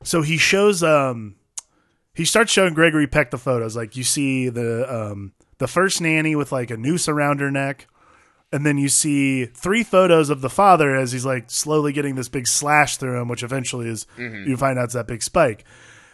so 0.03 0.21
he 0.21 0.37
shows 0.37 0.81
um 0.83 1.35
he 2.15 2.25
starts 2.25 2.51
showing 2.51 2.73
Gregory 2.73 3.07
Peck 3.07 3.31
the 3.31 3.37
photos. 3.37 3.75
Like 3.75 3.95
you 3.95 4.03
see 4.03 4.49
the 4.49 4.91
um 4.91 5.33
the 5.59 5.67
first 5.67 6.01
nanny 6.01 6.35
with 6.35 6.51
like 6.51 6.71
a 6.71 6.77
noose 6.77 7.07
around 7.07 7.39
her 7.39 7.51
neck, 7.51 7.87
and 8.51 8.65
then 8.65 8.77
you 8.77 8.89
see 8.89 9.45
three 9.45 9.83
photos 9.83 10.29
of 10.29 10.41
the 10.41 10.49
father 10.49 10.95
as 10.95 11.11
he's 11.11 11.25
like 11.25 11.51
slowly 11.51 11.93
getting 11.93 12.15
this 12.15 12.29
big 12.29 12.47
slash 12.47 12.97
through 12.97 13.19
him, 13.19 13.27
which 13.27 13.43
eventually 13.43 13.87
is 13.87 14.07
mm-hmm. 14.17 14.49
you 14.49 14.57
find 14.57 14.79
out 14.79 14.85
it's 14.85 14.93
that 14.93 15.07
big 15.07 15.21
spike. 15.21 15.65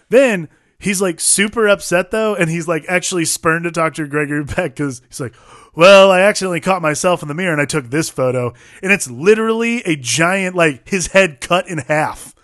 Then 0.10 0.50
he's 0.78 1.02
like 1.02 1.19
super 1.19 1.67
upset 1.67 2.12
though, 2.12 2.36
and 2.36 2.50
he's 2.50 2.67
like 2.67 2.84
actually 2.88 3.26
spurned 3.26 3.63
to 3.63 3.71
talk 3.71 3.93
to 3.95 4.08
Gregory 4.08 4.45
Peck 4.45 4.76
because 4.76 5.02
he's 5.08 5.21
like, 5.21 5.36
well, 5.76 6.12
I 6.12 6.21
accidentally 6.21 6.62
caught 6.62 6.82
myself 6.82 7.21
in 7.21 7.28
the 7.28 7.34
mirror 7.34 7.54
and 7.54 7.62
I 7.62 7.65
took 7.65 7.89
this 7.89 8.10
photo, 8.10 8.54
and 8.84 8.91
it's 8.91 9.10
literally 9.10 9.82
a 9.84 9.95
giant 9.95 10.56
like 10.56 10.88
his 10.88 11.08
head 11.08 11.41
cut 11.41 11.67
in 11.67 11.80
half. 11.80 12.36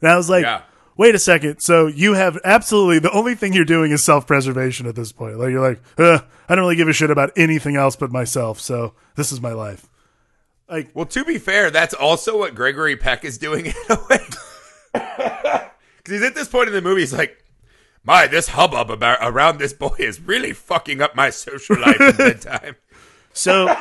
And 0.00 0.10
I 0.10 0.16
was 0.16 0.30
like, 0.30 0.42
Yeah. 0.42 0.62
Wait 1.00 1.14
a 1.14 1.18
second. 1.18 1.60
So 1.60 1.86
you 1.86 2.12
have 2.12 2.38
absolutely 2.44 2.98
the 2.98 3.10
only 3.10 3.34
thing 3.34 3.54
you're 3.54 3.64
doing 3.64 3.90
is 3.90 4.04
self 4.04 4.26
preservation 4.26 4.86
at 4.86 4.94
this 4.94 5.12
point. 5.12 5.38
Like 5.38 5.50
you're 5.50 5.66
like, 5.66 5.80
uh, 5.96 6.20
I 6.46 6.54
don't 6.54 6.62
really 6.64 6.76
give 6.76 6.88
a 6.88 6.92
shit 6.92 7.10
about 7.10 7.32
anything 7.36 7.74
else 7.74 7.96
but 7.96 8.12
myself. 8.12 8.60
So 8.60 8.92
this 9.16 9.32
is 9.32 9.40
my 9.40 9.52
life. 9.52 9.88
Like 10.68 10.90
Well, 10.94 11.06
to 11.06 11.24
be 11.24 11.38
fair, 11.38 11.70
that's 11.70 11.94
also 11.94 12.38
what 12.38 12.54
Gregory 12.54 12.96
Peck 12.96 13.24
is 13.24 13.38
doing 13.38 13.66
in 13.66 13.74
a 13.88 13.98
way. 14.08 14.18
Because 16.02 16.18
he's 16.18 16.22
at 16.22 16.34
this 16.34 16.48
point 16.48 16.66
in 16.66 16.74
the 16.74 16.80
movie, 16.80 17.02
he's 17.02 17.12
like, 17.12 17.44
"My, 18.02 18.26
this 18.26 18.48
hubbub 18.48 18.90
about 18.90 19.18
around 19.20 19.58
this 19.58 19.74
boy 19.74 19.94
is 19.98 20.18
really 20.18 20.54
fucking 20.54 21.02
up 21.02 21.14
my 21.14 21.28
social 21.28 21.78
life 21.78 22.00
at 22.00 22.16
bedtime." 22.16 22.76
so. 23.34 23.76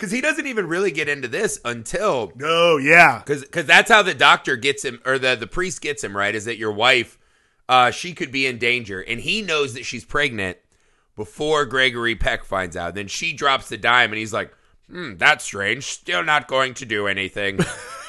Because 0.00 0.12
he 0.12 0.22
doesn't 0.22 0.46
even 0.46 0.66
really 0.66 0.92
get 0.92 1.10
into 1.10 1.28
this 1.28 1.60
until 1.62 2.32
No, 2.34 2.78
yeah, 2.78 3.18
because 3.18 3.42
because 3.42 3.66
that's 3.66 3.90
how 3.90 4.02
the 4.02 4.14
doctor 4.14 4.56
gets 4.56 4.82
him 4.82 4.98
or 5.04 5.18
the 5.18 5.36
the 5.36 5.46
priest 5.46 5.82
gets 5.82 6.02
him 6.02 6.16
right 6.16 6.34
is 6.34 6.46
that 6.46 6.56
your 6.56 6.72
wife 6.72 7.18
uh 7.68 7.90
she 7.90 8.14
could 8.14 8.32
be 8.32 8.46
in 8.46 8.56
danger 8.56 9.02
and 9.02 9.20
he 9.20 9.42
knows 9.42 9.74
that 9.74 9.84
she's 9.84 10.06
pregnant 10.06 10.56
before 11.16 11.66
Gregory 11.66 12.16
Peck 12.16 12.44
finds 12.46 12.78
out. 12.78 12.94
Then 12.94 13.08
she 13.08 13.34
drops 13.34 13.68
the 13.68 13.76
dime 13.76 14.10
and 14.10 14.18
he's 14.18 14.32
like 14.32 14.54
hmm 14.90 15.16
that's 15.18 15.44
strange. 15.44 15.84
Still 15.84 16.24
not 16.24 16.48
going 16.48 16.72
to 16.74 16.86
do 16.86 17.06
anything 17.06 17.58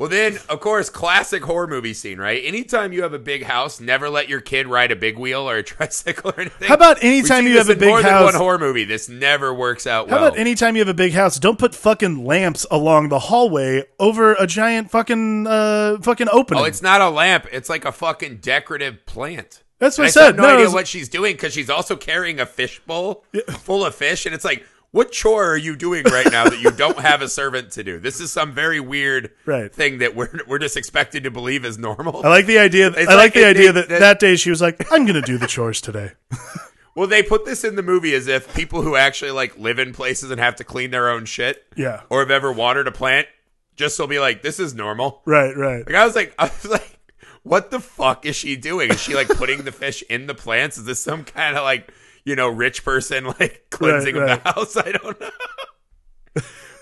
well 0.00 0.08
then 0.08 0.36
of 0.48 0.58
course 0.58 0.90
classic 0.90 1.44
horror 1.44 1.68
movie 1.68 1.94
scene 1.94 2.18
right 2.18 2.42
anytime 2.44 2.92
you 2.92 3.02
have 3.02 3.12
a 3.12 3.18
big 3.18 3.44
house 3.44 3.78
never 3.80 4.08
let 4.10 4.28
your 4.28 4.40
kid 4.40 4.66
ride 4.66 4.90
a 4.90 4.96
big 4.96 5.16
wheel 5.16 5.48
or 5.48 5.58
a 5.58 5.62
tricycle 5.74 6.30
or 6.30 6.40
anything 6.40 6.66
How 6.66 6.74
about 6.74 7.04
anytime 7.04 7.46
you 7.46 7.58
have 7.58 7.68
a 7.68 7.72
in 7.74 7.78
more 7.80 7.98
big 7.98 8.04
than 8.06 8.12
house? 8.14 8.32
one 8.32 8.34
horror 8.34 8.58
movie 8.58 8.84
this 8.84 9.08
never 9.08 9.54
works 9.54 9.86
out 9.86 10.08
How 10.10 10.16
well 10.16 10.26
about 10.28 10.38
anytime 10.38 10.74
you 10.74 10.80
have 10.80 10.88
a 10.88 10.94
big 10.94 11.12
house, 11.12 11.38
don't 11.38 11.58
put 11.58 11.74
fucking 11.74 12.24
lamps 12.24 12.66
along 12.70 13.10
the 13.10 13.18
hallway 13.18 13.84
over 14.00 14.32
a 14.34 14.46
giant 14.46 14.90
fucking 14.90 15.46
uh 15.46 15.98
fucking 16.00 16.28
opening. 16.32 16.62
Oh, 16.62 16.66
it's 16.66 16.82
not 16.82 17.00
a 17.00 17.10
lamp. 17.10 17.46
It's 17.52 17.68
like 17.68 17.84
a 17.84 17.92
fucking 17.92 18.38
decorative 18.38 19.04
plant. 19.06 19.62
That's 19.78 19.98
what 19.98 20.04
I 20.04 20.06
I 20.08 20.10
said. 20.10 20.26
have 20.26 20.36
no, 20.36 20.42
No, 20.42 20.48
idea 20.54 20.64
was- 20.66 20.74
what 20.74 20.88
she's 20.88 21.08
doing 21.08 21.34
because 21.34 21.52
she's 21.52 21.70
also 21.70 21.94
carrying 21.96 22.40
a 22.40 22.46
fishbowl 22.46 23.24
full 23.58 23.84
of 23.84 23.94
fish, 23.94 24.26
and 24.26 24.34
it's 24.34 24.44
like, 24.44 24.64
what 24.92 25.12
chore 25.12 25.44
are 25.52 25.56
you 25.56 25.76
doing 25.76 26.02
right 26.04 26.30
now 26.30 26.44
that 26.48 26.60
you 26.60 26.70
don't 26.72 26.98
have 26.98 27.22
a 27.22 27.28
servant 27.28 27.70
to 27.72 27.84
do? 27.84 27.98
This 27.98 28.20
is 28.20 28.32
some 28.32 28.52
very 28.52 28.80
weird 28.80 29.30
Right. 29.46 29.72
thing 29.72 29.98
that 29.98 30.14
we're 30.16 30.30
we're 30.46 30.58
just 30.58 30.76
expected 30.76 31.24
to 31.24 31.30
believe 31.30 31.64
is 31.64 31.78
normal. 31.78 32.24
I 32.24 32.28
like 32.28 32.46
the 32.46 32.58
idea. 32.58 32.86
I 32.88 33.04
like, 33.04 33.08
like 33.08 33.34
the 33.34 33.44
idea 33.44 33.70
it- 33.70 33.72
that, 33.74 33.88
that- 33.88 34.00
that 34.00 34.20
day 34.20 34.36
she 34.36 34.50
was 34.50 34.60
like, 34.60 34.90
"I'm 34.92 35.06
gonna 35.06 35.22
do 35.22 35.38
the 35.38 35.46
chores 35.46 35.80
today." 35.80 36.12
well, 36.96 37.06
they 37.06 37.22
put 37.22 37.44
this 37.44 37.62
in 37.64 37.76
the 37.76 37.82
movie 37.82 38.14
as 38.14 38.26
if 38.26 38.52
people 38.54 38.82
who 38.82 38.96
actually 38.96 39.30
like 39.30 39.56
live 39.58 39.78
in 39.78 39.92
places 39.92 40.30
and 40.30 40.40
have 40.40 40.56
to 40.56 40.64
clean 40.64 40.90
their 40.90 41.08
own 41.08 41.24
shit, 41.24 41.64
Yeah. 41.76 42.02
or 42.10 42.20
have 42.20 42.30
ever 42.30 42.52
watered 42.52 42.88
a 42.88 42.92
plant, 42.92 43.28
just 43.76 43.98
will 43.98 44.08
be 44.08 44.18
like, 44.18 44.42
this 44.42 44.58
is 44.58 44.74
normal. 44.74 45.22
Right, 45.24 45.56
right. 45.56 45.86
Like 45.86 45.94
I 45.94 46.04
was 46.04 46.16
like, 46.16 46.34
I 46.38 46.44
was 46.46 46.66
like, 46.70 46.98
what 47.42 47.70
the 47.70 47.80
fuck 47.80 48.26
is 48.26 48.34
she 48.36 48.56
doing? 48.56 48.90
Is 48.90 49.00
she 49.00 49.14
like 49.14 49.28
putting 49.28 49.62
the 49.62 49.72
fish 49.72 50.02
in 50.10 50.26
the 50.26 50.34
plants? 50.34 50.76
Is 50.78 50.84
this 50.84 51.00
some 51.00 51.24
kind 51.24 51.56
of 51.56 51.62
like 51.62 51.90
you 52.24 52.36
know 52.36 52.48
rich 52.48 52.84
person 52.84 53.24
like 53.40 53.66
cleansing 53.70 54.16
Right, 54.16 54.30
of 54.32 54.42
the 54.44 54.50
house? 54.52 54.76
I 54.86 54.92
don't 54.92 55.20
know. 55.20 55.30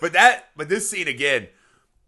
but 0.01 0.13
that, 0.13 0.47
but 0.57 0.69
this 0.69 0.89
scene 0.91 1.09
again, 1.09 1.49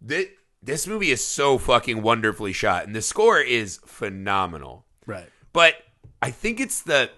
this 0.01 0.27
this 0.63 0.85
movie 0.87 1.11
is 1.11 1.23
so 1.25 1.57
fucking 1.57 2.01
wonderfully 2.01 2.53
shot, 2.53 2.85
and 2.85 2.95
the 2.95 3.01
score 3.01 3.39
is 3.39 3.79
phenomenal. 3.85 4.85
Right. 5.05 5.27
But 5.53 5.75
I 6.21 6.31
think 6.31 6.59
it's 6.59 6.81
the 6.81 7.09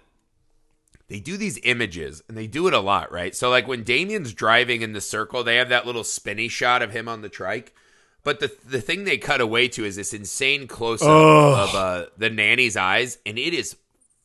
they 1.09 1.19
do 1.19 1.35
these 1.37 1.59
images 1.63 2.23
and 2.29 2.37
they 2.37 2.47
do 2.47 2.67
it 2.67 2.73
a 2.73 2.79
lot, 2.79 3.11
right? 3.11 3.35
So 3.35 3.49
like 3.49 3.67
when 3.67 3.83
Damien's 3.83 4.33
driving 4.33 4.81
in 4.81 4.93
the 4.93 5.01
circle, 5.01 5.43
they 5.43 5.57
have 5.57 5.69
that 5.69 5.85
little 5.85 6.03
spinny 6.05 6.47
shot 6.47 6.81
of 6.81 6.91
him 6.91 7.07
on 7.09 7.21
the 7.21 7.29
trike. 7.29 7.73
But 8.23 8.39
the 8.39 8.55
the 8.65 8.79
thing 8.79 9.03
they 9.03 9.17
cut 9.17 9.41
away 9.41 9.67
to 9.69 9.83
is 9.83 9.97
this 9.97 10.13
insane 10.13 10.65
close 10.67 11.01
up 11.01 11.09
Oh. 11.09 11.63
of 11.67 11.75
uh, 11.75 12.05
the 12.17 12.29
nanny's 12.29 12.77
eyes, 12.77 13.17
and 13.25 13.37
it 13.37 13.53
is 13.53 13.75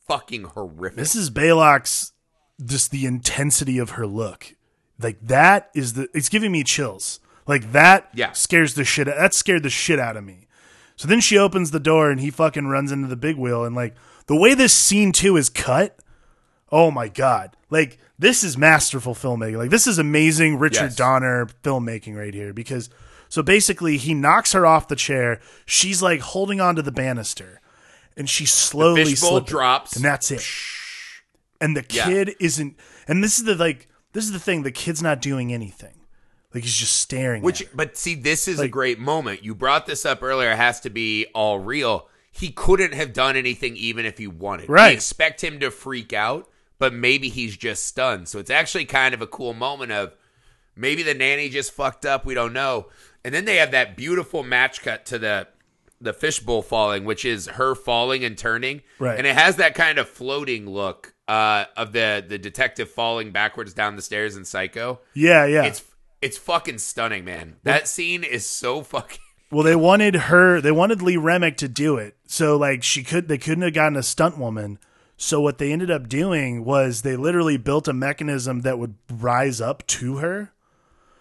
fucking 0.08 0.44
horrific. 0.44 0.98
Mrs. 0.98 1.30
Baylock's 1.30 2.12
just 2.64 2.90
the 2.90 3.06
intensity 3.06 3.78
of 3.78 3.90
her 3.90 4.06
look, 4.06 4.54
like 5.00 5.18
that 5.22 5.70
is 5.74 5.92
the. 5.92 6.08
It's 6.12 6.28
giving 6.28 6.50
me 6.50 6.64
chills. 6.64 7.20
Like 7.46 7.72
that. 7.72 8.10
Yeah. 8.14 8.32
Scares 8.32 8.74
the 8.74 8.84
shit. 8.84 9.06
That 9.06 9.32
scared 9.32 9.62
the 9.62 9.70
shit 9.70 9.98
out 9.98 10.16
of 10.16 10.24
me. 10.24 10.48
So 10.96 11.06
then 11.08 11.20
she 11.20 11.38
opens 11.38 11.70
the 11.70 11.80
door 11.80 12.10
and 12.10 12.20
he 12.20 12.30
fucking 12.30 12.66
runs 12.66 12.90
into 12.92 13.06
the 13.06 13.16
big 13.16 13.36
wheel 13.36 13.64
and 13.64 13.74
like 13.74 13.94
the 14.26 14.36
way 14.36 14.54
this 14.54 14.74
scene 14.74 15.12
too 15.12 15.36
is 15.36 15.48
cut. 15.48 15.98
Oh 16.70 16.90
my 16.90 17.08
god! 17.08 17.56
Like 17.70 17.98
this 18.18 18.42
is 18.44 18.58
masterful 18.58 19.14
filmmaking. 19.14 19.56
Like 19.56 19.70
this 19.70 19.86
is 19.86 19.98
amazing 19.98 20.58
Richard 20.58 20.86
Yes. 20.86 20.96
Donner 20.96 21.46
filmmaking 21.62 22.16
right 22.16 22.34
here 22.34 22.52
because 22.52 22.90
so 23.28 23.42
basically 23.42 23.96
he 23.96 24.12
knocks 24.12 24.52
her 24.52 24.66
off 24.66 24.88
the 24.88 24.96
chair. 24.96 25.40
She's 25.64 26.02
like 26.02 26.20
holding 26.20 26.60
onto 26.60 26.82
the 26.82 26.92
banister, 26.92 27.60
and 28.18 28.28
she 28.28 28.44
slowly 28.44 29.04
fishbowl 29.04 29.30
slipping. 29.30 29.46
drops. 29.46 29.96
and 29.96 30.04
that's 30.04 30.30
it. 30.30 30.42
And 31.60 31.76
the 31.76 31.84
Yeah. 31.88 32.06
kid 32.06 32.36
isn't. 32.40 32.76
And 33.06 33.24
this 33.24 33.38
is 33.38 33.44
the 33.44 33.54
like. 33.54 33.88
This 34.12 34.24
is 34.24 34.32
the 34.32 34.38
thing. 34.40 34.62
The 34.62 34.72
kid's 34.72 35.02
not 35.02 35.20
doing 35.20 35.52
anything. 35.52 35.94
Like 36.54 36.64
he's 36.64 36.74
just 36.76 36.98
staring. 36.98 37.42
Which, 37.42 37.66
but 37.74 37.96
see, 37.96 38.14
this 38.14 38.48
is 38.48 38.58
a 38.58 38.68
great 38.68 38.98
moment. 38.98 39.44
You 39.44 39.54
brought 39.54 39.86
this 39.86 40.06
up 40.06 40.22
earlier. 40.22 40.52
It 40.52 40.56
has 40.56 40.80
to 40.80 40.90
be 40.90 41.26
all 41.34 41.58
real. 41.58 42.08
He 42.30 42.50
couldn't 42.50 42.94
have 42.94 43.12
done 43.12 43.36
anything 43.36 43.76
even 43.76 44.06
if 44.06 44.16
he 44.18 44.26
wanted. 44.26 44.68
Right. 44.68 44.88
We 44.90 44.94
expect 44.94 45.42
him 45.44 45.60
to 45.60 45.70
freak 45.70 46.12
out, 46.14 46.48
but 46.78 46.94
maybe 46.94 47.28
he's 47.28 47.56
just 47.56 47.84
stunned. 47.86 48.28
So 48.28 48.38
it's 48.38 48.50
actually 48.50 48.86
kind 48.86 49.12
of 49.12 49.20
a 49.20 49.26
cool 49.26 49.52
moment 49.52 49.92
of 49.92 50.14
maybe 50.74 51.02
the 51.02 51.14
nanny 51.14 51.48
just 51.50 51.72
fucked 51.72 52.06
up. 52.06 52.24
We 52.24 52.34
don't 52.34 52.52
know. 52.54 52.86
And 53.24 53.34
then 53.34 53.44
they 53.44 53.56
have 53.56 53.72
that 53.72 53.96
beautiful 53.96 54.42
match 54.42 54.80
cut 54.80 55.04
to 55.06 55.18
the 55.18 55.48
the 56.00 56.12
fishbowl 56.12 56.62
falling, 56.62 57.04
which 57.04 57.24
is 57.24 57.46
her 57.46 57.74
falling 57.74 58.24
and 58.24 58.36
turning. 58.38 58.82
Right. 58.98 59.18
And 59.18 59.26
it 59.26 59.36
has 59.36 59.56
that 59.56 59.74
kind 59.74 59.98
of 59.98 60.08
floating 60.08 60.68
look 60.68 61.14
uh, 61.26 61.64
of 61.76 61.92
the 61.92 62.24
the 62.26 62.38
detective 62.38 62.90
falling 62.90 63.30
backwards 63.32 63.74
down 63.74 63.96
the 63.96 64.02
stairs 64.02 64.36
in 64.36 64.44
Psycho. 64.44 65.00
yeah, 65.14 65.44
yeah. 65.46 65.64
It's 65.64 65.84
it's 66.20 66.38
fucking 66.38 66.78
stunning, 66.78 67.24
man. 67.24 67.56
That 67.62 67.86
scene 67.88 68.24
is 68.24 68.46
so 68.46 68.82
fucking. 68.82 69.18
Well, 69.50 69.62
they 69.64 69.76
wanted 69.76 70.14
her. 70.14 70.60
They 70.60 70.72
wanted 70.72 71.00
Lee 71.00 71.16
Remick 71.16 71.56
to 71.56 71.68
do 71.68 71.96
it. 71.96 72.18
So 72.26 72.58
like 72.58 72.82
she 72.82 73.02
could. 73.02 73.28
They 73.28 73.38
couldn't 73.38 73.62
have 73.62 73.72
gotten 73.72 73.96
a 73.96 74.02
stunt 74.02 74.36
woman. 74.36 74.78
So 75.16 75.40
what 75.40 75.56
they 75.56 75.72
ended 75.72 75.90
up 75.90 76.06
doing 76.06 76.66
was 76.66 77.00
they 77.00 77.16
literally 77.16 77.56
built 77.56 77.88
a 77.88 77.94
mechanism 77.94 78.60
that 78.60 78.78
would 78.78 78.96
rise 79.10 79.58
up 79.58 79.86
to 79.86 80.18
her. 80.18 80.52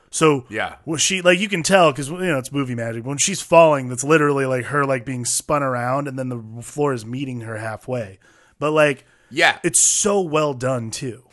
So 0.10 0.46
Yeah. 0.50 0.76
well, 0.86 0.98
she 0.98 1.22
like 1.22 1.40
you 1.40 1.50
can 1.50 1.64
tell 1.64 1.92
because 1.92 2.10
you 2.10 2.18
know 2.18 2.38
it's 2.38 2.52
movie 2.52 2.76
magic. 2.76 3.06
When 3.06 3.18
she's 3.18 3.42
falling, 3.42 3.90
that's 3.90 4.04
literally 4.04 4.46
like 4.46 4.66
her 4.66 4.86
like 4.86 5.06
being 5.06 5.26
spun 5.26 5.64
around, 5.64 6.08
and 6.08 6.18
then 6.18 6.30
the 6.30 6.62
floor 6.62 6.94
is 6.94 7.06
meeting 7.06 7.42
her 7.42 7.58
halfway. 7.58 8.20
But 8.60 8.72
like 8.72 9.06
Yeah, 9.30 9.60
it's 9.64 9.80
so 9.80 10.22
well 10.22 10.54
done 10.54 10.92
too. 10.92 11.24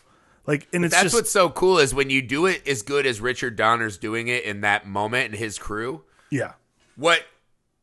Like 0.46 0.68
and 0.74 0.84
it's 0.84 0.92
that's 0.92 1.04
just 1.04 1.14
what's 1.14 1.30
so 1.30 1.48
cool 1.50 1.78
is 1.78 1.94
when 1.94 2.10
you 2.10 2.20
do 2.20 2.46
it 2.46 2.66
as 2.68 2.82
good 2.82 3.06
as 3.06 3.20
Richard 3.20 3.56
Donner's 3.56 3.96
doing 3.96 4.28
it 4.28 4.44
in 4.44 4.60
that 4.62 4.86
moment 4.86 5.26
and 5.26 5.34
his 5.36 5.58
crew. 5.58 6.02
yeah 6.30 6.52
What 6.96 7.24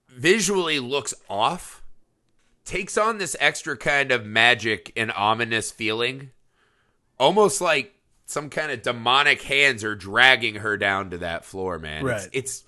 visually 0.10 0.80
looks 0.80 1.13
off 1.30 1.82
takes 2.65 2.97
on 2.97 3.17
this 3.17 3.36
extra 3.39 3.75
kind 3.77 4.12
of 4.12 4.26
magic 4.26 4.91
and 4.95 5.11
ominous 5.13 5.72
feeling, 5.72 6.32
almost 7.18 7.61
like 7.61 7.95
some 8.32 8.49
kind 8.49 8.71
of 8.71 8.82
demonic 8.82 9.41
hands 9.43 9.84
are 9.84 9.95
dragging 9.95 10.55
her 10.55 10.77
down 10.77 11.09
to 11.11 11.19
that 11.19 11.45
floor. 11.45 11.77
Man, 11.77 12.05
Right. 12.05 12.21
It's, 12.21 12.29
it's 12.34 12.63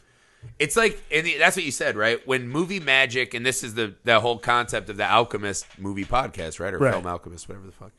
it's 0.59 0.75
like 0.75 1.01
and 1.09 1.25
that's 1.39 1.55
what 1.55 1.63
you 1.63 1.71
said, 1.71 1.95
right? 1.95 2.25
When 2.27 2.49
movie 2.49 2.81
magic, 2.81 3.33
and 3.33 3.45
this 3.45 3.63
is 3.63 3.73
the 3.75 3.95
the 4.03 4.19
whole 4.19 4.37
concept 4.37 4.89
of 4.89 4.97
the 4.97 5.09
Alchemist 5.09 5.65
movie 5.79 6.03
podcast, 6.05 6.59
right? 6.59 6.73
Or 6.73 6.79
Right. 6.79 6.91
film 6.93 7.07
Alchemist, 7.07 7.47
whatever 7.47 7.65
the 7.65 7.71
fuck. 7.71 7.91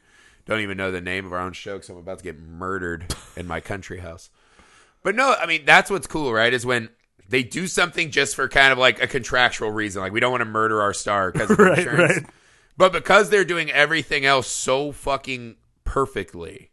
Don't 0.46 0.60
even 0.60 0.76
know 0.76 0.90
the 0.90 1.00
name 1.00 1.24
of 1.24 1.32
our 1.32 1.38
own 1.40 1.54
show 1.54 1.74
because 1.76 1.88
I'm 1.88 1.96
about 1.96 2.18
to 2.18 2.24
get 2.24 2.38
murdered 2.38 3.14
in 3.36 3.46
my 3.46 3.60
country 3.60 4.00
house. 4.00 4.28
But 5.02 5.14
no, 5.14 5.34
I 5.40 5.46
mean 5.46 5.64
that's 5.64 5.90
what's 5.90 6.06
cool, 6.06 6.32
right? 6.34 6.52
Is 6.52 6.66
when 6.66 6.90
they 7.30 7.42
do 7.42 7.66
something 7.66 8.10
just 8.10 8.36
for 8.36 8.46
kind 8.46 8.72
of 8.72 8.78
like 8.78 9.02
a 9.02 9.06
contractual 9.06 9.70
reason, 9.70 10.02
like 10.02 10.12
we 10.12 10.20
don't 10.20 10.30
want 10.30 10.42
to 10.42 10.46
murder 10.50 10.82
our 10.82 10.92
star 10.92 11.32
because 11.32 11.50
of 11.50 11.58
Right, 11.60 11.78
insurance. 11.78 12.16
right. 12.18 12.26
But 12.76 12.92
because 12.92 13.30
they're 13.30 13.44
doing 13.46 13.70
everything 13.70 14.26
else 14.26 14.48
so 14.48 14.92
fucking 14.92 15.56
perfectly, 15.84 16.70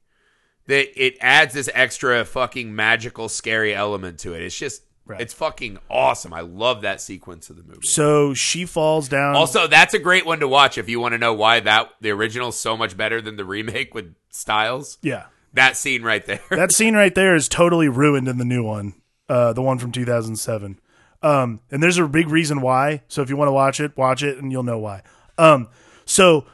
that 0.72 1.04
it 1.06 1.18
adds 1.22 1.54
this 1.54 1.70
extra 1.74 2.24
fucking 2.26 2.74
magical, 2.76 3.30
scary 3.30 3.76
element 3.76 4.20
to 4.20 4.34
it. 4.34 4.42
It's 4.42 4.58
just, 4.58 4.84
Right. 5.06 5.20
it's 5.20 5.34
fucking 5.34 5.78
awesome. 5.90 6.32
I 6.34 6.42
love 6.42 6.84
that 6.84 7.02
sequence 7.02 7.50
of 7.50 7.58
the 7.58 7.64
movie. 7.64 7.86
so 7.88 8.34
she 8.34 8.66
falls 8.66 9.10
down. 9.10 9.36
Also, 9.36 9.68
that's 9.68 9.94
a 9.94 10.00
great 10.00 10.26
one 10.26 10.40
to 10.40 10.48
watch 10.48 10.78
if 10.78 10.88
you 10.88 11.00
want 11.00 11.14
to 11.14 11.18
know 11.18 11.34
why 11.34 11.60
that 11.60 11.90
the 12.00 12.12
original 12.12 12.50
is 12.50 12.56
so 12.56 12.78
much 12.78 12.96
better 12.96 13.20
than 13.22 13.36
the 13.36 13.44
remake 13.46 13.94
with 13.94 14.16
Stiles. 14.30 14.98
yeah. 15.02 15.26
That 15.54 15.76
scene 15.76 16.02
right 16.04 16.26
there. 16.26 16.40
that 16.52 16.72
scene 16.78 16.96
right 16.96 17.14
there 17.14 17.36
is 17.36 17.50
totally 17.50 17.90
ruined 17.90 18.30
in 18.30 18.38
the 18.38 18.46
new 18.46 18.64
one, 18.64 18.94
uh, 19.28 19.52
the 19.52 19.62
one 19.62 19.80
from 19.80 19.92
2007. 19.92 20.80
Um, 21.24 21.60
and 21.70 21.84
there's 21.84 21.98
a 21.98 22.08
big 22.08 22.30
reason 22.30 22.62
why. 22.62 23.02
So 23.10 23.22
if 23.22 23.30
you 23.30 23.36
want 23.36 23.50
to 23.50 23.54
watch 23.54 23.82
it, 23.82 23.98
watch 23.98 24.24
it, 24.24 24.38
and 24.38 24.50
you'll 24.52 24.64
know 24.64 24.80
why. 24.80 25.02
Um, 25.38 25.68
so 26.06 26.46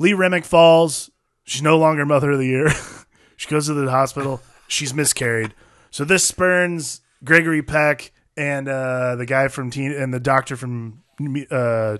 Lee 0.00 0.12
Remick 0.12 0.44
falls. 0.44 1.08
She's 1.44 1.62
no 1.62 1.78
longer 1.78 2.04
Mother 2.04 2.32
of 2.32 2.38
the 2.38 2.46
Year. 2.46 2.68
she 3.36 3.48
goes 3.48 3.66
to 3.66 3.74
the 3.74 3.90
hospital. 3.90 4.42
She's 4.68 4.92
miscarried. 4.94 5.54
So 5.90 6.04
this 6.04 6.24
spurns 6.24 7.00
Gregory 7.24 7.62
Peck 7.62 8.12
and 8.36 8.68
uh, 8.68 9.16
the 9.16 9.26
guy 9.26 9.48
from 9.48 9.70
Teen 9.70 9.92
and 9.92 10.12
the 10.12 10.20
doctor 10.20 10.56
from 10.56 11.02
uh, 11.50 11.98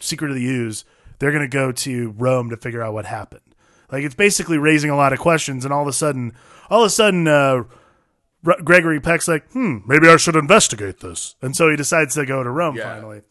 Secret 0.00 0.30
of 0.30 0.34
the 0.36 0.44
Ooze. 0.46 0.84
They're 1.18 1.30
going 1.30 1.42
to 1.42 1.48
go 1.48 1.72
to 1.72 2.10
Rome 2.18 2.50
to 2.50 2.56
figure 2.56 2.82
out 2.82 2.92
what 2.92 3.06
happened. 3.06 3.40
Like 3.90 4.04
it's 4.04 4.14
basically 4.14 4.58
raising 4.58 4.90
a 4.90 4.96
lot 4.96 5.12
of 5.12 5.18
questions, 5.20 5.64
and 5.64 5.72
all 5.72 5.82
of 5.82 5.88
a 5.88 5.92
sudden, 5.92 6.32
all 6.68 6.82
of 6.82 6.86
a 6.88 6.90
sudden, 6.90 7.28
uh, 7.28 7.62
Gregory 8.64 9.00
Peck's 9.00 9.28
like, 9.28 9.50
"Hmm, 9.52 9.78
maybe 9.86 10.08
I 10.08 10.16
should 10.16 10.36
investigate 10.36 11.00
this," 11.00 11.36
and 11.40 11.56
so 11.56 11.70
he 11.70 11.76
decides 11.76 12.14
to 12.14 12.26
go 12.26 12.42
to 12.42 12.50
Rome 12.50 12.76
Yeah. 12.76 12.94
finally. 12.94 13.22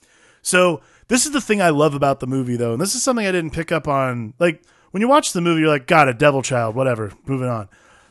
So 0.42 0.82
this 1.10 1.26
is 1.26 1.32
the 1.34 1.42
thing 1.42 1.62
I 1.62 1.70
love 1.70 1.94
about 1.94 2.20
the 2.22 2.28
movie, 2.28 2.56
though, 2.56 2.74
and 2.74 2.82
this 2.82 2.96
is 2.96 3.04
something 3.04 3.26
I 3.28 3.32
didn't 3.32 3.52
pick 3.54 3.72
up 3.72 3.88
on. 3.88 4.34
Like 4.40 4.64
when 4.96 5.02
you 5.02 5.10
watch 5.10 5.34
the 5.34 5.42
movie, 5.42 5.60
you're 5.60 5.70
like, 5.70 5.88
"God, 5.88 6.08
a 6.08 6.14
devil 6.14 6.42
child," 6.42 6.74
whatever. 6.74 7.12
Moving 7.26 7.50
on. 7.50 7.68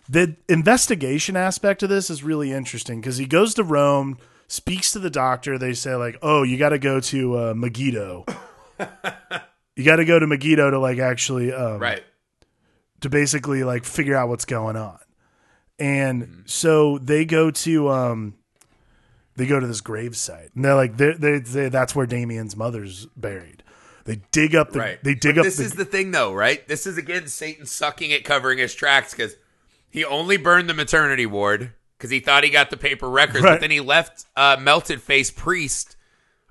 The 0.07 0.37
investigation 0.51 1.35
aspect 1.35 1.83
of 1.83 1.89
this 1.89 2.11
is 2.11 2.23
really 2.23 2.53
interesting 2.53 3.01
because 3.01 3.17
he 3.17 3.25
goes 3.25 3.55
to 3.55 3.65
Rome, 3.65 4.19
speaks 4.49 4.93
to 4.93 4.99
the 4.99 5.09
doctor. 5.09 5.57
They 5.57 5.73
say 5.73 5.95
like, 5.95 6.19
"Oh, 6.21 6.43
you 6.43 6.59
got 6.59 6.69
to 6.69 6.79
go 6.79 7.01
to 7.01 7.39
uh, 7.39 7.55
Megiddo." 7.55 8.27
you 9.77 9.83
got 9.83 9.97
to 9.97 10.05
go 10.05 10.19
to 10.19 10.27
Megiddo 10.27 10.73
to 10.73 10.79
like 10.79 10.99
actually 10.99 11.55
um, 11.55 11.79
Right. 11.79 12.05
to 13.01 13.09
basically 13.09 13.65
like 13.65 13.85
figure 13.87 14.15
out 14.15 14.29
what's 14.29 14.45
going 14.45 14.77
on. 14.77 14.99
And 15.79 16.43
so 16.45 16.99
they 16.99 17.25
go 17.25 17.51
to 17.51 17.89
um 17.89 18.35
they 19.37 19.47
go 19.47 19.59
to 19.59 19.67
this 19.67 19.81
grave 19.81 20.19
site. 20.19 20.51
And 20.55 20.63
they're 20.63 20.75
like 20.75 20.99
they 20.99 21.15
they 21.15 21.39
they 21.39 21.69
that's 21.71 21.97
where 21.97 22.05
Damien's 22.05 22.57
mother's 22.57 23.07
buried. 23.17 23.63
They 24.05 24.21
dig 24.33 24.55
up 24.55 24.73
the 24.73 24.79
Right. 24.81 25.03
they 25.03 25.15
dig 25.15 25.37
But 25.37 25.41
up 25.41 25.45
This 25.45 25.57
the 25.57 25.65
is 25.65 25.73
the 25.73 25.85
thing, 25.85 26.11
though, 26.11 26.33
right? 26.33 26.67
This 26.69 26.87
is 26.87 26.99
again 26.99 27.27
Satan 27.27 27.67
sucking 27.67 28.11
it, 28.11 28.25
covering 28.25 28.59
his 28.59 28.75
tracks 28.75 29.13
because 29.13 29.37
he 29.89 30.05
only 30.05 30.37
burned 30.37 30.69
the 30.69 30.75
maternity 30.75 31.25
ward 31.27 31.73
because 31.97 32.11
he 32.11 32.21
thought 32.21 32.45
he 32.45 32.51
got 32.51 32.71
the 32.71 32.77
paper 32.77 33.09
records, 33.09 33.43
Right. 33.45 33.53
but 33.55 33.61
then 33.61 33.71
he 33.71 33.81
left 33.81 34.27
uh, 34.37 34.57
melted 34.61 35.01
face 35.01 35.31
priest 35.31 35.97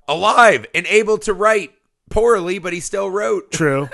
alive 0.08 0.66
and 0.74 0.86
able 0.86 1.18
to 1.18 1.32
write 1.32 1.72
poorly, 2.10 2.58
but 2.58 2.72
he 2.72 2.80
still 2.80 3.10
wrote. 3.10 3.50
True. 3.52 3.88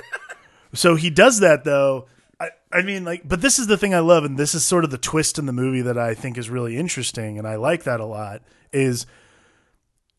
so 0.73 0.95
he 0.97 1.11
does 1.11 1.41
that 1.41 1.65
though. 1.65 2.07
I, 2.41 2.49
I 2.73 2.83
mean, 2.83 3.05
like, 3.05 3.29
but 3.29 3.43
this 3.43 3.59
is 3.59 3.67
the 3.67 3.77
thing 3.77 3.95
I 3.95 3.99
love, 4.01 4.25
and 4.25 4.39
this 4.39 4.55
is 4.55 4.65
sort 4.65 4.85
of 4.85 4.91
the 4.91 4.97
twist 4.99 5.39
in 5.39 5.45
the 5.47 5.53
movie 5.53 5.83
that 5.83 5.99
I 5.99 6.15
think 6.15 6.39
is 6.39 6.49
really 6.49 6.77
interesting, 6.79 7.37
and 7.39 7.47
I 7.47 7.57
like 7.57 7.83
that 7.85 8.01
a 8.01 8.07
lot. 8.07 8.41
Is 8.73 9.05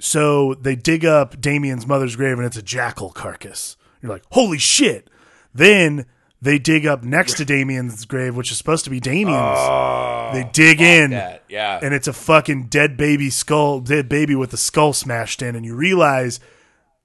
so 0.01 0.55
they 0.55 0.75
dig 0.75 1.05
up 1.05 1.39
Damien's 1.39 1.85
mother's 1.85 2.15
grave, 2.15 2.37
and 2.37 2.45
it's 2.45 2.57
a 2.57 2.61
jackal 2.63 3.11
carcass. 3.11 3.77
You're 4.01 4.11
like, 4.11 4.23
holy 4.31 4.57
shit! 4.57 5.09
Then 5.53 6.05
they 6.41 6.57
dig 6.57 6.87
up 6.87 7.03
next 7.03 7.37
to 7.37 7.45
Damien's 7.45 8.03
grave, 8.05 8.35
which 8.35 8.51
is 8.51 8.57
supposed 8.57 8.83
to 8.85 8.89
be 8.89 8.99
Damien's. 8.99 9.37
Oh, 9.59 10.31
they 10.33 10.49
dig 10.51 10.81
in, 10.81 11.11
That, 11.11 11.43
yeah. 11.47 11.79
and 11.83 11.93
it's 11.93 12.07
a 12.07 12.13
fucking 12.13 12.63
dead 12.67 12.97
baby 12.97 13.29
skull, 13.29 13.79
dead 13.79 14.09
baby 14.09 14.33
with 14.33 14.51
a 14.53 14.57
skull 14.57 14.93
smashed 14.93 15.43
in, 15.43 15.55
and 15.55 15.63
you 15.63 15.75
realize 15.75 16.39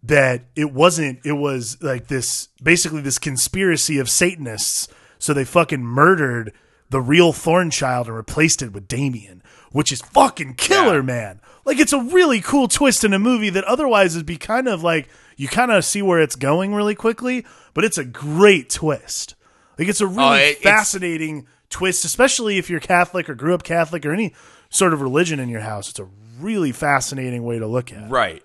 that 0.03 0.45
it 0.55 0.73
wasn't. 0.73 1.19
It 1.23 1.33
was 1.33 1.77
like 1.83 2.07
this, 2.07 2.49
basically 2.63 3.03
this 3.03 3.19
conspiracy 3.19 3.99
of 3.99 4.09
Satanists. 4.09 4.89
So 5.19 5.35
they 5.35 5.45
fucking 5.45 5.83
murdered 5.83 6.53
the 6.91 7.01
real 7.01 7.32
Thornchild 7.32 8.07
and 8.07 8.16
replaced 8.16 8.62
it 8.62 8.72
with 8.72 8.87
Damien, 8.89 9.43
which 9.72 9.91
is 9.93 10.01
fucking 10.03 10.55
killer, 10.55 10.97
Yeah. 10.97 11.03
man. 11.03 11.41
Like 11.64 11.78
it's 11.80 11.93
a 11.93 12.01
really 12.01 12.41
cool 12.41 12.68
twist 12.68 13.03
in 13.05 13.12
a 13.12 13.18
movie 13.18 13.51
that 13.51 13.64
otherwise 13.64 14.14
would 14.16 14.26
be 14.26 14.37
kind 14.37 14.68
of 14.68 14.82
like 14.84 15.09
you 15.37 15.49
kind 15.49 15.70
of 15.72 15.84
see 15.84 16.01
where 16.03 16.20
it's 16.20 16.37
going 16.37 16.74
really 16.74 16.95
quickly, 16.95 17.45
but 17.74 17.84
it's 17.84 17.99
a 17.99 18.05
great 18.05 18.70
twist. 18.70 19.34
Like 19.78 19.89
it's 19.89 20.01
a 20.01 20.05
oh, 20.05 20.09
really 20.09 20.22
Oh, 20.28 20.32
it- 20.34 20.51
it's- 20.59 20.62
fascinating 20.62 21.47
twist, 21.68 22.05
especially 22.05 22.59
if 22.59 22.70
you're 22.70 22.78
Catholic 22.80 23.28
or 23.28 23.34
grew 23.34 23.53
up 23.53 23.64
Catholic 23.64 24.07
or 24.07 24.12
any 24.12 24.32
sort 24.70 24.93
of 24.95 25.01
religion 25.01 25.41
in 25.41 25.49
your 25.49 25.61
house. 25.62 25.91
It's 25.91 25.99
a 25.99 26.09
really 26.41 26.70
fascinating 26.70 27.43
way 27.45 27.59
to 27.59 27.66
look 27.66 27.93
at. 27.93 28.05
it. 28.05 28.11
Right. 28.11 28.43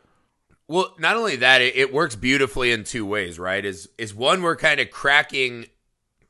Well, 0.67 0.95
not 0.97 1.15
only 1.17 1.35
that, 1.37 1.61
it, 1.61 1.75
it 1.75 1.93
works 1.93 2.15
beautifully 2.15 2.71
in 2.71 2.83
two 2.85 3.05
ways, 3.05 3.37
right? 3.37 3.63
Is 3.63 3.89
is 3.97 4.15
one 4.15 4.41
we're 4.41 4.55
kind 4.55 4.79
of 4.79 4.89
cracking 4.89 5.67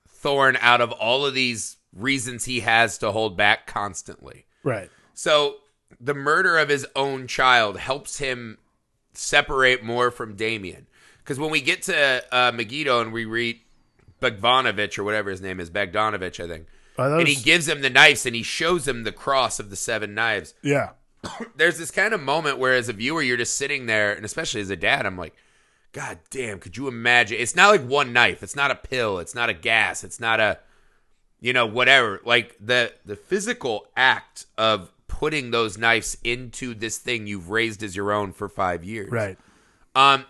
Thorn 0.08 0.58
out 0.62 0.82
of 0.82 0.92
all 0.92 1.26
of 1.26 1.34
these 1.34 1.78
reasons 1.96 2.46
he 2.46 2.62
has 2.62 2.98
to 3.00 3.12
hold 3.12 3.38
back 3.38 3.68
constantly. 3.68 4.46
Right. 4.64 4.90
So 5.14 5.56
the 6.00 6.14
murder 6.14 6.58
of 6.58 6.70
his 6.70 6.86
own 6.96 7.28
child 7.28 7.78
helps 7.78 8.18
him 8.18 8.58
separate 9.14 9.84
more 9.84 10.12
from 10.12 10.36
Damien. 10.36 10.88
Because 11.20 11.40
when 11.40 11.52
we 11.52 11.62
get 11.62 11.84
to 11.84 12.24
uh, 12.32 12.52
Megiddo 12.54 13.02
and 13.02 13.14
we 13.14 13.26
read 13.26 13.60
Bogdanovich 14.22 14.98
or 14.98 15.04
whatever 15.04 15.30
his 15.30 15.42
name 15.42 15.60
is, 15.60 15.70
Bogdanovich, 15.70 16.44
I 16.44 16.48
think, 16.48 16.68
Oh, 16.98 17.20
and 17.20 17.28
he 17.28 17.36
gives 17.36 17.68
him 17.68 17.82
the 17.82 17.90
knives 17.90 18.26
and 18.26 18.36
he 18.36 18.44
shows 18.44 18.88
him 18.88 19.04
the 19.04 19.12
cross 19.12 19.60
of 19.60 19.70
the 19.70 19.76
seven 19.76 20.14
knives 20.14 20.54
yeah. 20.62 20.90
there's 21.56 21.78
this 21.78 21.90
kind 21.90 22.14
of 22.14 22.22
moment 22.22 22.58
where 22.58 22.74
as 22.74 22.90
a 22.90 22.94
viewer 22.94 23.22
you're 23.22 23.38
just 23.38 23.56
sitting 23.56 23.86
there 23.86 24.14
and 24.14 24.26
especially 24.26 24.60
as 24.60 24.70
a 24.70 24.76
dad 24.76 25.06
i'm 25.06 25.18
like 25.18 25.34
god 25.94 26.20
damn 26.30 26.60
could 26.60 26.76
you 26.76 26.90
imagine 26.90 27.38
it's 27.40 27.56
not 27.56 27.70
like 27.70 27.82
one 27.82 28.12
knife 28.12 28.44
it's 28.44 28.58
not 28.58 28.72
a 28.72 28.76
pill 28.76 29.20
it's 29.20 29.34
not 29.34 29.50
a 29.50 29.54
gas 29.54 30.04
it's 30.04 30.20
not 30.20 30.40
a 30.42 30.60
you 31.42 31.52
know 31.54 31.66
whatever 31.66 32.22
like 32.24 32.56
the 32.60 32.94
the 33.06 33.16
physical 33.16 33.88
act 33.98 34.46
of 34.58 34.92
putting 35.08 35.52
those 35.52 35.78
knives 35.78 36.18
into 36.24 36.74
this 36.74 36.98
thing 36.98 37.28
you've 37.28 37.50
raised 37.50 37.84
as 37.84 37.96
your 37.96 38.12
own 38.14 38.32
for 38.32 38.48
5 38.48 38.84
years 38.84 39.10
Right. 39.12 39.38
um 39.96 40.26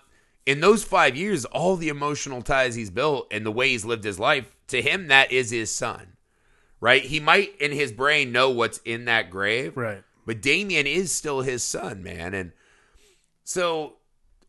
in 0.45 0.59
those 0.61 0.83
5 0.83 1.15
years 1.15 1.45
all 1.45 1.75
the 1.75 1.89
emotional 1.89 2.41
ties 2.41 2.75
he's 2.75 2.89
built 2.89 3.27
and 3.31 3.45
the 3.45 3.51
way 3.51 3.69
he's 3.69 3.85
lived 3.85 4.03
his 4.05 4.17
life 4.19 4.55
to 4.67 4.81
him 4.81 5.07
that 5.09 5.31
is 5.31 5.51
his 5.51 5.69
son 5.69 6.13
right 6.79 7.03
he 7.03 7.19
might 7.19 7.55
in 7.61 7.71
his 7.71 7.91
brain 7.91 8.31
know 8.31 8.49
what's 8.49 8.79
in 8.79 9.05
that 9.05 9.29
grave 9.29 9.77
Right. 9.77 10.03
but 10.25 10.41
Damien 10.41 10.87
is 10.87 11.11
still 11.11 11.41
his 11.41 11.61
son, 11.63 12.01
man. 12.03 12.33
And 12.33 12.51
so 13.43 13.97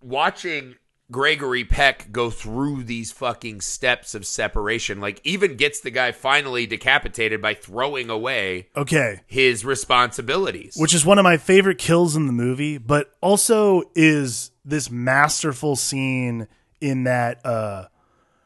watching 0.00 0.76
Gregory 1.12 1.64
Peck 1.64 2.10
go 2.10 2.30
through 2.30 2.82
these 2.84 3.12
fucking 3.12 3.60
steps 3.60 4.14
of 4.16 4.26
separation, 4.26 4.98
like 5.00 5.20
even 5.22 5.56
gets 5.56 5.80
the 5.80 5.90
guy 5.90 6.10
finally 6.10 6.66
decapitated 6.66 7.40
by 7.40 7.54
throwing 7.54 8.10
away 8.10 8.68
Okay. 8.74 9.20
his 9.26 9.64
responsibilities. 9.64 10.74
Which 10.76 10.94
is 10.94 11.04
one 11.06 11.18
of 11.18 11.22
my 11.24 11.36
favorite 11.36 11.78
kills 11.78 12.16
in 12.16 12.26
the 12.26 12.32
movie, 12.32 12.78
but 12.78 13.12
also 13.20 13.82
is 13.94 14.50
this 14.64 14.90
masterful 14.90 15.76
scene 15.76 16.48
in 16.80 17.04
that 17.04 17.44
uh 17.46 17.84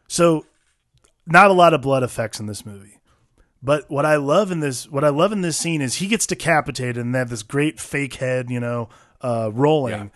so 0.08 0.44
not 1.26 1.50
a 1.50 1.54
lot 1.54 1.72
of 1.72 1.80
blood 1.82 2.02
effects 2.02 2.38
in 2.40 2.46
this 2.46 2.66
movie. 2.66 2.98
But 3.62 3.90
what 3.90 4.04
I 4.04 4.16
love 4.16 4.50
in 4.50 4.60
this 4.60 4.88
what 4.90 5.04
I 5.04 5.08
love 5.08 5.32
in 5.32 5.40
this 5.40 5.56
scene 5.56 5.80
is 5.80 5.94
he 5.96 6.06
gets 6.06 6.26
decapitated 6.26 6.98
and 6.98 7.14
they 7.14 7.18
have 7.20 7.30
this 7.30 7.42
great 7.42 7.80
fake 7.80 8.14
head, 8.14 8.50
you 8.50 8.60
know, 8.60 8.88
uh 9.22 9.50
rolling. 9.52 9.94
Yeah. 9.94 10.08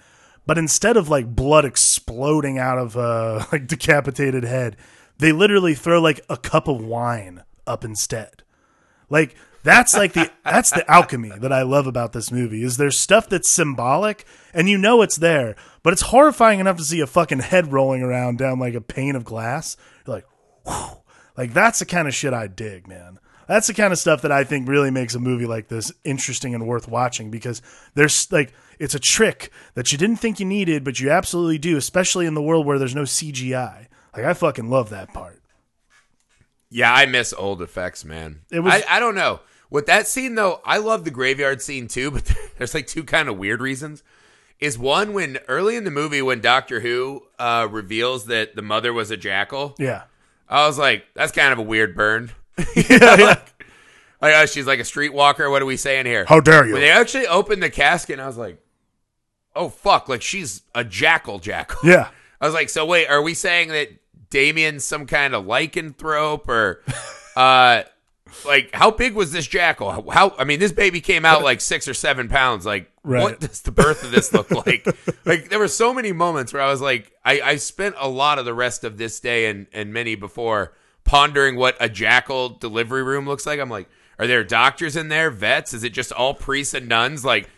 But 0.50 0.58
instead 0.58 0.96
of 0.96 1.08
like 1.08 1.36
blood 1.36 1.64
exploding 1.64 2.58
out 2.58 2.76
of 2.76 2.96
uh, 2.96 3.00
a 3.00 3.46
like 3.52 3.68
decapitated 3.68 4.42
head, 4.42 4.76
they 5.16 5.30
literally 5.30 5.76
throw 5.76 6.00
like 6.00 6.22
a 6.28 6.36
cup 6.36 6.66
of 6.66 6.82
wine 6.82 7.44
up 7.68 7.84
instead. 7.84 8.42
Like 9.08 9.36
that's 9.62 9.94
like 9.94 10.12
the 10.12 10.28
that's 10.44 10.72
the 10.72 10.90
alchemy 10.90 11.30
that 11.38 11.52
I 11.52 11.62
love 11.62 11.86
about 11.86 12.14
this 12.14 12.32
movie 12.32 12.64
is 12.64 12.78
there's 12.78 12.98
stuff 12.98 13.28
that's 13.28 13.48
symbolic 13.48 14.24
and 14.52 14.68
you 14.68 14.76
know 14.76 15.02
it's 15.02 15.18
there, 15.18 15.54
but 15.84 15.92
it's 15.92 16.02
horrifying 16.02 16.58
enough 16.58 16.78
to 16.78 16.84
see 16.84 16.98
a 16.98 17.06
fucking 17.06 17.38
head 17.38 17.72
rolling 17.72 18.02
around 18.02 18.38
down 18.38 18.58
like 18.58 18.74
a 18.74 18.80
pane 18.80 19.14
of 19.14 19.22
glass. 19.22 19.76
You're 20.04 20.16
like, 20.16 20.26
whew. 20.66 20.96
like 21.36 21.54
that's 21.54 21.78
the 21.78 21.86
kind 21.86 22.08
of 22.08 22.14
shit 22.14 22.34
I 22.34 22.48
dig, 22.48 22.88
man. 22.88 23.20
That's 23.50 23.66
the 23.66 23.74
kind 23.74 23.92
of 23.92 23.98
stuff 23.98 24.22
that 24.22 24.30
I 24.30 24.44
think 24.44 24.68
really 24.68 24.92
makes 24.92 25.16
a 25.16 25.18
movie 25.18 25.44
like 25.46 25.66
this 25.66 25.92
interesting 26.04 26.54
and 26.54 26.68
worth 26.68 26.86
watching 26.86 27.30
because 27.32 27.60
there's 27.94 28.30
like 28.30 28.52
it's 28.78 28.94
a 28.94 29.00
trick 29.00 29.50
that 29.74 29.90
you 29.90 29.98
didn't 29.98 30.18
think 30.18 30.38
you 30.38 30.46
needed, 30.46 30.84
but 30.84 31.00
you 31.00 31.10
absolutely 31.10 31.58
do, 31.58 31.76
especially 31.76 32.26
in 32.26 32.34
the 32.34 32.42
world 32.42 32.64
where 32.64 32.78
there's 32.78 32.94
no 32.94 33.02
CGI. 33.02 33.88
Like 34.16 34.24
I 34.24 34.34
fucking 34.34 34.70
love 34.70 34.90
that 34.90 35.12
part. 35.12 35.42
yeah, 36.70 36.94
I 36.94 37.06
miss 37.06 37.32
old 37.32 37.60
effects, 37.60 38.04
man. 38.04 38.42
It 38.52 38.60
was- 38.60 38.72
I, 38.88 38.96
I 38.96 39.00
don't 39.00 39.14
know. 39.16 39.40
With 39.68 39.86
that 39.86 40.06
scene 40.06 40.34
though, 40.36 40.60
I 40.64 40.78
love 40.78 41.04
the 41.04 41.10
graveyard 41.10 41.60
scene 41.62 41.88
too, 41.88 42.10
but 42.12 42.32
there's 42.58 42.74
like 42.74 42.86
two 42.86 43.04
kind 43.04 43.28
of 43.28 43.36
weird 43.36 43.60
reasons. 43.60 44.02
Is 44.60 44.78
one 44.78 45.12
when 45.12 45.38
early 45.48 45.74
in 45.74 45.84
the 45.84 45.90
movie 45.90 46.22
when 46.22 46.40
Doctor 46.40 46.80
Who 46.80 47.22
uh, 47.38 47.66
reveals 47.70 48.26
that 48.26 48.54
the 48.54 48.62
mother 48.62 48.92
was 48.92 49.10
a 49.10 49.16
jackal, 49.16 49.74
Yeah. 49.78 50.02
I 50.48 50.66
was 50.66 50.78
like, 50.78 51.04
that's 51.14 51.32
kind 51.32 51.52
of 51.52 51.58
a 51.58 51.62
weird 51.62 51.96
burn. 51.96 52.30
Yeah, 52.76 53.16
yeah. 53.16 53.34
Like, 54.22 54.34
oh, 54.36 54.44
she's 54.44 54.66
like 54.66 54.80
a 54.80 54.82
streetwalker. 54.82 55.50
What 55.50 55.62
are 55.62 55.66
we 55.66 55.78
saying 55.78 56.04
here? 56.04 56.26
How 56.28 56.40
dare 56.40 56.66
you? 56.66 56.74
When 56.74 56.82
they 56.82 56.90
actually 56.90 57.26
opened 57.26 57.62
the 57.62 57.70
casket, 57.70 58.14
and 58.14 58.22
I 58.22 58.26
was 58.26 58.36
like, 58.36 58.62
oh, 59.56 59.70
fuck. 59.70 60.10
Like, 60.10 60.20
she's 60.20 60.60
a 60.74 60.84
jackal 60.84 61.38
jackal. 61.38 61.88
Yeah. 61.88 62.10
I 62.38 62.44
was 62.44 62.52
like, 62.52 62.68
so 62.68 62.84
wait, 62.84 63.06
are 63.06 63.22
we 63.22 63.32
saying 63.32 63.68
that 63.68 63.88
Damien's 64.28 64.84
some 64.84 65.06
kind 65.06 65.34
of 65.34 65.46
lycanthrope 65.46 66.48
or, 66.48 66.82
uh, 67.34 67.84
like 68.44 68.70
how 68.74 68.90
big 68.90 69.14
was 69.14 69.32
this 69.32 69.46
jackal? 69.46 70.10
How 70.10 70.34
I 70.38 70.44
mean, 70.44 70.60
this 70.60 70.72
baby 70.72 71.00
came 71.00 71.24
out 71.24 71.42
like 71.42 71.60
six 71.62 71.88
or 71.88 71.94
seven 71.94 72.28
pounds. 72.28 72.66
Like, 72.66 72.90
Right. 73.02 73.22
what 73.22 73.40
does 73.40 73.62
the 73.62 73.72
birth 73.72 74.04
of 74.04 74.10
this 74.10 74.32
look 74.34 74.50
like? 74.50 74.86
like, 75.24 75.48
there 75.48 75.58
were 75.58 75.66
so 75.68 75.94
many 75.94 76.12
moments 76.12 76.52
where 76.52 76.60
I 76.62 76.70
was 76.70 76.82
like, 76.82 77.10
I, 77.24 77.40
I 77.40 77.56
spent 77.56 77.94
a 77.98 78.08
lot 78.08 78.38
of 78.38 78.44
the 78.44 78.52
rest 78.54 78.84
of 78.84 78.98
this 78.98 79.18
day 79.20 79.46
and 79.46 79.66
and 79.72 79.92
many 79.94 80.14
before 80.14 80.74
pondering 81.04 81.56
what 81.56 81.76
a 81.80 81.88
jackal 81.88 82.50
delivery 82.50 83.02
room 83.02 83.26
looks 83.26 83.46
like. 83.46 83.60
I'm 83.60 83.70
like, 83.70 83.88
are 84.18 84.26
there 84.26 84.44
doctors 84.44 84.96
in 84.96 85.08
there, 85.08 85.30
vets? 85.30 85.72
Is 85.74 85.84
it 85.84 85.90
just 85.90 86.12
all 86.12 86.34
priests 86.34 86.74
and 86.74 86.88
nuns? 86.88 87.24
Like, 87.24 87.48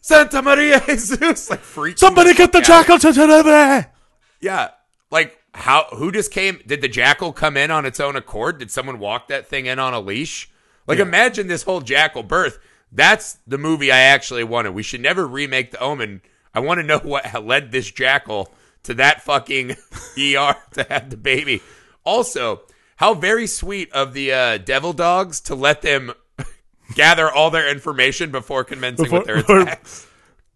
Santa 0.00 0.40
Maria 0.42 0.80
Jesus, 0.86 1.50
like 1.50 1.60
freaking 1.60 1.98
Somebody 1.98 2.34
get 2.34 2.52
the 2.52 2.58
out. 2.58 2.64
jackal 2.64 2.98
to 2.98 3.12
delivery. 3.12 3.86
Yeah. 4.40 4.70
Like 5.10 5.38
how 5.54 5.86
who 5.90 6.12
just 6.12 6.30
came 6.30 6.60
did 6.66 6.80
the 6.80 6.88
jackal 6.88 7.32
come 7.32 7.56
in 7.56 7.70
on 7.70 7.84
its 7.84 8.00
own 8.00 8.16
accord? 8.16 8.58
Did 8.58 8.70
someone 8.70 8.98
walk 8.98 9.28
that 9.28 9.46
thing 9.48 9.66
in 9.66 9.78
on 9.78 9.94
a 9.94 10.00
leash? 10.00 10.50
Like 10.86 10.98
imagine 10.98 11.48
this 11.48 11.64
whole 11.64 11.80
jackal 11.80 12.22
birth. 12.22 12.58
That's 12.90 13.38
the 13.46 13.58
movie 13.58 13.92
I 13.92 13.98
actually 13.98 14.44
wanted. 14.44 14.72
We 14.72 14.82
should 14.82 15.02
never 15.02 15.26
remake 15.26 15.72
the 15.72 15.80
omen. 15.80 16.22
I 16.54 16.60
want 16.60 16.80
to 16.80 16.86
know 16.86 16.98
what 16.98 17.44
led 17.44 17.72
this 17.72 17.90
jackal 17.90 18.54
to 18.84 18.94
that 18.94 19.22
fucking 19.22 19.72
ER 20.18 20.56
to 20.72 20.86
have 20.88 21.10
the 21.10 21.18
baby. 21.18 21.60
Also, 22.04 22.62
how 22.98 23.14
very 23.14 23.46
sweet 23.48 23.90
of 23.92 24.12
the 24.12 24.32
uh, 24.32 24.58
devil 24.58 24.92
dogs 24.92 25.40
to 25.42 25.54
let 25.56 25.82
them 25.82 26.12
gather 26.94 27.28
all 27.30 27.50
their 27.50 27.68
information 27.68 28.30
before 28.30 28.62
commencing 28.62 29.06
Before- 29.06 29.18
with 29.20 29.26
their 29.26 29.38
attacks. 29.62 30.06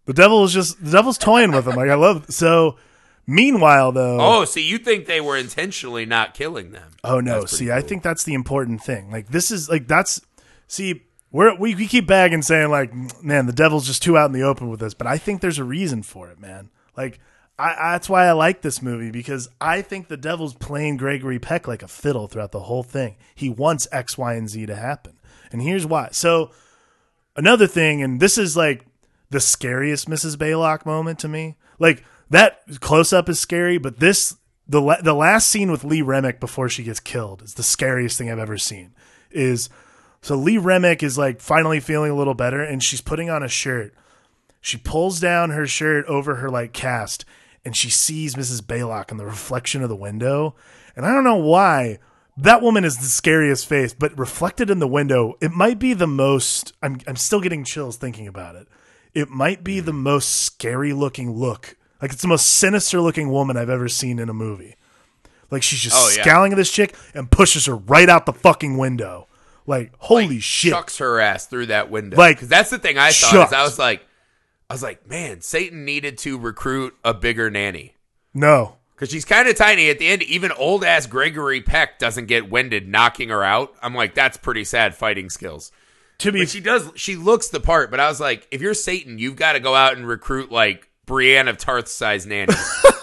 The 0.05 0.13
devil 0.13 0.43
is 0.43 0.53
just 0.53 0.83
the 0.83 0.91
devil's 0.91 1.17
toying 1.17 1.51
with 1.51 1.65
them. 1.65 1.75
Like 1.75 1.89
I 1.89 1.95
love 1.95 2.25
so. 2.29 2.77
Meanwhile, 3.25 3.93
though, 3.93 4.17
Oh, 4.19 4.43
so 4.45 4.59
you 4.59 4.77
think 4.77 5.05
they 5.05 5.21
were 5.21 5.37
intentionally 5.37 6.05
not 6.05 6.33
killing 6.33 6.71
them? 6.73 6.91
Oh 7.05 7.21
no! 7.21 7.45
See, 7.45 7.71
I 7.71 7.79
think 7.81 8.03
that's 8.03 8.25
the 8.25 8.33
important 8.33 8.83
thing. 8.83 9.09
Like 9.11 9.29
this 9.29 9.49
is 9.49 9.69
like 9.69 9.87
that's 9.87 10.19
see 10.67 11.03
we're, 11.31 11.55
we 11.55 11.73
we 11.73 11.87
keep 11.87 12.05
bagging 12.05 12.41
saying 12.41 12.69
like 12.69 12.91
man 13.23 13.45
the 13.45 13.53
devil's 13.53 13.87
just 13.87 14.03
too 14.03 14.17
out 14.17 14.25
in 14.25 14.33
the 14.33 14.41
open 14.43 14.67
with 14.69 14.81
this, 14.81 14.93
but 14.93 15.07
I 15.07 15.17
think 15.17 15.39
there's 15.39 15.57
a 15.57 15.63
reason 15.63 16.03
for 16.03 16.29
it, 16.29 16.37
man. 16.41 16.69
Like 16.97 17.21
I, 17.57 17.93
that's 17.93 18.09
why 18.09 18.25
I 18.25 18.31
like 18.31 18.61
this 18.61 18.81
movie 18.81 19.11
because 19.11 19.47
I 19.61 19.81
think 19.81 20.07
the 20.07 20.17
devil's 20.17 20.55
playing 20.55 20.97
Gregory 20.97 21.37
Peck 21.37 21.67
like 21.67 21.83
a 21.83 21.87
fiddle 21.87 22.27
throughout 22.27 22.51
the 22.51 22.61
whole 22.61 22.83
thing. 22.83 23.15
He 23.35 23.49
wants 23.49 23.87
X, 23.91 24.17
Y, 24.17 24.33
and 24.33 24.49
Z 24.49 24.65
to 24.65 24.75
happen, 24.75 25.19
and 25.51 25.61
here's 25.61 25.85
why. 25.85 26.09
So 26.11 26.51
another 27.35 27.67
thing, 27.67 28.01
and 28.01 28.19
this 28.19 28.37
is 28.37 28.57
like 28.57 28.85
the 29.29 29.39
scariest 29.39 30.09
Mrs. 30.09 30.35
Baylock 30.35 30.85
moment 30.85 31.19
to 31.19 31.27
me. 31.27 31.57
Like 31.79 32.03
that 32.29 32.61
close 32.79 33.13
up 33.13 33.29
is 33.29 33.39
scary, 33.39 33.77
but 33.77 33.99
this 33.99 34.35
the 34.67 34.81
la- 34.81 35.01
the 35.01 35.13
last 35.13 35.49
scene 35.49 35.71
with 35.71 35.83
Lee 35.83 36.01
Remick 36.01 36.39
before 36.39 36.69
she 36.69 36.83
gets 36.83 36.99
killed 36.99 37.41
is 37.43 37.53
the 37.53 37.63
scariest 37.63 38.17
thing 38.17 38.31
I've 38.31 38.39
ever 38.39 38.57
seen. 38.57 38.93
Is 39.29 39.69
so 40.21 40.35
Lee 40.35 40.57
Remick 40.57 41.03
is 41.03 41.17
like 41.17 41.41
finally 41.41 41.79
feeling 41.79 42.11
a 42.11 42.15
little 42.15 42.33
better, 42.33 42.63
and 42.63 42.83
she's 42.83 43.01
putting 43.01 43.29
on 43.29 43.43
a 43.43 43.47
shirt. 43.47 43.93
She 44.61 44.77
pulls 44.77 45.19
down 45.19 45.49
her 45.49 45.67
shirt 45.67 46.05
over 46.05 46.35
her 46.35 46.49
like 46.49 46.71
cast, 46.71 47.25
and 47.65 47.75
she 47.75 47.89
sees 47.89 48.35
Mrs. 48.35 48.61
Baylock 48.61 49.11
in 49.11 49.17
the 49.17 49.25
reflection 49.25 49.81
of 49.83 49.89
the 49.89 49.95
window. 49.95 50.55
And 50.95 51.05
I 51.05 51.13
don't 51.13 51.23
know 51.23 51.37
why 51.37 51.99
that 52.37 52.61
woman 52.61 52.83
is 52.83 52.97
the 52.97 53.05
scariest 53.05 53.67
face, 53.67 53.93
but 53.93 54.17
reflected 54.17 54.69
in 54.69 54.79
the 54.79 54.87
window, 54.87 55.35
it 55.39 55.51
might 55.51 55.79
be 55.79 55.93
the 55.93 56.07
most. 56.07 56.73
I'm 56.81 56.99
I'm 57.07 57.15
still 57.15 57.41
getting 57.41 57.63
chills 57.63 57.97
thinking 57.97 58.27
about 58.27 58.55
it. 58.55 58.67
It 59.13 59.29
might 59.29 59.63
be 59.63 59.79
the 59.79 59.91
hmm. 59.91 60.03
most 60.03 60.29
scary 60.29 60.93
looking 60.93 61.31
look. 61.31 61.77
Like 62.01 62.11
it's 62.11 62.21
the 62.21 62.27
most 62.27 62.47
sinister 62.47 62.99
looking 62.99 63.31
woman 63.31 63.55
I've 63.55 63.69
ever 63.69 63.87
seen 63.87 64.19
in 64.19 64.29
a 64.29 64.33
movie. 64.33 64.75
Like 65.51 65.63
she's 65.63 65.79
just 65.79 65.95
Oh, 65.95 66.11
yeah. 66.15 66.23
scowling 66.23 66.51
at 66.51 66.55
this 66.55 66.71
chick 66.71 66.95
and 67.13 67.29
pushes 67.29 67.67
her 67.67 67.75
right 67.75 68.09
out 68.09 68.25
the 68.25 68.33
fucking 68.33 68.77
window. 68.77 69.27
Like 69.65 69.93
holy 69.99 70.27
like, 70.27 70.41
shit! 70.41 70.73
chucks 70.73 70.97
her 70.97 71.19
ass 71.19 71.45
through 71.45 71.67
that 71.67 71.89
window. 71.89 72.17
Like 72.17 72.37
because 72.37 72.49
that's 72.49 72.71
the 72.71 72.79
thing 72.79 72.97
I 72.97 73.11
thought. 73.11 73.53
I 73.53 73.63
was 73.63 73.79
like, 73.79 74.05
I 74.73 74.75
was 74.75 74.81
like, 74.81 75.07
man, 75.07 75.41
Satan 75.41 75.85
needed 75.85 76.17
to 76.19 76.35
recruit 76.39 76.95
a 77.03 77.13
bigger 77.13 77.51
nanny 77.51 77.93
No, 78.33 78.77
because 78.95 79.11
she's 79.11 79.23
kind 79.23 79.47
of 79.47 79.55
tiny. 79.55 79.87
At 79.87 79.99
the 79.99 80.07
end, 80.07 80.23
even 80.23 80.51
old 80.51 80.83
ass 80.83 81.05
Gregory 81.05 81.61
Peck 81.61 81.99
doesn't 81.99 82.25
get 82.25 82.49
winded 82.49 82.87
knocking 82.87 83.29
her 83.29 83.43
out. 83.43 83.75
I'm 83.83 83.93
like, 83.93 84.15
that's 84.15 84.35
pretty 84.35 84.63
sad 84.63 84.95
fighting 84.95 85.29
skills. 85.29 85.71
to 86.17 86.31
be 86.31 86.39
But 86.39 86.49
she 86.49 86.59
does. 86.59 86.89
She 86.95 87.15
looks 87.15 87.49
the 87.49 87.59
part. 87.59 87.91
But 87.91 87.99
I 87.99 88.07
was 88.09 88.19
like, 88.19 88.47
if 88.49 88.61
you're 88.61 88.73
Satan, 88.73 89.19
you've 89.19 89.35
got 89.35 89.53
to 89.53 89.59
go 89.59 89.75
out 89.75 89.95
and 89.95 90.07
recruit 90.07 90.51
like 90.51 90.89
Brienne 91.05 91.47
of 91.49 91.59
Tarth 91.59 91.87
size 91.87 92.25
nanny. 92.25 92.55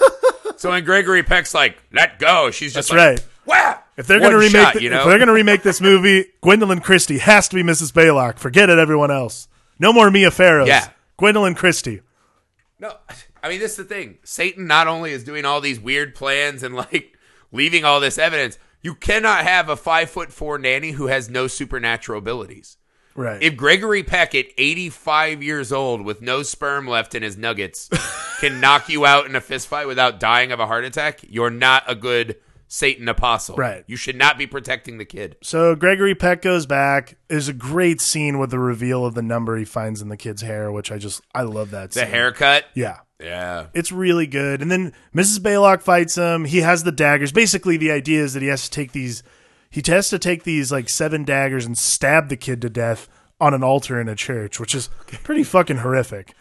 so 0.56 0.70
when 0.70 0.84
Gregory 0.84 1.22
Peck's 1.22 1.54
like, 1.54 1.80
let 1.92 2.18
go, 2.18 2.50
she's 2.50 2.74
just 2.74 2.90
That's 2.90 2.98
like, 2.98 3.18
right. 3.18 3.26
Wow. 3.46 3.80
If 3.96 4.08
they're 4.08 4.18
gonna 4.18 4.38
remake, 4.38 4.50
shot, 4.50 4.74
the- 4.74 4.82
you 4.82 4.92
if 4.92 5.04
they're 5.04 5.20
gonna 5.20 5.32
remake 5.32 5.62
this 5.62 5.80
movie, 5.80 6.24
Gwendoline 6.42 6.82
Christie 6.82 7.18
has 7.18 7.46
to 7.48 7.54
be 7.54 7.62
Mrs. 7.62 7.92
Baylock. 7.92 8.40
Forget 8.40 8.70
it, 8.70 8.78
everyone 8.78 9.12
else. 9.12 9.46
No 9.78 9.92
more 9.92 10.10
Mia 10.10 10.32
Farrow. 10.32 10.64
Yeah. 10.64 10.88
Gwendoline 11.20 11.56
Christie. 11.56 12.00
No, 12.78 12.94
I 13.42 13.48
mean 13.48 13.60
this 13.60 13.72
is 13.72 13.76
the 13.76 13.84
thing. 13.84 14.18
Satan 14.24 14.66
not 14.66 14.88
only 14.88 15.12
is 15.12 15.22
doing 15.22 15.44
all 15.44 15.60
these 15.60 15.78
weird 15.78 16.14
plans 16.14 16.62
and 16.62 16.74
like 16.74 17.16
leaving 17.52 17.84
all 17.84 18.00
this 18.00 18.18
evidence, 18.18 18.58
you 18.80 18.94
cannot 18.94 19.44
have 19.44 19.68
a 19.68 19.76
five 19.76 20.10
foot 20.10 20.32
four 20.32 20.58
nanny 20.58 20.92
who 20.92 21.08
has 21.08 21.28
no 21.28 21.46
supernatural 21.46 22.18
abilities. 22.18 22.78
Right. 23.14 23.42
If 23.42 23.56
Gregory 23.56 24.02
Peck 24.02 24.34
at 24.34 24.46
85 24.56 25.42
years 25.42 25.72
old 25.72 26.02
with 26.02 26.22
no 26.22 26.42
sperm 26.42 26.86
left 26.86 27.14
in 27.14 27.22
his 27.22 27.36
nuggets 27.36 27.90
can 28.40 28.60
knock 28.60 28.88
you 28.88 29.04
out 29.04 29.26
in 29.26 29.36
a 29.36 29.40
fist 29.40 29.68
fight 29.68 29.86
without 29.86 30.20
dying 30.20 30.52
of 30.52 30.60
a 30.60 30.66
heart 30.66 30.84
attack, 30.84 31.20
you're 31.28 31.50
not 31.50 31.82
a 31.86 31.94
good 31.94 32.36
Satan 32.72 33.08
apostle. 33.08 33.56
Right. 33.56 33.82
You 33.88 33.96
should 33.96 34.14
not 34.14 34.38
be 34.38 34.46
protecting 34.46 34.98
the 34.98 35.04
kid. 35.04 35.36
so 35.42 35.74
Gregory 35.74 36.14
Peck 36.14 36.40
goes 36.40 36.66
back. 36.66 37.16
There's 37.26 37.48
a 37.48 37.52
great 37.52 38.00
scene 38.00 38.38
with 38.38 38.50
the 38.50 38.60
reveal 38.60 39.04
of 39.04 39.14
the 39.14 39.22
number 39.22 39.56
he 39.56 39.64
finds 39.64 40.00
in 40.00 40.08
the 40.08 40.16
kid's 40.16 40.42
hair, 40.42 40.70
which 40.70 40.92
I 40.92 40.98
just 40.98 41.20
I 41.34 41.42
love 41.42 41.72
that. 41.72 41.90
The 41.90 42.00
scene. 42.00 42.08
haircut. 42.08 42.66
Yeah. 42.74 42.98
Yeah. 43.18 43.66
It's 43.74 43.90
really 43.90 44.28
good. 44.28 44.62
And 44.62 44.70
then 44.70 44.92
Mrs. 45.12 45.40
Baylock 45.40 45.82
fights 45.82 46.14
him. 46.14 46.44
He 46.44 46.58
has 46.58 46.84
the 46.84 46.92
daggers. 46.92 47.32
Basically, 47.32 47.76
the 47.76 47.90
idea 47.90 48.22
is 48.22 48.34
that 48.34 48.42
he 48.42 48.48
has 48.48 48.62
to 48.62 48.70
take 48.70 48.92
these. 48.92 49.24
He 49.68 49.82
has 49.86 50.08
to 50.10 50.20
take 50.20 50.44
these 50.44 50.70
like 50.70 50.88
seven 50.88 51.24
daggers 51.24 51.66
and 51.66 51.76
stab 51.76 52.28
the 52.28 52.36
kid 52.36 52.62
to 52.62 52.70
death 52.70 53.08
on 53.40 53.52
an 53.52 53.64
altar 53.64 54.00
in 54.00 54.08
a 54.08 54.14
church, 54.14 54.60
which 54.60 54.76
is 54.76 54.88
pretty 55.24 55.42
fucking 55.42 55.78
horrific. 55.78 56.34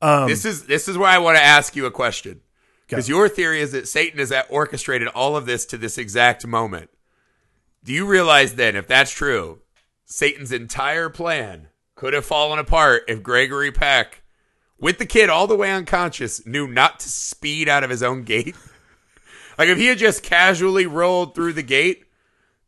this 0.00 0.46
is 0.46 0.64
this 0.64 0.88
is 0.88 0.96
where 0.96 1.10
I 1.10 1.18
want 1.18 1.36
to 1.36 1.44
ask 1.44 1.76
you 1.76 1.84
a 1.84 1.90
question. 1.90 2.40
Because 2.86 3.08
your 3.08 3.28
theory 3.28 3.60
is 3.60 3.72
that 3.72 3.88
Satan 3.88 4.18
has 4.18 4.32
orchestrated 4.48 5.08
all 5.08 5.36
of 5.36 5.46
this 5.46 5.64
to 5.66 5.78
this 5.78 5.98
exact 5.98 6.46
moment. 6.46 6.90
Do 7.82 7.92
you 7.92 8.06
realize 8.06 8.54
then, 8.54 8.76
if 8.76 8.86
that's 8.86 9.10
true, 9.10 9.60
Satan's 10.04 10.52
entire 10.52 11.08
plan 11.08 11.68
could 11.94 12.12
have 12.12 12.26
fallen 12.26 12.58
apart 12.58 13.04
if 13.08 13.22
Gregory 13.22 13.72
Peck, 13.72 14.22
with 14.78 14.98
the 14.98 15.06
kid 15.06 15.30
all 15.30 15.46
the 15.46 15.56
way 15.56 15.72
unconscious, 15.72 16.46
knew 16.46 16.66
not 16.66 17.00
to 17.00 17.08
speed 17.08 17.68
out 17.68 17.84
of 17.84 17.90
his 17.90 18.02
own 18.02 18.22
gate? 18.22 18.54
like 19.58 19.68
if 19.68 19.78
he 19.78 19.86
had 19.86 19.98
just 19.98 20.22
casually 20.22 20.86
rolled 20.86 21.34
through 21.34 21.54
the 21.54 21.62
gate, 21.62 22.04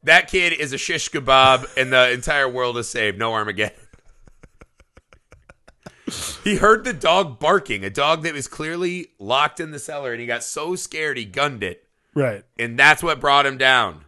that 0.02 0.28
kid 0.28 0.52
is 0.52 0.72
a 0.72 0.78
shish 0.78 1.10
kebab 1.10 1.66
and 1.76 1.92
the 1.92 2.10
entire 2.12 2.48
world 2.48 2.78
is 2.78 2.88
saved. 2.88 3.18
No 3.18 3.32
Armageddon. 3.32 3.76
He 6.44 6.56
heard 6.56 6.84
the 6.84 6.92
dog 6.92 7.40
barking, 7.40 7.84
a 7.84 7.90
dog 7.90 8.22
that 8.22 8.32
was 8.32 8.46
clearly 8.46 9.08
locked 9.18 9.58
in 9.58 9.72
the 9.72 9.78
cellar, 9.78 10.12
and 10.12 10.20
he 10.20 10.26
got 10.26 10.44
so 10.44 10.76
scared 10.76 11.16
he 11.16 11.24
gunned 11.24 11.64
it. 11.64 11.86
Right. 12.14 12.44
And 12.58 12.78
that's 12.78 13.02
what 13.02 13.20
brought 13.20 13.46
him 13.46 13.58
down. 13.58 14.04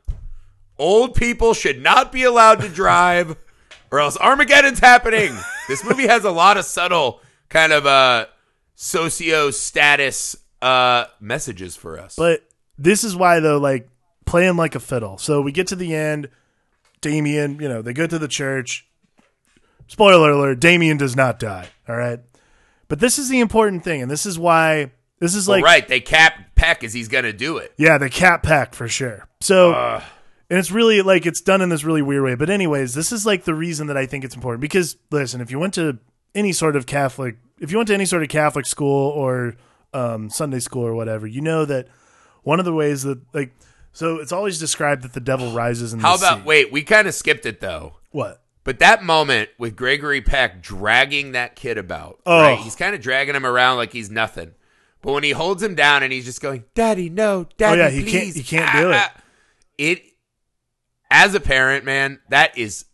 Old 0.79 1.15
people 1.15 1.55
should 1.55 1.83
not 1.83 2.13
be 2.13 2.23
allowed 2.23 2.61
to 2.61 2.69
drive, 2.69 3.37
or 3.91 3.99
else 3.99 4.17
Armageddon's 4.17 4.79
happening. 4.79 5.37
This 5.67 5.85
movie 5.85 6.07
has 6.07 6.25
a 6.25 6.31
lot 6.31 6.57
of 6.57 6.65
subtle 6.65 7.21
kind 7.49 7.73
of 7.73 7.87
uh 7.87 8.27
socio 8.75 9.51
status 9.51 10.37
uh 10.63 11.07
messages 11.21 11.77
for 11.77 11.99
us. 11.99 12.15
But 12.17 12.49
this 12.79 13.03
is 13.03 13.17
why 13.17 13.41
though, 13.41 13.59
like 13.59 13.89
playing 14.25 14.57
like 14.57 14.75
a 14.75 14.81
fiddle. 14.81 15.19
So 15.19 15.43
we 15.43 15.53
get 15.53 15.67
to 15.69 15.77
the 15.77 15.95
end. 15.95 16.29
Damien, 17.01 17.61
you 17.61 17.69
know, 17.69 17.83
they 17.83 17.93
go 17.93 18.07
to 18.07 18.19
the 18.19 18.29
church. 18.29 18.88
Spoiler 19.89 20.31
alert: 20.31 20.61
Damien 20.61 20.97
does 20.97 21.17
not 21.17 21.39
die. 21.39 21.69
All 21.89 21.97
right, 21.97 22.21
but 22.87 23.01
this 23.01 23.19
is 23.19 23.29
the 23.29 23.41
important 23.41 23.83
thing, 23.83 24.01
and 24.03 24.11
this 24.11 24.25
is 24.25 24.39
why 24.39 24.93
this 25.19 25.35
is 25.35 25.49
like 25.49 25.65
right, 25.65 25.87
they 25.89 26.01
cap 26.01 26.55
Peck 26.55 26.85
as 26.85 26.93
he's 26.93 27.09
gonna 27.09 27.33
do 27.33 27.57
it. 27.57 27.73
yeah, 27.77 27.99
the 27.99 28.09
cat 28.09 28.43
pack 28.43 28.75
for 28.75 28.89
sure. 28.89 29.27
So. 29.41 29.75
and 30.51 30.59
it's 30.59 30.71
really 30.71 31.03
like 31.03 31.27
it's 31.27 31.41
done 31.43 31.61
in 31.61 31.69
this 31.69 31.85
really 31.85 32.01
weird 32.03 32.23
way. 32.25 32.35
But 32.35 32.49
anyways, 32.49 32.95
this 32.95 33.13
is 33.13 33.27
like 33.27 33.45
the 33.45 33.55
reason 33.55 33.89
that 33.89 33.97
I 33.97 34.07
think 34.07 34.25
it's 34.25 34.35
important 34.35 34.61
because 34.61 34.97
listen, 35.11 35.41
if 35.41 35.51
you 35.51 35.59
went 35.59 35.75
to 35.75 35.99
any 36.35 36.53
sort 36.53 36.75
of 36.77 36.87
Catholic, 36.87 37.37
if 37.61 37.71
you 37.71 37.77
went 37.77 37.89
to 37.89 37.95
any 37.95 38.07
sort 38.07 38.23
of 38.23 38.29
Catholic 38.29 38.65
school 38.67 39.11
or 39.11 39.57
um, 39.93 40.31
Sunday 40.31 40.61
school 40.61 40.87
or 40.87 40.95
whatever, 40.95 41.27
you 41.27 41.41
know 41.41 41.65
that 41.65 41.89
one 42.45 42.59
of 42.59 42.65
the 42.65 42.73
ways 42.73 43.03
that 43.03 43.21
like 43.35 43.55
so 43.93 44.17
it's 44.17 44.33
always 44.33 44.59
described 44.59 45.03
that 45.03 45.13
the 45.13 45.21
devil 45.21 45.53
rises 45.53 45.93
in 45.93 46.01
How 46.01 46.15
about 46.15 46.39
sea. 46.39 46.45
wait, 46.45 46.73
we 46.73 46.83
kind 46.83 47.07
of 47.09 47.15
skipped 47.15 47.45
it 47.47 47.61
though. 47.61 47.97
what? 48.11 48.43
But 48.69 48.81
that 48.81 49.03
moment 49.03 49.49
with 49.57 49.77
Gregory 49.77 50.21
Peck 50.21 50.61
dragging 50.61 51.33
that 51.33 51.57
kid 51.57 51.79
about, 51.79 52.21
Oh. 52.27 52.43
right? 52.43 52.59
He's 52.59 52.77
kind 52.77 52.95
of 52.95 53.01
dragging 53.01 53.35
him 53.35 53.47
around 53.47 53.79
like 53.79 53.95
he's 53.95 54.11
nothing. 54.11 54.53
But 55.01 55.13
when 55.13 55.23
he 55.23 55.31
holds 55.31 55.63
him 55.63 55.75
down 55.75 56.03
and 56.03 56.13
he's 56.13 56.27
just 56.27 56.43
going, 56.43 56.65
"Daddy, 56.75 57.09
no, 57.09 57.47
Daddy, 57.57 57.81
Oh, 57.81 57.85
yeah, 57.85 57.89
he 57.91 58.01
can't- 58.03 58.11
please," 58.11 58.35
he 58.35 58.43
can't 58.43 58.69
ah, 58.69 58.79
do 58.79 58.91
it. 58.91 58.95
Ah. 58.97 59.13
It, 59.79 60.03
as 61.11 61.35
a 61.35 61.41
parent, 61.41 61.87
man, 61.87 62.21
that 62.29 62.59
is 62.59 62.85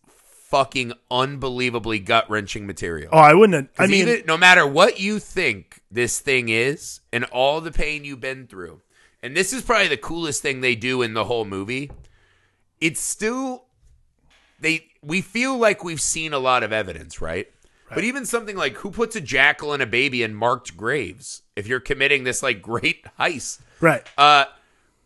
fucking 0.48 0.92
unbelievably 1.10 1.98
gut 1.98 2.30
wrenching 2.30 2.68
material. 2.68 3.08
Oh, 3.12 3.18
I 3.18 3.34
wouldn't. 3.34 3.70
Have, 3.74 3.88
I 3.88 3.90
mean, 3.90 4.06
even, 4.08 4.26
no 4.26 4.36
matter 4.36 4.64
what 4.64 5.00
you 5.00 5.18
think 5.18 5.80
this 5.90 6.20
thing 6.20 6.50
is 6.50 7.00
and 7.12 7.24
all 7.24 7.60
the 7.60 7.72
pain 7.72 8.04
you've 8.04 8.20
been 8.20 8.46
through, 8.46 8.80
and 9.24 9.36
this 9.36 9.52
is 9.52 9.62
probably 9.62 9.88
the 9.88 9.96
coolest 9.96 10.40
thing 10.40 10.60
they 10.60 10.76
do 10.76 11.02
in 11.02 11.14
the 11.14 11.24
whole 11.24 11.44
movie, 11.44 11.90
it's 12.80 13.00
still 13.00 13.64
they 14.60 14.86
we 15.04 15.20
feel 15.20 15.56
like 15.58 15.84
we've 15.84 16.00
seen 16.00 16.32
a 16.32 16.38
lot 16.38 16.62
of 16.62 16.72
evidence, 16.72 17.20
right? 17.20 17.48
But 17.94 18.02
even 18.02 18.26
something 18.26 18.56
like 18.56 18.74
who 18.78 18.90
puts 18.90 19.14
a 19.14 19.20
jackal 19.20 19.72
and 19.72 19.80
a 19.82 19.86
baby 19.86 20.22
in 20.24 20.34
marked 20.34 20.76
graves 20.76 21.42
if 21.54 21.68
you're 21.68 21.78
committing 21.80 22.24
this 22.24 22.42
like 22.42 22.60
great 22.60 23.04
heist? 23.20 23.60
right. 23.80 24.04
Uh 24.18 24.46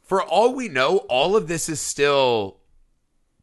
for 0.05 0.23
all 0.23 0.55
we 0.55 0.69
know, 0.69 0.99
all 1.09 1.37
of 1.37 1.49
this 1.49 1.69
is 1.69 1.81
still 1.81 2.57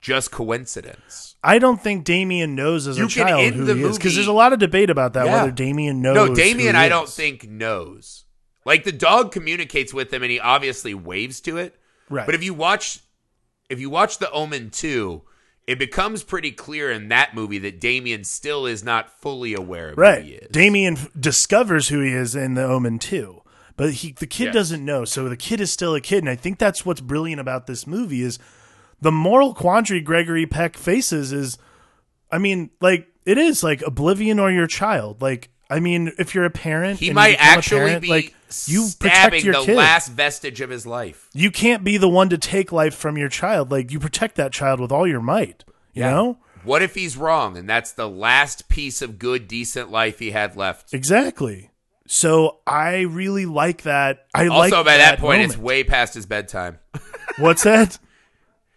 just 0.02 0.32
coincidence. 0.32 1.36
I 1.44 1.60
don't 1.60 1.80
think 1.82 2.06
Damien 2.06 2.56
knows 2.56 2.88
as 2.88 2.98
You 2.98 3.06
a 3.06 3.08
child 3.08 3.54
who 3.54 3.66
the 3.66 3.76
he 3.76 3.84
is 3.84 3.98
because 3.98 4.16
there's 4.16 4.26
a 4.26 4.34
lot 4.34 4.52
of 4.54 4.58
debate 4.60 4.90
about 4.90 5.14
that 5.14 5.26
Yeah. 5.28 5.34
whether 5.42 5.52
Damien 5.52 6.02
knows. 6.02 6.16
No, 6.16 6.34
Damien, 6.36 6.76
I 6.76 6.90
don't 6.90 7.10
think 7.10 7.48
knows. 7.48 8.24
Like 8.66 8.84
the 8.84 8.92
dog 8.92 9.32
communicates 9.32 9.94
with 9.94 10.12
him, 10.12 10.24
and 10.24 10.32
he 10.32 10.40
obviously 10.40 10.96
waves 10.96 11.40
to 11.42 11.58
it. 11.58 11.76
Right. 12.10 12.26
But 12.26 12.34
if 12.34 12.44
you 12.44 12.56
watch, 12.56 13.00
if 13.70 13.80
you 13.80 13.92
watch 13.92 14.18
The 14.18 14.32
Omen 14.32 14.72
two, 14.72 15.22
it 15.68 15.80
becomes 15.80 16.24
pretty 16.24 16.52
clear 16.52 16.92
in 16.92 17.08
that 17.10 17.34
movie 17.34 17.58
that 17.60 17.80
Damien 17.80 18.24
still 18.24 18.66
is 18.66 18.84
not 18.84 19.10
fully 19.22 19.54
aware 19.56 19.90
of 19.90 19.96
who 19.96 20.02
he 20.02 20.08
right, 20.08 20.26
is. 20.44 20.48
Damien 20.52 20.96
f- 20.98 21.10
discovers 21.20 21.88
who 21.90 22.02
he 22.02 22.12
is 22.12 22.36
in 22.36 22.54
the 22.54 22.64
Omen 22.64 23.00
too, 23.00 23.42
but 23.76 23.92
he 23.94 24.12
the 24.12 24.28
kid 24.28 24.46
Yes. 24.46 24.54
doesn't 24.54 24.86
know. 24.86 25.06
So 25.06 25.28
the 25.28 25.38
kid 25.38 25.60
is 25.60 25.72
still 25.72 25.96
a 25.96 26.02
kid, 26.02 26.20
and 26.20 26.30
I 26.30 26.36
think 26.36 26.60
that's 26.60 26.86
what's 26.86 27.02
brilliant 27.02 27.42
about 27.42 27.66
this 27.68 27.88
movie 27.88 28.22
is 28.22 28.38
the 29.02 29.12
moral 29.12 29.54
quandary 29.54 30.02
Gregory 30.02 30.46
Peck 30.46 30.78
faces 30.78 31.34
is, 31.34 31.58
I 32.32 32.38
mean, 32.38 32.70
like 32.80 33.08
it 33.26 33.38
is 33.38 33.64
like 33.64 33.82
oblivion 33.82 34.40
or 34.40 34.52
your 34.52 34.68
child. 34.68 35.22
Like 35.22 35.50
I 35.70 35.80
mean, 35.80 36.12
if 36.20 36.36
you're 36.36 36.46
a 36.46 36.50
parent, 36.52 37.00
he 37.00 37.12
might 37.12 37.38
actually 37.40 37.80
parent, 37.80 38.02
be 38.04 38.08
like 38.08 38.34
you 38.68 38.84
protect 39.00 39.16
stabbing 39.16 39.46
your 39.46 39.54
the 39.56 39.66
kid. 39.66 39.76
last 39.76 40.10
vestige 40.12 40.62
of 40.62 40.70
his 40.70 40.86
life. 40.86 41.28
you 41.34 41.50
can't 41.52 41.84
be 41.84 41.98
the 41.98 42.08
one 42.10 42.30
to 42.30 42.38
take 42.38 42.72
life 42.72 42.94
from 42.96 43.18
your 43.18 43.30
child. 43.30 43.72
Like 43.72 43.92
you 43.92 44.00
protect 44.00 44.36
that 44.36 44.52
child 44.52 44.80
with 44.80 44.92
all 44.92 45.08
your 45.08 45.22
might. 45.22 45.64
You 45.94 46.04
know 46.04 46.38
What 46.64 46.82
if 46.82 46.94
he's 46.96 47.16
wrong, 47.18 47.58
and 47.58 47.68
that's 47.70 47.92
the 47.94 48.08
last 48.10 48.68
piece 48.70 49.02
of 49.02 49.18
good, 49.18 49.48
decent 49.48 49.92
life 49.92 50.20
he 50.20 50.32
had 50.32 50.56
left? 50.56 50.94
exactly. 50.94 51.72
So 52.08 52.60
I 52.68 53.00
really 53.02 53.48
like 53.48 53.82
that. 53.84 54.28
I 54.36 54.48
Also, 54.48 54.76
like 54.78 54.86
by 54.86 54.98
that, 54.98 55.18
point, 55.20 55.40
moment. 55.40 55.54
it's 55.54 55.58
way 55.58 55.84
past 55.84 56.14
his 56.14 56.26
bedtime. 56.28 56.78
what's 57.40 57.64
that? 57.64 57.98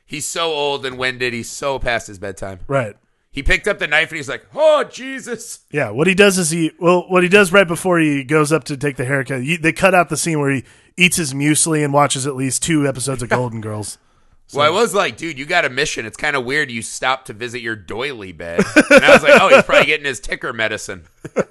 He's 0.06 0.24
so 0.24 0.52
old 0.52 0.86
and 0.86 0.96
winded. 0.96 1.34
He's 1.34 1.50
so 1.50 1.78
past 1.78 2.06
his 2.06 2.18
bedtime. 2.18 2.60
Right. 2.66 2.96
He 3.38 3.44
picked 3.44 3.68
up 3.68 3.78
the 3.78 3.86
knife 3.86 4.08
and 4.10 4.16
he's 4.16 4.28
like, 4.28 4.44
"Oh 4.52 4.82
Jesus!" 4.82 5.60
Yeah, 5.70 5.90
what 5.90 6.08
he 6.08 6.14
does 6.14 6.38
is 6.38 6.50
he 6.50 6.72
well, 6.80 7.04
what 7.08 7.22
he 7.22 7.28
does 7.28 7.52
right 7.52 7.68
before 7.68 8.00
he 8.00 8.24
goes 8.24 8.50
up 8.50 8.64
to 8.64 8.76
take 8.76 8.96
the 8.96 9.04
haircut. 9.04 9.44
He, 9.44 9.56
they 9.56 9.72
cut 9.72 9.94
out 9.94 10.08
the 10.08 10.16
scene 10.16 10.40
where 10.40 10.50
he 10.50 10.64
eats 10.96 11.18
his 11.18 11.32
muesli 11.34 11.84
and 11.84 11.92
watches 11.92 12.26
at 12.26 12.34
least 12.34 12.64
two 12.64 12.88
episodes 12.88 13.22
of 13.22 13.28
Golden 13.28 13.60
Girls. 13.60 13.96
Well, 14.52 14.66
I 14.66 14.70
was 14.70 14.92
like, 14.92 15.16
dude, 15.16 15.38
you 15.38 15.46
got 15.46 15.64
a 15.64 15.70
mission. 15.70 16.04
It's 16.04 16.16
kind 16.16 16.34
of 16.34 16.44
weird 16.44 16.68
you 16.68 16.82
stopped 16.82 17.28
to 17.28 17.32
visit 17.32 17.60
your 17.60 17.76
doily 17.76 18.32
bed. 18.32 18.64
And 18.90 19.04
I 19.04 19.12
was 19.12 19.22
like, 19.22 19.40
oh, 19.40 19.50
he's 19.50 19.62
probably 19.62 19.86
getting 19.86 20.06
his 20.06 20.18
ticker 20.18 20.52
medicine. 20.52 21.04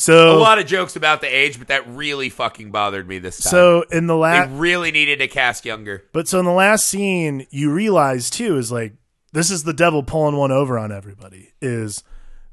So 0.00 0.34
a 0.34 0.40
lot 0.40 0.58
of 0.58 0.64
jokes 0.64 0.96
about 0.96 1.20
the 1.20 1.26
age, 1.26 1.58
but 1.58 1.68
that 1.68 1.86
really 1.86 2.30
fucking 2.30 2.70
bothered 2.70 3.06
me 3.06 3.18
this 3.18 3.38
time. 3.38 3.50
so 3.50 3.84
in 3.92 4.06
the 4.06 4.14
they 4.14 4.20
last 4.20 4.50
really 4.52 4.90
needed 4.92 5.18
to 5.18 5.28
cast 5.28 5.66
younger. 5.66 6.04
but 6.14 6.26
so 6.26 6.38
in 6.38 6.46
the 6.46 6.52
last 6.52 6.86
scene 6.86 7.46
you 7.50 7.70
realize 7.70 8.30
too 8.30 8.56
is 8.56 8.72
like 8.72 8.94
this 9.32 9.50
is 9.50 9.64
the 9.64 9.72
devil 9.72 10.02
pulling 10.02 10.36
one 10.36 10.52
over 10.52 10.78
on 10.78 10.92
everybody 10.92 11.52
is 11.60 12.02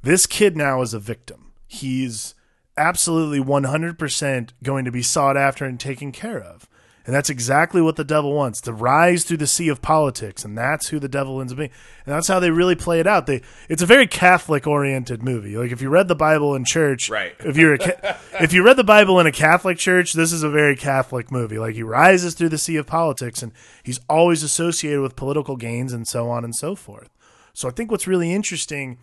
this 0.04 0.26
kid 0.26 0.56
now 0.56 0.82
is 0.82 0.94
a 0.94 1.00
victim. 1.00 1.54
He's 1.68 2.36
absolutely 2.78 3.40
100% 3.40 4.50
going 4.64 4.86
to 4.86 4.92
be 4.92 5.02
sought 5.02 5.36
after 5.36 5.66
and 5.66 5.80
taken 5.80 6.12
care 6.12 6.40
of. 6.40 6.67
And 7.08 7.16
that's 7.16 7.30
exactly 7.30 7.82
what 7.82 7.96
the 7.96 8.04
devil 8.04 8.34
wants 8.34 8.60
to 8.62 8.74
rise 8.74 9.24
through 9.24 9.38
the 9.38 9.48
sea 9.48 9.70
of 9.70 9.82
politics. 9.82 10.44
And 10.44 10.58
that's 10.58 10.90
who 10.90 11.00
the 11.00 11.08
devil 11.08 11.40
ends 11.40 11.54
up 11.54 11.58
being. 11.58 11.72
And 12.06 12.14
that's 12.14 12.28
how 12.28 12.40
they 12.42 12.52
really 12.52 12.76
play 12.76 13.00
it 13.00 13.08
out. 13.08 13.26
They, 13.28 13.42
it's 13.70 13.82
a 13.82 13.86
very 13.86 14.06
Catholic 14.08 14.68
oriented 14.68 15.24
movie. 15.24 15.56
Like 15.58 15.72
if 15.72 15.82
you 15.82 15.88
read 15.88 16.10
the 16.10 16.16
Bible 16.16 16.54
in 16.54 16.66
church, 16.66 17.10
Right. 17.10 17.34
if 17.40 17.56
you're 17.56 17.76
a, 17.76 18.18
if 18.42 18.52
you 18.52 18.62
read 18.62 18.76
the 18.76 18.84
Bible 18.84 19.22
in 19.22 19.26
a 19.26 19.32
Catholic 19.32 19.78
church, 19.78 20.12
this 20.14 20.34
is 20.34 20.44
a 20.44 20.50
very 20.50 20.76
Catholic 20.76 21.32
movie. 21.32 21.58
Like 21.58 21.76
he 21.76 21.82
rises 21.84 22.34
through 22.34 22.50
the 22.50 22.58
sea 22.58 22.76
of 22.76 22.86
politics 22.86 23.42
and 23.42 23.54
he's 23.84 24.02
always 24.10 24.44
associated 24.44 25.00
with 25.02 25.16
political 25.16 25.56
gains 25.56 25.94
and 25.94 26.06
so 26.06 26.30
on 26.30 26.44
and 26.44 26.54
so 26.54 26.76
forth. 26.76 27.10
So 27.54 27.70
I 27.70 27.72
think 27.72 27.90
what's 27.90 28.06
really 28.06 28.34
interesting 28.34 28.98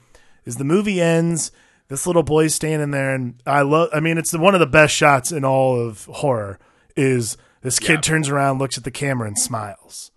is 0.45 0.57
the 0.57 0.65
movie 0.65 1.01
ends. 1.01 1.51
This 1.89 2.07
little 2.07 2.23
boy's 2.23 2.55
standing 2.55 2.93
there, 2.93 3.15
and 3.15 3.35
I 3.47 3.63
love. 3.63 3.91
I 3.93 4.01
mean, 4.01 4.17
it's 4.17 4.33
one 4.37 4.55
of 4.55 4.61
the 4.61 4.67
best 4.67 4.95
shots 4.95 5.33
in 5.33 5.45
all 5.45 5.79
of 5.81 6.05
horror. 6.07 6.59
Is 6.97 7.37
this 7.65 7.81
kid 7.81 7.95
Yeah. 7.95 8.01
turns 8.03 8.29
around, 8.29 8.59
looks 8.61 8.79
at 8.79 8.85
the 8.85 8.93
camera, 8.93 9.27
and 9.27 9.37
smiles, 9.37 10.12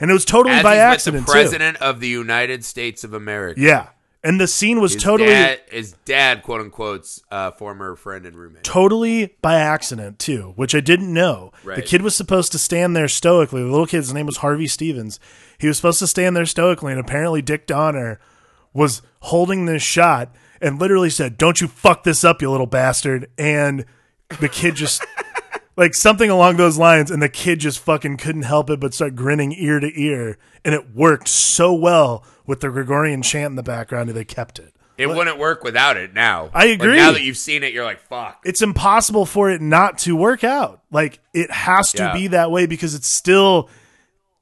and 0.00 0.10
it 0.10 0.14
was 0.14 0.24
totally 0.24 0.54
As 0.56 0.62
by 0.62 0.76
accident 0.76 1.26
the 1.26 1.32
too. 1.32 1.36
president 1.36 1.76
of 1.82 2.00
the 2.00 2.08
United 2.08 2.64
States 2.64 3.04
of 3.04 3.12
America. 3.12 3.60
Yeah, 3.60 3.88
and 4.24 4.40
the 4.40 4.46
scene 4.46 4.80
was 4.80 4.94
His 4.94 5.02
totally, 5.02 5.30
dad, 5.30 5.60
his 5.70 5.92
dad, 6.04 6.42
quote 6.42 6.60
unquote's 6.62 7.20
uh, 7.30 7.50
former 7.50 7.94
friend 7.96 8.24
and 8.24 8.34
roommate. 8.36 8.64
totally 8.64 9.34
by 9.42 9.56
accident 9.56 10.18
too, 10.18 10.52
which 10.56 10.74
I 10.74 10.80
didn't 10.80 11.12
know. 11.12 11.52
The 11.64 11.82
kid 11.82 12.00
was 12.02 12.14
supposed 12.16 12.52
to 12.52 12.58
stand 12.58 12.94
there 12.96 13.08
stoically. 13.08 13.62
The 13.62 13.68
little 13.70 13.86
kid's 13.86 14.14
name 14.14 14.26
was 14.26 14.38
Harvey 14.38 14.66
Stephens. 14.68 15.20
He 15.58 15.66
was 15.68 15.76
supposed 15.76 15.98
to 15.98 16.06
stand 16.06 16.34
there 16.36 16.46
stoically, 16.46 16.92
and 16.92 17.00
apparently 17.00 17.42
Dick 17.42 17.66
Donner 17.66 18.18
was 18.72 19.02
holding 19.20 19.66
this 19.66 19.82
shot 19.82 20.34
and 20.60 20.78
literally 20.80 21.10
said, 21.10 21.36
"Don't 21.36 21.60
you 21.60 21.66
fuck 21.68 22.04
this 22.04 22.22
up, 22.24 22.40
you 22.40 22.50
little 22.50 22.66
bastard!" 22.66 23.28
And 23.36 23.84
the 24.40 24.48
kid 24.48 24.76
just. 24.76 25.04
Like 25.76 25.94
something 25.94 26.28
along 26.28 26.56
those 26.58 26.76
lines, 26.78 27.10
and 27.10 27.22
the 27.22 27.28
kid 27.30 27.60
just 27.60 27.78
fucking 27.78 28.18
couldn't 28.18 28.42
help 28.42 28.68
it 28.68 28.78
but 28.78 28.92
start 28.92 29.16
grinning 29.16 29.52
ear 29.52 29.80
to 29.80 29.90
ear, 30.00 30.36
and 30.64 30.74
it 30.74 30.94
worked 30.94 31.28
so 31.28 31.72
well 31.72 32.24
with 32.46 32.60
the 32.60 32.68
Gregorian 32.68 33.22
chant 33.22 33.52
in 33.52 33.56
the 33.56 33.62
background, 33.62 34.10
and 34.10 34.16
they 34.18 34.24
kept 34.24 34.58
it. 34.58 34.74
It 34.98 35.06
wouldn't 35.06 35.38
work 35.38 35.64
without 35.64 35.96
it 35.96 36.12
now. 36.12 36.50
I 36.52 36.66
Like, 36.66 36.74
agree. 36.80 36.96
now 36.96 37.12
that 37.12 37.22
you've 37.22 37.38
seen 37.38 37.62
it, 37.64 37.72
you're 37.72 37.82
like, 37.84 37.98
fuck. 38.00 38.42
it's 38.44 38.60
impossible 38.60 39.24
for 39.24 39.50
it 39.50 39.62
not 39.62 39.96
to 40.00 40.14
work 40.14 40.44
out. 40.44 40.82
Like 40.92 41.18
it 41.32 41.50
has 41.50 41.92
to 41.92 42.02
Yeah. 42.02 42.12
be 42.12 42.26
that 42.28 42.50
way 42.50 42.66
because 42.66 42.94
it's 42.94 43.08
still 43.08 43.70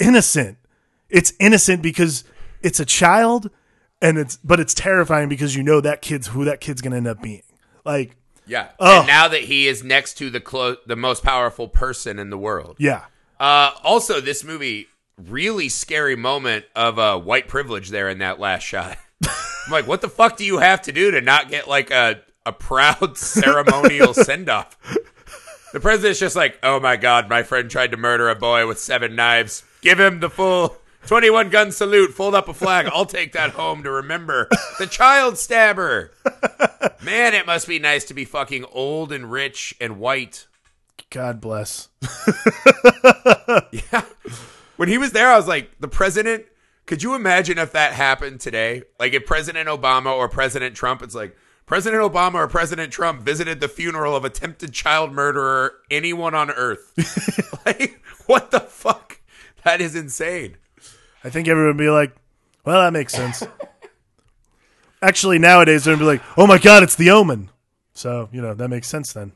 innocent. 0.00 0.58
It's 1.08 1.32
innocent 1.38 1.82
because 1.82 2.24
it's 2.62 2.80
a 2.80 2.84
child 2.84 3.50
and 4.02 4.18
it's 4.18 4.36
but 4.42 4.60
it's 4.60 4.74
terrifying 4.74 5.28
because 5.28 5.54
you 5.56 5.62
know 5.62 5.80
that 5.80 6.02
kid's 6.02 6.26
who 6.28 6.44
that 6.44 6.60
kid's 6.60 6.80
going 6.82 6.90
to 6.92 6.96
end 6.98 7.06
up 7.08 7.22
being. 7.22 7.42
Like 7.84 8.16
Yeah. 8.50 8.68
Ugh. 8.80 8.98
And 8.98 9.06
now 9.06 9.28
that 9.28 9.42
he 9.42 9.68
is 9.68 9.84
next 9.84 10.14
to 10.14 10.28
the 10.28 10.40
clo- 10.40 10.76
the 10.86 10.96
most 10.96 11.22
powerful 11.22 11.68
person 11.68 12.18
in 12.18 12.30
the 12.30 12.38
world. 12.38 12.76
yeah. 12.78 13.04
Uh, 13.38 13.70
also, 13.82 14.20
this 14.20 14.44
movie 14.44 14.86
really 15.16 15.68
scary 15.70 16.14
moment 16.16 16.66
of 16.76 16.98
uh, 16.98 17.18
white 17.18 17.48
privilege 17.48 17.88
there 17.88 18.08
in 18.10 18.18
that 18.18 18.38
last 18.38 18.64
shot. 18.64 18.98
I'm 19.26 19.72
like, 19.72 19.86
what 19.86 20.02
the 20.02 20.08
fuck 20.10 20.36
do 20.36 20.44
you 20.44 20.58
have 20.58 20.82
to 20.82 20.92
do 20.92 21.10
to 21.12 21.20
not 21.22 21.48
get 21.48 21.66
like 21.68 21.90
a 21.90 22.20
a 22.44 22.52
proud 22.52 23.16
ceremonial 23.40 24.12
send 24.14 24.48
off? 24.50 24.76
The 25.72 25.80
president's 25.80 26.18
just 26.18 26.36
like, 26.36 26.58
oh 26.62 26.80
my 26.80 26.96
god, 26.96 27.28
my 27.30 27.42
friend 27.44 27.70
tried 27.70 27.92
to 27.92 27.96
murder 27.96 28.28
a 28.28 28.34
boy 28.34 28.66
with 28.66 28.78
seven 28.78 29.14
knives. 29.14 29.62
Give 29.80 29.98
him 30.00 30.20
the 30.20 30.28
full 30.30 30.76
21 31.06 31.50
gun 31.50 31.72
salute. 31.72 32.12
Fold 32.12 32.34
up 32.34 32.48
a 32.48 32.54
flag. 32.54 32.86
I'll 32.92 33.06
take 33.06 33.32
that 33.32 33.50
home 33.50 33.82
to 33.82 33.90
remember 33.90 34.48
the 34.78 34.86
child 34.86 35.38
stabber. 35.38 36.12
Man, 37.02 37.34
it 37.34 37.46
must 37.46 37.66
be 37.66 37.78
nice 37.78 38.04
to 38.04 38.14
be 38.14 38.24
fucking 38.24 38.64
old 38.72 39.12
and 39.12 39.30
rich 39.30 39.74
and 39.80 39.98
white. 39.98 40.46
God 41.10 41.40
bless. 41.40 41.88
Yeah. 43.72 44.04
When 44.76 44.88
he 44.88 44.98
was 44.98 45.12
there, 45.12 45.28
I 45.28 45.36
was 45.36 45.48
like, 45.48 45.78
the 45.80 45.88
president. 45.88 46.46
Could 46.86 47.02
you 47.02 47.14
imagine 47.14 47.58
if 47.58 47.72
that 47.72 47.92
happened 47.92 48.40
today? 48.40 48.82
Like 48.98 49.12
if 49.12 49.26
President 49.26 49.68
Obama 49.68 50.16
or 50.16 50.28
President 50.28 50.74
Trump, 50.74 51.02
it's 51.02 51.14
like 51.14 51.36
President 51.66 52.02
Obama 52.02 52.34
or 52.34 52.48
President 52.48 52.92
Trump 52.92 53.22
visited 53.22 53.60
the 53.60 53.68
funeral 53.68 54.16
of 54.16 54.24
attempted 54.24 54.72
child 54.72 55.12
murderer, 55.12 55.74
anyone 55.90 56.34
on 56.34 56.50
earth. 56.50 56.92
like, 57.66 58.00
what 58.26 58.50
the 58.50 58.60
fuck? 58.60 59.20
That 59.64 59.80
is 59.80 59.94
insane. 59.94 60.56
I 61.24 61.30
think 61.30 61.48
everyone 61.48 61.76
would 61.76 61.82
be 61.82 61.90
like, 61.90 62.14
"Well, 62.64 62.80
that 62.80 62.92
makes 62.92 63.12
sense." 63.12 63.42
Actually, 65.02 65.38
nowadays 65.38 65.84
they're 65.84 65.94
gonna 65.94 66.04
be 66.04 66.18
like, 66.18 66.22
"Oh 66.36 66.46
my 66.46 66.58
god, 66.58 66.82
it's 66.82 66.96
the 66.96 67.10
Omen." 67.10 67.50
So 67.94 68.28
you 68.32 68.40
know 68.42 68.54
that 68.54 68.68
makes 68.68 68.88
sense 68.88 69.12
then. 69.12 69.32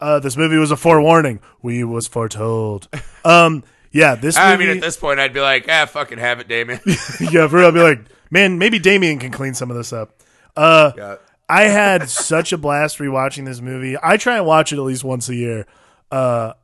Uh, 0.00 0.20
this 0.20 0.36
movie 0.36 0.56
was 0.56 0.70
a 0.70 0.76
forewarning. 0.76 1.40
We 1.62 1.84
was 1.84 2.06
foretold. 2.06 2.88
Um, 3.24 3.62
yeah, 3.92 4.14
this 4.14 4.36
movie. 4.38 4.48
I 4.48 4.56
mean, 4.56 4.68
at 4.70 4.80
this 4.80 4.96
point, 4.96 5.20
I'd 5.20 5.34
be 5.34 5.40
like, 5.40 5.66
ah, 5.68 5.84
fucking 5.84 6.16
have 6.16 6.40
it, 6.40 6.48
Damien. 6.48 6.80
yeah, 7.20 7.46
for 7.46 7.56
real, 7.58 7.66
I'd 7.68 7.74
be 7.74 7.80
like, 7.82 8.00
man, 8.30 8.56
maybe 8.58 8.78
Damien 8.78 9.18
can 9.18 9.30
clean 9.32 9.52
some 9.52 9.70
of 9.70 9.76
this 9.76 9.92
up. 9.92 10.22
Uh, 10.56 10.92
Yeah. 10.96 11.16
I 11.46 11.64
had 11.64 12.08
such 12.08 12.54
a 12.54 12.58
blast 12.58 12.98
rewatching 12.98 13.44
this 13.44 13.60
movie. 13.60 13.96
I 14.02 14.16
try 14.16 14.36
and 14.38 14.46
watch 14.46 14.72
it 14.72 14.76
at 14.76 14.82
least 14.82 15.04
once 15.04 15.28
a 15.28 15.34
year. 15.34 15.66
Uh, 16.10 16.54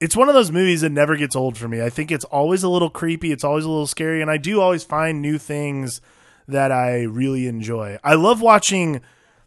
it's 0.00 0.16
one 0.16 0.28
of 0.28 0.34
those 0.34 0.50
movies 0.50 0.82
that 0.82 0.90
never 0.90 1.16
gets 1.16 1.34
old 1.34 1.56
for 1.56 1.68
me. 1.68 1.82
I 1.82 1.90
think 1.90 2.10
it's 2.10 2.24
always 2.24 2.62
a 2.62 2.68
little 2.68 2.90
creepy, 2.90 3.32
it's 3.32 3.44
always 3.44 3.64
a 3.64 3.70
little 3.70 3.86
scary, 3.86 4.20
and 4.20 4.30
I 4.30 4.36
do 4.36 4.60
always 4.60 4.84
find 4.84 5.22
new 5.22 5.38
things 5.38 6.00
that 6.46 6.70
I 6.70 7.02
really 7.02 7.46
enjoy. 7.46 7.98
I 8.04 8.14
love 8.14 8.40
watching 8.40 9.00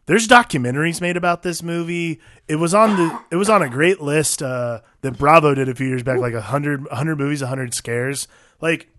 there's 0.10 0.28
documentaries 0.28 1.02
made 1.02 1.18
about 1.18 1.44
this 1.44 1.62
movie. 1.62 2.20
It 2.48 2.56
was 2.56 2.74
on 2.74 2.98
the 2.98 3.22
it 3.30 3.36
was 3.36 3.48
on 3.48 3.62
a 3.62 3.70
great 3.70 4.02
list 4.02 4.42
uh, 4.42 4.82
that 5.02 5.20
Bravo 5.20 5.54
did 5.54 5.70
a 5.70 5.76
few 5.76 5.88
years 5.88 6.02
back, 6.02 6.18
like 6.18 6.34
100, 6.34 6.86
100 6.86 7.20
movies, 7.20 7.42
100 7.42 7.76
scares. 7.76 8.28
Like 8.60 8.90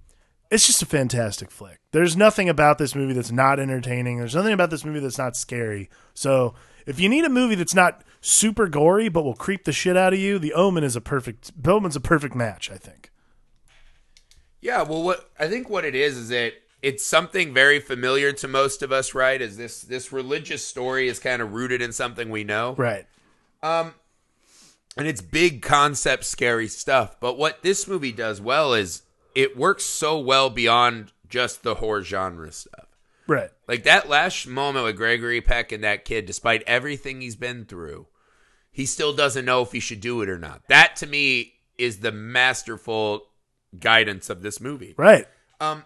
it's 0.53 0.69
just 0.69 0.83
a 0.83 0.87
fantastic 0.87 1.51
flick. 1.51 1.81
There's 1.91 2.17
nothing 2.17 2.49
about 2.49 2.79
this 2.79 2.95
movie 2.95 3.13
that's 3.13 3.33
not 3.33 3.59
entertaining. 3.59 4.19
There's 4.19 4.37
nothing 4.37 4.53
about 4.53 4.71
this 4.71 4.85
movie 4.85 5.01
that's 5.01 5.19
not 5.19 5.37
scary. 5.37 5.91
So 6.15 6.55
if 6.87 7.01
you 7.01 7.09
need 7.09 7.25
a 7.25 7.29
movie 7.29 7.57
that's 7.57 7.75
not 7.75 8.05
super 8.21 8.69
gory 8.69 9.09
but 9.09 9.25
will 9.25 9.35
creep 9.35 9.65
the 9.65 9.73
shit 9.73 9.97
out 9.97 10.13
of 10.13 10.19
you, 10.19 10.39
The 10.39 10.53
Omen 10.53 10.85
is 10.85 10.97
a 10.97 11.01
perfect. 11.01 11.51
Omen's 11.67 11.97
a 11.97 12.01
perfect 12.01 12.35
match, 12.35 12.71
I 12.71 12.77
think. 12.77 13.11
Yeah, 14.61 14.83
well, 14.83 15.03
what 15.03 15.31
I 15.39 15.49
think 15.49 15.71
what 15.71 15.85
it 15.85 15.95
is 15.95 16.17
is 16.17 16.29
that 16.29 16.53
it's 16.83 17.05
something 17.05 17.53
very 17.55 17.81
familiar 17.81 18.33
to 18.33 18.49
most 18.49 18.83
of 18.83 18.93
us, 18.93 19.15
right? 19.15 19.41
Is 19.41 19.57
this 19.57 19.83
this 19.83 20.13
religious 20.13 20.67
story 20.67 21.09
is 21.09 21.19
kind 21.19 21.41
of 21.41 21.53
rooted 21.53 21.81
in 21.83 21.93
something 21.93 22.31
we 22.31 22.45
know, 22.45 22.75
Right. 22.77 23.07
Um, 23.63 23.95
and 24.97 25.07
it's 25.07 25.21
big 25.21 25.63
concept, 25.63 26.25
scary 26.25 26.69
stuff. 26.69 27.19
But 27.21 27.39
what 27.39 27.63
this 27.63 27.87
movie 27.87 28.13
does 28.13 28.41
well 28.41 28.75
is 28.75 29.03
it 29.35 29.57
works 29.57 29.85
so 29.85 30.19
well 30.19 30.51
beyond 30.51 31.13
just 31.29 31.63
the 31.63 31.77
horror 31.77 32.03
genre 32.03 32.51
stuff. 32.53 32.87
Right. 33.31 33.51
Like 33.69 33.85
that 33.85 34.09
last 34.09 34.49
moment 34.49 34.85
with 34.85 34.97
Gregory 34.97 35.41
Peck 35.41 35.71
and 35.71 35.85
that 35.85 36.05
kid, 36.05 36.27
despite 36.27 36.65
everything 36.67 37.21
he's 37.21 37.37
been 37.37 37.65
through, 37.65 38.09
he 38.73 38.85
still 38.85 39.13
doesn't 39.13 39.45
know 39.45 39.63
if 39.63 39.71
he 39.71 39.79
should 39.79 40.01
do 40.01 40.21
it 40.23 40.29
or 40.29 40.37
not. 40.37 40.63
That 40.67 40.97
to 40.97 41.07
me 41.07 41.53
is 41.79 41.99
the 41.99 42.11
masterful 42.11 43.29
guidance 43.79 44.31
of 44.31 44.43
this 44.43 44.61
movie. 44.61 44.97
Right. 44.99 45.27
Um, 45.61 45.85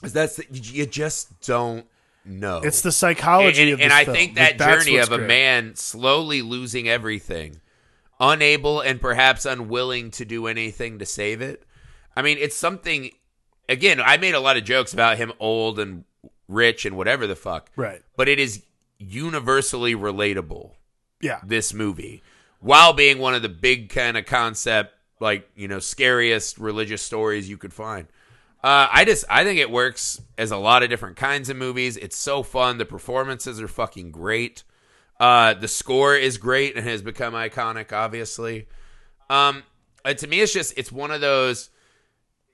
that's 0.00 0.36
the, 0.36 0.46
you 0.52 0.86
just 0.86 1.40
don't 1.40 1.86
know. 2.24 2.60
It's 2.62 2.82
the 2.82 2.92
psychology 2.92 3.62
and, 3.64 3.72
of 3.72 3.80
and 3.80 3.92
I 3.92 4.04
film. 4.04 4.16
think 4.16 4.36
that 4.36 4.58
that's 4.58 4.84
journey 4.84 4.98
of 4.98 5.10
a 5.10 5.16
great. 5.16 5.26
man 5.26 5.74
slowly 5.74 6.40
losing 6.40 6.88
everything, 6.88 7.60
unable 8.20 8.80
and 8.80 9.00
perhaps 9.00 9.44
unwilling 9.44 10.12
to 10.12 10.24
do 10.24 10.46
anything 10.46 11.00
to 11.00 11.04
save 11.04 11.40
it. 11.40 11.64
I 12.14 12.22
mean, 12.22 12.38
it's 12.38 12.54
something. 12.54 13.10
Again, 13.68 14.00
I 14.00 14.18
made 14.18 14.36
a 14.36 14.40
lot 14.40 14.56
of 14.56 14.62
jokes 14.62 14.92
about 14.92 15.16
him 15.18 15.32
old 15.40 15.80
and 15.80 16.04
rich 16.48 16.84
and 16.86 16.96
whatever 16.96 17.26
the 17.26 17.36
fuck, 17.36 17.70
Right. 17.76 18.02
but 18.16 18.28
it 18.28 18.38
is 18.38 18.62
universally 18.98 19.94
relatable. 19.94 20.72
Yeah. 21.20 21.40
This 21.44 21.72
movie, 21.74 22.22
while 22.60 22.92
being 22.92 23.18
one 23.18 23.34
of 23.34 23.42
the 23.42 23.48
big 23.48 23.90
kind 23.90 24.16
of 24.16 24.24
concept, 24.26 24.94
like 25.20 25.48
you 25.56 25.66
know, 25.68 25.78
scariest 25.80 26.58
religious 26.58 27.02
stories 27.02 27.48
you 27.48 27.56
could 27.58 27.72
find. 27.72 28.06
Uh, 28.62 28.88
I 28.90 29.04
just 29.04 29.24
I 29.28 29.44
think 29.44 29.58
it 29.58 29.70
works 29.70 30.20
as 30.36 30.50
a 30.50 30.56
lot 30.56 30.82
of 30.82 30.90
different 30.90 31.16
kinds 31.16 31.48
of 31.48 31.56
movies. 31.56 31.96
It's 31.96 32.16
so 32.16 32.42
fun. 32.42 32.78
The 32.78 32.84
performances 32.84 33.60
are 33.60 33.68
fucking 33.68 34.10
great. 34.12 34.62
Uh, 35.18 35.54
the 35.54 35.66
score 35.68 36.14
is 36.16 36.38
great 36.38 36.76
and 36.76 36.86
has 36.86 37.02
become 37.02 37.34
iconic. 37.34 37.92
Obviously, 37.92 38.66
um, 39.28 39.64
uh, 40.04 40.14
to 40.14 40.26
me, 40.28 40.40
it's 40.40 40.52
just 40.52 40.72
it's 40.76 40.92
one 40.92 41.10
of 41.10 41.20
those. 41.20 41.70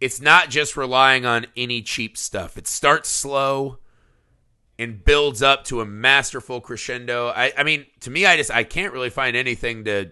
It's 0.00 0.20
not 0.20 0.48
just 0.50 0.76
relying 0.76 1.24
on 1.26 1.46
any 1.56 1.82
cheap 1.82 2.16
stuff. 2.16 2.56
It 2.58 2.66
starts 2.66 3.08
slow 3.10 3.78
and 4.78 5.04
builds 5.04 5.42
up 5.42 5.64
to 5.64 5.80
a 5.80 5.84
masterful 5.86 6.60
crescendo. 6.60 7.28
I, 7.28 7.52
I 7.56 7.62
mean, 7.62 7.86
to 8.00 8.10
me, 8.10 8.26
I 8.26 8.36
just 8.36 8.50
I 8.50 8.64
can't 8.64 8.92
really 8.92 9.10
find 9.10 9.36
anything 9.36 9.84
to 9.84 10.10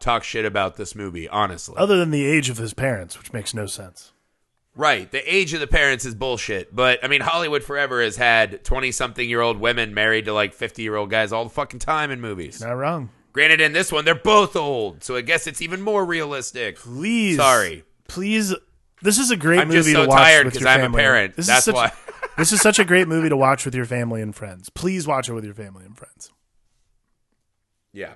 talk 0.00 0.24
shit 0.24 0.44
about 0.44 0.76
this 0.76 0.94
movie. 0.94 1.28
Honestly, 1.28 1.74
Other 1.78 1.96
than 1.96 2.10
the 2.10 2.24
age 2.24 2.50
of 2.50 2.58
his 2.58 2.74
parents, 2.74 3.18
which 3.18 3.32
makes 3.32 3.54
no 3.54 3.66
sense. 3.66 4.12
Right. 4.76 5.08
The 5.10 5.22
age 5.32 5.54
of 5.54 5.60
the 5.60 5.68
parents 5.68 6.04
is 6.04 6.14
bullshit. 6.16 6.74
But 6.74 7.02
I 7.04 7.08
mean, 7.08 7.20
Hollywood 7.20 7.62
forever 7.62 8.02
has 8.02 8.16
had 8.16 8.64
20 8.64 8.90
something 8.90 9.28
year 9.28 9.40
old 9.40 9.58
women 9.60 9.94
married 9.94 10.24
to 10.24 10.32
like 10.34 10.52
50 10.52 10.82
year 10.82 10.96
old 10.96 11.10
guys 11.10 11.32
all 11.32 11.44
the 11.44 11.50
fucking 11.50 11.78
time 11.78 12.10
in 12.10 12.20
movies. 12.20 12.60
Not 12.60 12.72
wrong. 12.72 13.10
Granted, 13.32 13.60
in 13.60 13.72
this 13.72 13.90
one, 13.92 14.04
they're 14.04 14.14
both 14.16 14.56
old. 14.56 15.02
So 15.04 15.16
I 15.16 15.20
guess 15.20 15.46
it's 15.46 15.62
even 15.62 15.80
more 15.80 16.04
realistic. 16.04 16.76
Please. 16.76 17.36
Sorry. 17.36 17.84
Please. 18.08 18.54
This 19.02 19.18
is 19.18 19.30
a 19.30 19.36
great 19.36 19.60
I'm 19.60 19.68
movie 19.68 19.78
just 19.80 19.92
so 19.92 20.02
to 20.04 20.08
watch 20.08 20.18
tired 20.18 20.44
with 20.46 20.54
because 20.54 20.62
your 20.64 20.70
I'm 20.70 20.80
a 20.80 20.82
family. 20.84 21.00
parent. 21.02 21.36
This 21.36 21.44
is 21.44 21.48
That's 21.48 21.64
such- 21.66 21.74
why. 21.74 21.92
This 22.36 22.52
is 22.52 22.60
such 22.60 22.78
a 22.78 22.84
great 22.84 23.08
movie 23.08 23.28
to 23.28 23.36
watch 23.36 23.64
with 23.64 23.74
your 23.74 23.84
family 23.84 24.20
and 24.22 24.34
friends. 24.34 24.68
Please 24.70 25.06
watch 25.06 25.28
it 25.28 25.32
with 25.32 25.44
your 25.44 25.54
family 25.54 25.84
and 25.84 25.96
friends. 25.96 26.32
Yeah. 27.92 28.14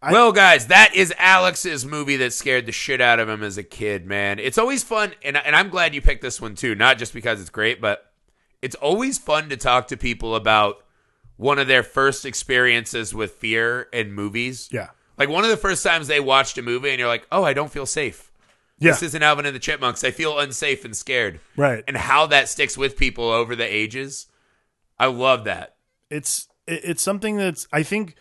I- 0.00 0.12
well, 0.12 0.30
guys, 0.32 0.68
that 0.68 0.94
is 0.94 1.12
Alex's 1.18 1.84
movie 1.84 2.16
that 2.18 2.32
scared 2.32 2.66
the 2.66 2.72
shit 2.72 3.00
out 3.00 3.18
of 3.18 3.28
him 3.28 3.42
as 3.42 3.58
a 3.58 3.64
kid, 3.64 4.06
man. 4.06 4.38
It's 4.38 4.58
always 4.58 4.84
fun, 4.84 5.12
and, 5.24 5.36
and 5.36 5.56
I'm 5.56 5.68
glad 5.70 5.94
you 5.94 6.00
picked 6.00 6.22
this 6.22 6.40
one 6.40 6.54
too, 6.54 6.74
not 6.76 6.98
just 6.98 7.12
because 7.12 7.40
it's 7.40 7.50
great, 7.50 7.80
but 7.80 8.12
it's 8.62 8.76
always 8.76 9.18
fun 9.18 9.48
to 9.48 9.56
talk 9.56 9.88
to 9.88 9.96
people 9.96 10.36
about 10.36 10.84
one 11.36 11.58
of 11.58 11.66
their 11.68 11.82
first 11.82 12.24
experiences 12.24 13.14
with 13.14 13.32
fear 13.32 13.88
in 13.92 14.12
movies. 14.12 14.68
Yeah. 14.72 14.88
Like 15.16 15.28
one 15.28 15.42
of 15.42 15.50
the 15.50 15.56
first 15.56 15.84
times 15.84 16.06
they 16.06 16.20
watched 16.20 16.58
a 16.58 16.62
movie, 16.62 16.90
and 16.90 16.98
you're 17.00 17.08
like, 17.08 17.26
oh, 17.32 17.42
I 17.42 17.52
don't 17.52 17.70
feel 17.72 17.86
safe. 17.86 18.27
Yeah. 18.78 18.92
This 18.92 19.02
isn't 19.02 19.22
Alvin 19.22 19.46
and 19.46 19.54
the 19.54 19.60
Chipmunks. 19.60 20.04
I 20.04 20.10
feel 20.10 20.38
unsafe 20.38 20.84
and 20.84 20.96
scared. 20.96 21.40
Right. 21.56 21.82
And 21.88 21.96
how 21.96 22.26
that 22.26 22.48
sticks 22.48 22.78
with 22.78 22.96
people 22.96 23.28
over 23.28 23.56
the 23.56 23.64
ages. 23.64 24.26
I 24.98 25.06
love 25.06 25.44
that. 25.44 25.76
it's 26.10 26.48
it's 26.66 27.02
something 27.02 27.36
that's 27.38 27.66
I 27.72 27.82
think 27.82 28.14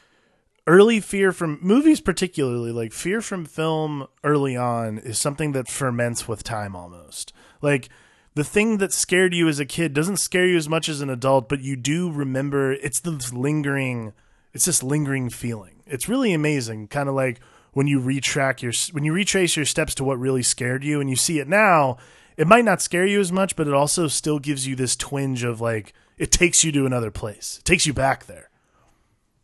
early 0.66 0.99
fear 0.99 1.32
from 1.32 1.60
movies 1.62 1.99
particularly 2.01 2.72
like 2.72 2.91
fear 2.93 3.22
from 3.22 3.45
film 3.45 4.05
early 4.24 4.55
on 4.55 4.97
is 4.99 5.18
something 5.20 5.51
that 5.53 5.68
ferments 5.68 6.28
with 6.28 6.43
time 6.43 6.76
almost 6.76 7.32
like 7.62 7.88
the 8.36 8.43
thing 8.43 8.78
that 8.78 8.91
scared 8.93 9.34
you 9.34 9.47
as 9.47 9.60
a 9.60 9.66
kid 9.66 9.93
doesn't 9.93 10.18
scare 10.18 10.45
you 10.45 10.58
as 10.58 10.68
much 10.70 10.88
as 10.89 10.99
an 11.01 11.10
adult 11.10 11.47
but 11.49 11.62
you 11.62 11.76
do 11.78 12.12
remember 12.12 12.74
it's 12.74 12.99
this 12.99 13.32
lingering 13.34 14.12
it's 14.53 14.66
this 14.66 14.84
lingering 14.84 15.30
feeling 15.30 15.82
it's 15.86 16.10
really 16.10 16.34
amazing 16.34 16.88
kind 16.88 17.08
of 17.08 17.16
like 17.16 17.39
when 17.74 17.88
you 17.88 17.99
retrack 17.99 18.61
your 18.61 18.74
when 18.93 19.03
you 19.03 19.13
retrace 19.13 19.55
your 19.55 19.65
steps 19.65 19.93
to 19.95 20.03
what 20.03 20.20
really 20.20 20.43
scared 20.43 20.84
you 20.84 20.99
and 20.99 21.09
you 21.09 21.15
see 21.15 21.39
it 21.39 21.47
now 21.47 21.97
it 22.38 22.47
might 22.47 22.65
not 22.65 22.82
scare 22.82 23.05
you 23.05 23.20
as 23.20 23.32
much 23.32 23.55
but 23.55 23.68
it 23.68 23.74
also 23.74 24.07
still 24.07 24.39
gives 24.39 24.68
you 24.68 24.76
this 24.76 24.95
twinge 24.95 25.43
of 25.43 25.61
like 25.61 25.93
it 26.18 26.32
takes 26.32 26.63
you 26.63 26.72
to 26.72 26.86
another 26.86 27.11
place 27.11 27.57
it 27.59 27.65
takes 27.65 27.86
you 27.86 27.93
back 27.93 28.26
there 28.26 28.49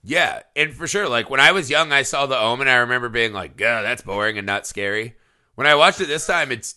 Yeah, 0.03 0.41
and 0.55 0.73
for 0.73 0.85
sure, 0.85 1.07
like 1.07 1.29
when 1.29 1.39
I 1.39 1.53
was 1.53 1.69
young, 1.69 1.93
I 1.93 2.01
saw 2.03 2.25
The 2.25 2.37
Omen. 2.37 2.67
I 2.67 2.75
remember 2.75 3.07
being 3.07 3.31
like, 3.31 3.55
"God, 3.55 3.83
that's 3.83 4.01
boring 4.01 4.37
and 4.37 4.45
not 4.45 4.67
scary." 4.67 5.15
When 5.55 5.65
I 5.65 5.75
watched 5.75 6.01
it 6.01 6.07
this 6.07 6.27
time, 6.27 6.51
it's 6.51 6.75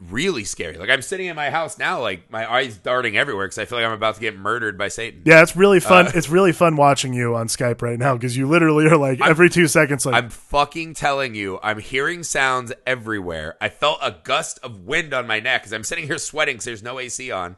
really 0.00 0.44
scary. 0.44 0.76
Like 0.78 0.90
I'm 0.90 1.02
sitting 1.02 1.26
in 1.26 1.34
my 1.34 1.50
house 1.50 1.76
now, 1.78 2.00
like 2.00 2.30
my 2.30 2.50
eyes 2.50 2.76
darting 2.76 3.16
everywhere 3.16 3.46
because 3.46 3.58
I 3.58 3.64
feel 3.64 3.78
like 3.78 3.86
I'm 3.86 3.92
about 3.92 4.14
to 4.14 4.20
get 4.20 4.38
murdered 4.38 4.78
by 4.78 4.88
Satan. 4.88 5.22
yeah 5.24 5.42
it's 5.42 5.56
really 5.56 5.80
fun 5.80 6.06
Uh, 6.06 6.12
it's 6.14 6.28
really 6.28 6.52
fun 6.52 6.76
watching 6.76 7.12
you 7.12 7.34
on 7.34 7.48
skype 7.48 7.82
right 7.82 7.98
now 7.98 8.14
because 8.14 8.36
you 8.36 8.46
literally 8.46 8.86
are 8.86 8.96
like 8.96 9.20
every 9.20 9.50
two 9.50 9.66
seconds 9.66 10.06
like 10.06 10.14
I'm 10.14 10.30
fucking 10.30 10.94
telling 10.94 11.34
you, 11.34 11.58
I'm 11.62 11.80
hearing 11.80 12.22
sounds 12.22 12.72
everywhere. 12.86 13.56
I 13.60 13.68
felt 13.70 13.98
a 14.00 14.16
gust 14.22 14.60
of 14.62 14.86
wind 14.86 15.12
on 15.12 15.26
my 15.26 15.40
neck 15.40 15.62
because 15.62 15.72
I'm 15.72 15.84
sitting 15.84 16.06
here 16.06 16.18
sweating 16.18 16.54
because 16.54 16.64
there's 16.66 16.82
no 16.82 16.98
AC 17.00 17.30
on. 17.32 17.56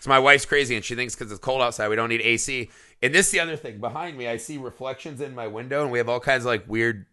So 0.00 0.10
my 0.10 0.18
wife's 0.18 0.46
crazy 0.46 0.76
and 0.76 0.84
she 0.84 0.94
thinks 0.94 1.14
because 1.16 1.32
it's 1.32 1.40
cold 1.40 1.60
outside 1.60 1.88
we 1.88 1.96
don't 1.96 2.08
need 2.08 2.20
AC. 2.20 2.70
And 3.02 3.12
this 3.14 3.26
is 3.26 3.32
the 3.32 3.40
other 3.40 3.56
thing. 3.56 3.78
Behind 3.80 4.16
me, 4.16 4.28
I 4.28 4.36
see 4.36 4.58
reflections 4.58 5.20
in 5.20 5.34
my 5.34 5.46
window 5.48 5.82
and 5.82 5.90
we 5.90 5.98
have 5.98 6.08
all 6.08 6.20
kinds 6.20 6.44
of 6.44 6.46
like 6.46 6.68
weird 6.68 7.06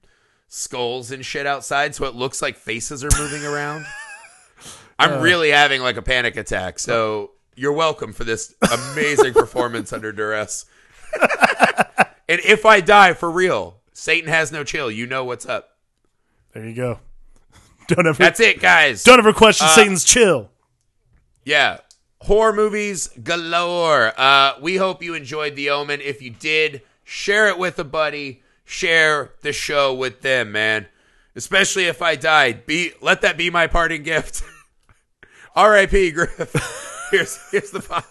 skulls 0.47 1.11
and 1.11 1.25
shit 1.25 1.47
outside, 1.47 1.95
so 1.95 2.05
it 2.05 2.13
looks 2.13 2.41
like 2.41 2.57
faces 2.57 3.03
are 3.03 3.09
moving 3.17 3.43
around. 3.45 3.85
I'm 5.01 5.21
really 5.21 5.49
having 5.51 5.81
like 5.81 5.97
a 5.97 6.01
panic 6.01 6.35
attack. 6.37 6.79
So 6.79 7.31
you're 7.55 7.73
welcome 7.73 8.13
for 8.13 8.23
this 8.23 8.53
amazing 8.91 9.33
performance 9.33 9.91
under 9.93 10.11
duress. 10.11 10.65
and 12.29 12.39
if 12.45 12.65
I 12.65 12.81
die 12.81 13.13
for 13.13 13.29
real, 13.29 13.77
Satan 13.93 14.29
has 14.29 14.51
no 14.51 14.63
chill. 14.63 14.89
You 14.89 15.05
know 15.07 15.23
what's 15.25 15.45
up. 15.45 15.77
there 16.53 16.65
you 16.65 16.73
go 16.75 16.99
don't 17.87 18.07
ever 18.07 18.17
That's 18.17 18.39
it, 18.39 18.59
guys. 18.61 19.03
don't 19.03 19.19
ever 19.19 19.33
question 19.33 19.67
Uh, 19.67 19.75
satan's 19.75 20.03
chill 20.03 20.49
Yeah. 21.43 21.79
Horror 22.21 22.53
movies 22.53 23.09
galore. 23.23 24.13
Uh, 24.15 24.53
we 24.61 24.75
hope 24.77 25.01
you 25.01 25.15
enjoyed 25.15 25.55
The 25.55 25.71
Omen. 25.71 26.01
If 26.01 26.21
you 26.21 26.29
did, 26.29 26.83
share 27.03 27.47
it 27.47 27.57
with 27.57 27.79
a 27.79 27.83
buddy. 27.83 28.43
Share 28.63 29.31
the 29.41 29.51
show 29.51 29.91
with 29.93 30.21
them, 30.21 30.51
man. 30.51 30.85
Especially 31.35 31.85
if 31.87 31.99
I 32.01 32.15
died. 32.15 32.65
Be 32.67 32.91
let 33.01 33.21
that 33.21 33.37
be 33.37 33.49
my 33.49 33.65
parting 33.67 34.03
gift. 34.03 34.43
R.I.P. 35.55 36.11
Griff. 36.11 37.07
here's 37.11 37.39
here's 37.51 37.71
the 37.71 37.81
fun. 37.81 38.03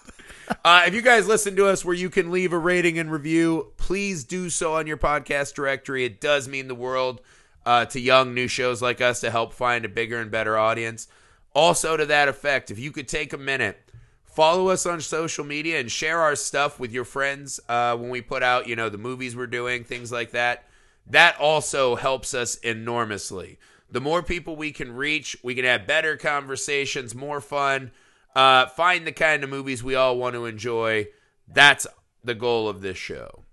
Uh, 0.65 0.83
if 0.87 0.95
you 0.95 1.01
guys 1.01 1.27
listen 1.27 1.57
to 1.57 1.67
us 1.67 1.85
where 1.85 1.95
you 1.95 2.11
can 2.11 2.31
leave 2.31 2.53
a 2.53 2.59
rating 2.59 2.99
and 2.99 3.11
review, 3.11 3.73
please 3.77 4.25
do 4.25 4.51
so 4.51 4.75
on 4.75 4.87
your 4.87 4.97
podcast 4.97 5.55
directory. 5.55 6.05
It 6.05 6.21
does 6.21 6.49
mean 6.49 6.69
the 6.69 6.75
world 6.75 7.21
uh, 7.65 7.85
to 7.87 8.01
young 8.01 8.35
new 8.35 8.49
shows 8.49 8.83
like 8.83 9.01
us 9.01 9.21
to 9.21 9.31
help 9.31 9.53
find 9.53 9.85
a 9.85 9.89
bigger 9.89 10.21
and 10.21 10.31
better 10.31 10.59
audience. 10.59 11.09
Also, 11.55 11.97
to 11.97 12.05
that 12.07 12.29
effect, 12.29 12.71
if 12.71 12.79
you 12.79 12.91
could 12.91 13.09
take 13.09 13.33
a 13.33 13.39
minute, 13.39 13.91
follow 14.25 14.69
us 14.69 14.87
on 14.87 15.01
social 15.01 15.45
media 15.45 15.81
and 15.81 15.91
share 15.91 16.21
our 16.21 16.37
stuff 16.37 16.79
with 16.79 16.93
your 16.93 17.05
friends 17.05 17.59
uh, 17.69 17.97
when 17.97 18.11
we 18.11 18.21
put 18.21 18.43
out, 18.43 18.69
you 18.69 18.77
know, 18.77 18.89
the 18.89 18.99
movies 18.99 19.35
we're 19.35 19.47
doing, 19.47 19.85
things 19.85 20.13
like 20.13 20.33
that. 20.33 20.65
that 21.07 21.39
also 21.39 21.97
helps 21.97 22.35
us 22.35 22.57
enormously. 22.57 23.59
The 23.91 24.01
more 24.01 24.23
people 24.23 24.57
we 24.57 24.73
can 24.73 24.93
reach, 24.93 25.37
we 25.43 25.55
can 25.55 25.65
have 25.65 25.87
better 25.87 26.17
conversations, 26.17 27.15
more 27.15 27.41
fun, 27.41 27.91
uh, 28.35 28.67
find 28.67 29.07
the 29.07 29.13
kind 29.13 29.43
of 29.43 29.51
movies 29.51 29.83
we 29.83 29.95
all 29.95 30.17
want 30.17 30.35
to 30.35 30.47
enjoy. 30.47 31.09
That's 31.49 31.87
the 32.23 32.35
goal 32.35 32.69
of 32.69 32.81
this 32.81 32.97
show. 32.97 33.45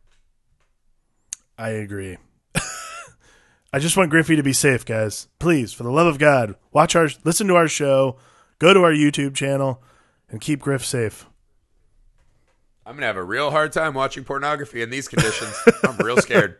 I 1.57 1.69
agree. 1.69 2.17
I 3.73 3.79
just 3.79 3.97
want 3.97 4.11
Griffey 4.11 4.35
to 4.35 4.43
be 4.43 4.53
safe, 4.53 4.85
guys. 4.85 5.27
Please, 5.39 5.73
for 5.73 5.83
the 5.83 5.91
love 5.91 6.07
of 6.07 6.19
God, 6.19 6.55
watch 6.71 6.95
our 6.95 7.09
listen 7.23 7.47
to 7.47 7.55
our 7.55 7.67
show, 7.67 8.17
go 8.59 8.73
to 8.73 8.81
our 8.81 8.91
YouTube 8.91 9.35
channel, 9.35 9.81
and 10.29 10.39
keep 10.39 10.59
Griff 10.59 10.85
safe. 10.85 11.25
I'm 12.85 12.95
gonna 12.95 13.07
have 13.07 13.17
a 13.17 13.23
real 13.23 13.51
hard 13.51 13.73
time 13.73 13.95
watching 13.95 14.23
pornography 14.23 14.81
in 14.81 14.89
these 14.89 15.07
conditions. 15.07 15.53
I'm 15.83 15.97
real 15.97 16.17
scared. 16.17 16.57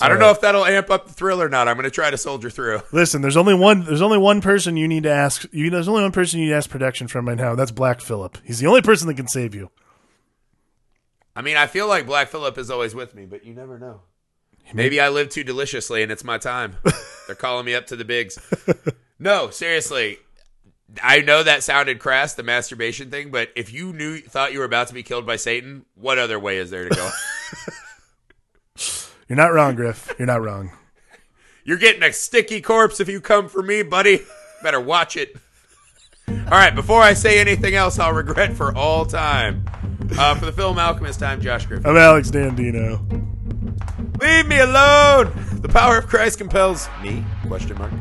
I 0.00 0.08
don't 0.08 0.18
know 0.18 0.30
if 0.30 0.40
that'll 0.40 0.64
amp 0.64 0.90
up 0.90 1.06
the 1.06 1.12
thrill 1.12 1.42
or 1.42 1.48
not. 1.48 1.68
I'm 1.68 1.76
gonna 1.76 1.90
try 1.90 2.10
to 2.10 2.16
soldier 2.16 2.50
through. 2.50 2.82
Listen, 2.92 3.20
there's 3.20 3.36
only 3.36 3.54
one. 3.54 3.84
There's 3.84 4.02
only 4.02 4.18
one 4.18 4.40
person 4.40 4.76
you 4.76 4.86
need 4.86 5.02
to 5.04 5.10
ask. 5.10 5.44
You, 5.52 5.70
there's 5.70 5.88
only 5.88 6.02
one 6.02 6.12
person 6.12 6.38
you 6.38 6.46
need 6.46 6.52
to 6.52 6.56
ask 6.56 6.70
protection 6.70 7.08
from 7.08 7.28
right 7.28 7.36
now. 7.36 7.54
That's 7.54 7.72
Black 7.72 8.00
Phillip. 8.00 8.38
He's 8.44 8.58
the 8.58 8.66
only 8.66 8.82
person 8.82 9.08
that 9.08 9.14
can 9.14 9.28
save 9.28 9.54
you. 9.54 9.70
I 11.34 11.42
mean, 11.42 11.56
I 11.56 11.66
feel 11.66 11.86
like 11.86 12.06
Black 12.06 12.28
Phillip 12.28 12.58
is 12.58 12.70
always 12.70 12.94
with 12.94 13.14
me, 13.14 13.24
but 13.24 13.44
you 13.44 13.54
never 13.54 13.78
know. 13.78 14.02
Maybe 14.74 15.00
I 15.00 15.08
live 15.08 15.30
too 15.30 15.44
deliciously 15.44 16.02
and 16.02 16.12
it's 16.12 16.24
my 16.24 16.36
time. 16.36 16.76
They're 17.26 17.36
calling 17.36 17.64
me 17.64 17.74
up 17.74 17.86
to 17.86 17.96
the 17.96 18.04
bigs. 18.04 18.38
No, 19.18 19.50
seriously. 19.50 20.18
I 21.02 21.20
know 21.20 21.42
that 21.42 21.62
sounded 21.62 21.98
crass, 21.98 22.34
the 22.34 22.42
masturbation 22.42 23.10
thing, 23.10 23.30
but 23.30 23.50
if 23.54 23.72
you 23.72 23.92
knew 23.92 24.18
thought 24.18 24.52
you 24.52 24.60
were 24.60 24.64
about 24.64 24.88
to 24.88 24.94
be 24.94 25.02
killed 25.02 25.26
by 25.26 25.36
Satan, 25.36 25.84
what 25.94 26.18
other 26.18 26.38
way 26.38 26.58
is 26.58 26.70
there 26.70 26.88
to 26.88 26.94
go? 26.94 27.10
You're 29.28 29.36
not 29.36 29.52
wrong, 29.52 29.74
Griff. 29.74 30.14
You're 30.18 30.26
not 30.26 30.42
wrong. 30.42 30.72
You're 31.64 31.76
getting 31.76 32.02
a 32.02 32.12
sticky 32.12 32.60
corpse 32.62 32.98
if 32.98 33.08
you 33.08 33.20
come 33.20 33.48
for 33.48 33.62
me, 33.62 33.82
buddy. 33.82 34.22
Better 34.62 34.80
watch 34.80 35.16
it. 35.16 35.36
All 36.26 36.34
right, 36.50 36.74
before 36.74 37.02
I 37.02 37.14
say 37.14 37.38
anything 37.38 37.74
else, 37.74 37.98
I'll 37.98 38.12
regret 38.12 38.54
for 38.54 38.74
all 38.74 39.04
time. 39.04 39.64
Uh, 40.18 40.34
for 40.34 40.46
the 40.46 40.52
film 40.52 40.78
Alchemist, 40.78 41.22
I'm 41.22 41.40
Josh 41.40 41.66
Griffin. 41.66 41.88
I'm 41.88 41.96
Alex 41.96 42.30
Dandino. 42.30 42.98
Leave 44.20 44.46
me 44.46 44.58
alone. 44.60 45.32
The 45.60 45.68
power 45.68 45.98
of 45.98 46.06
Christ 46.06 46.38
compels 46.38 46.88
me? 47.02 47.24
Question 47.46 47.78
mark. 47.78 47.92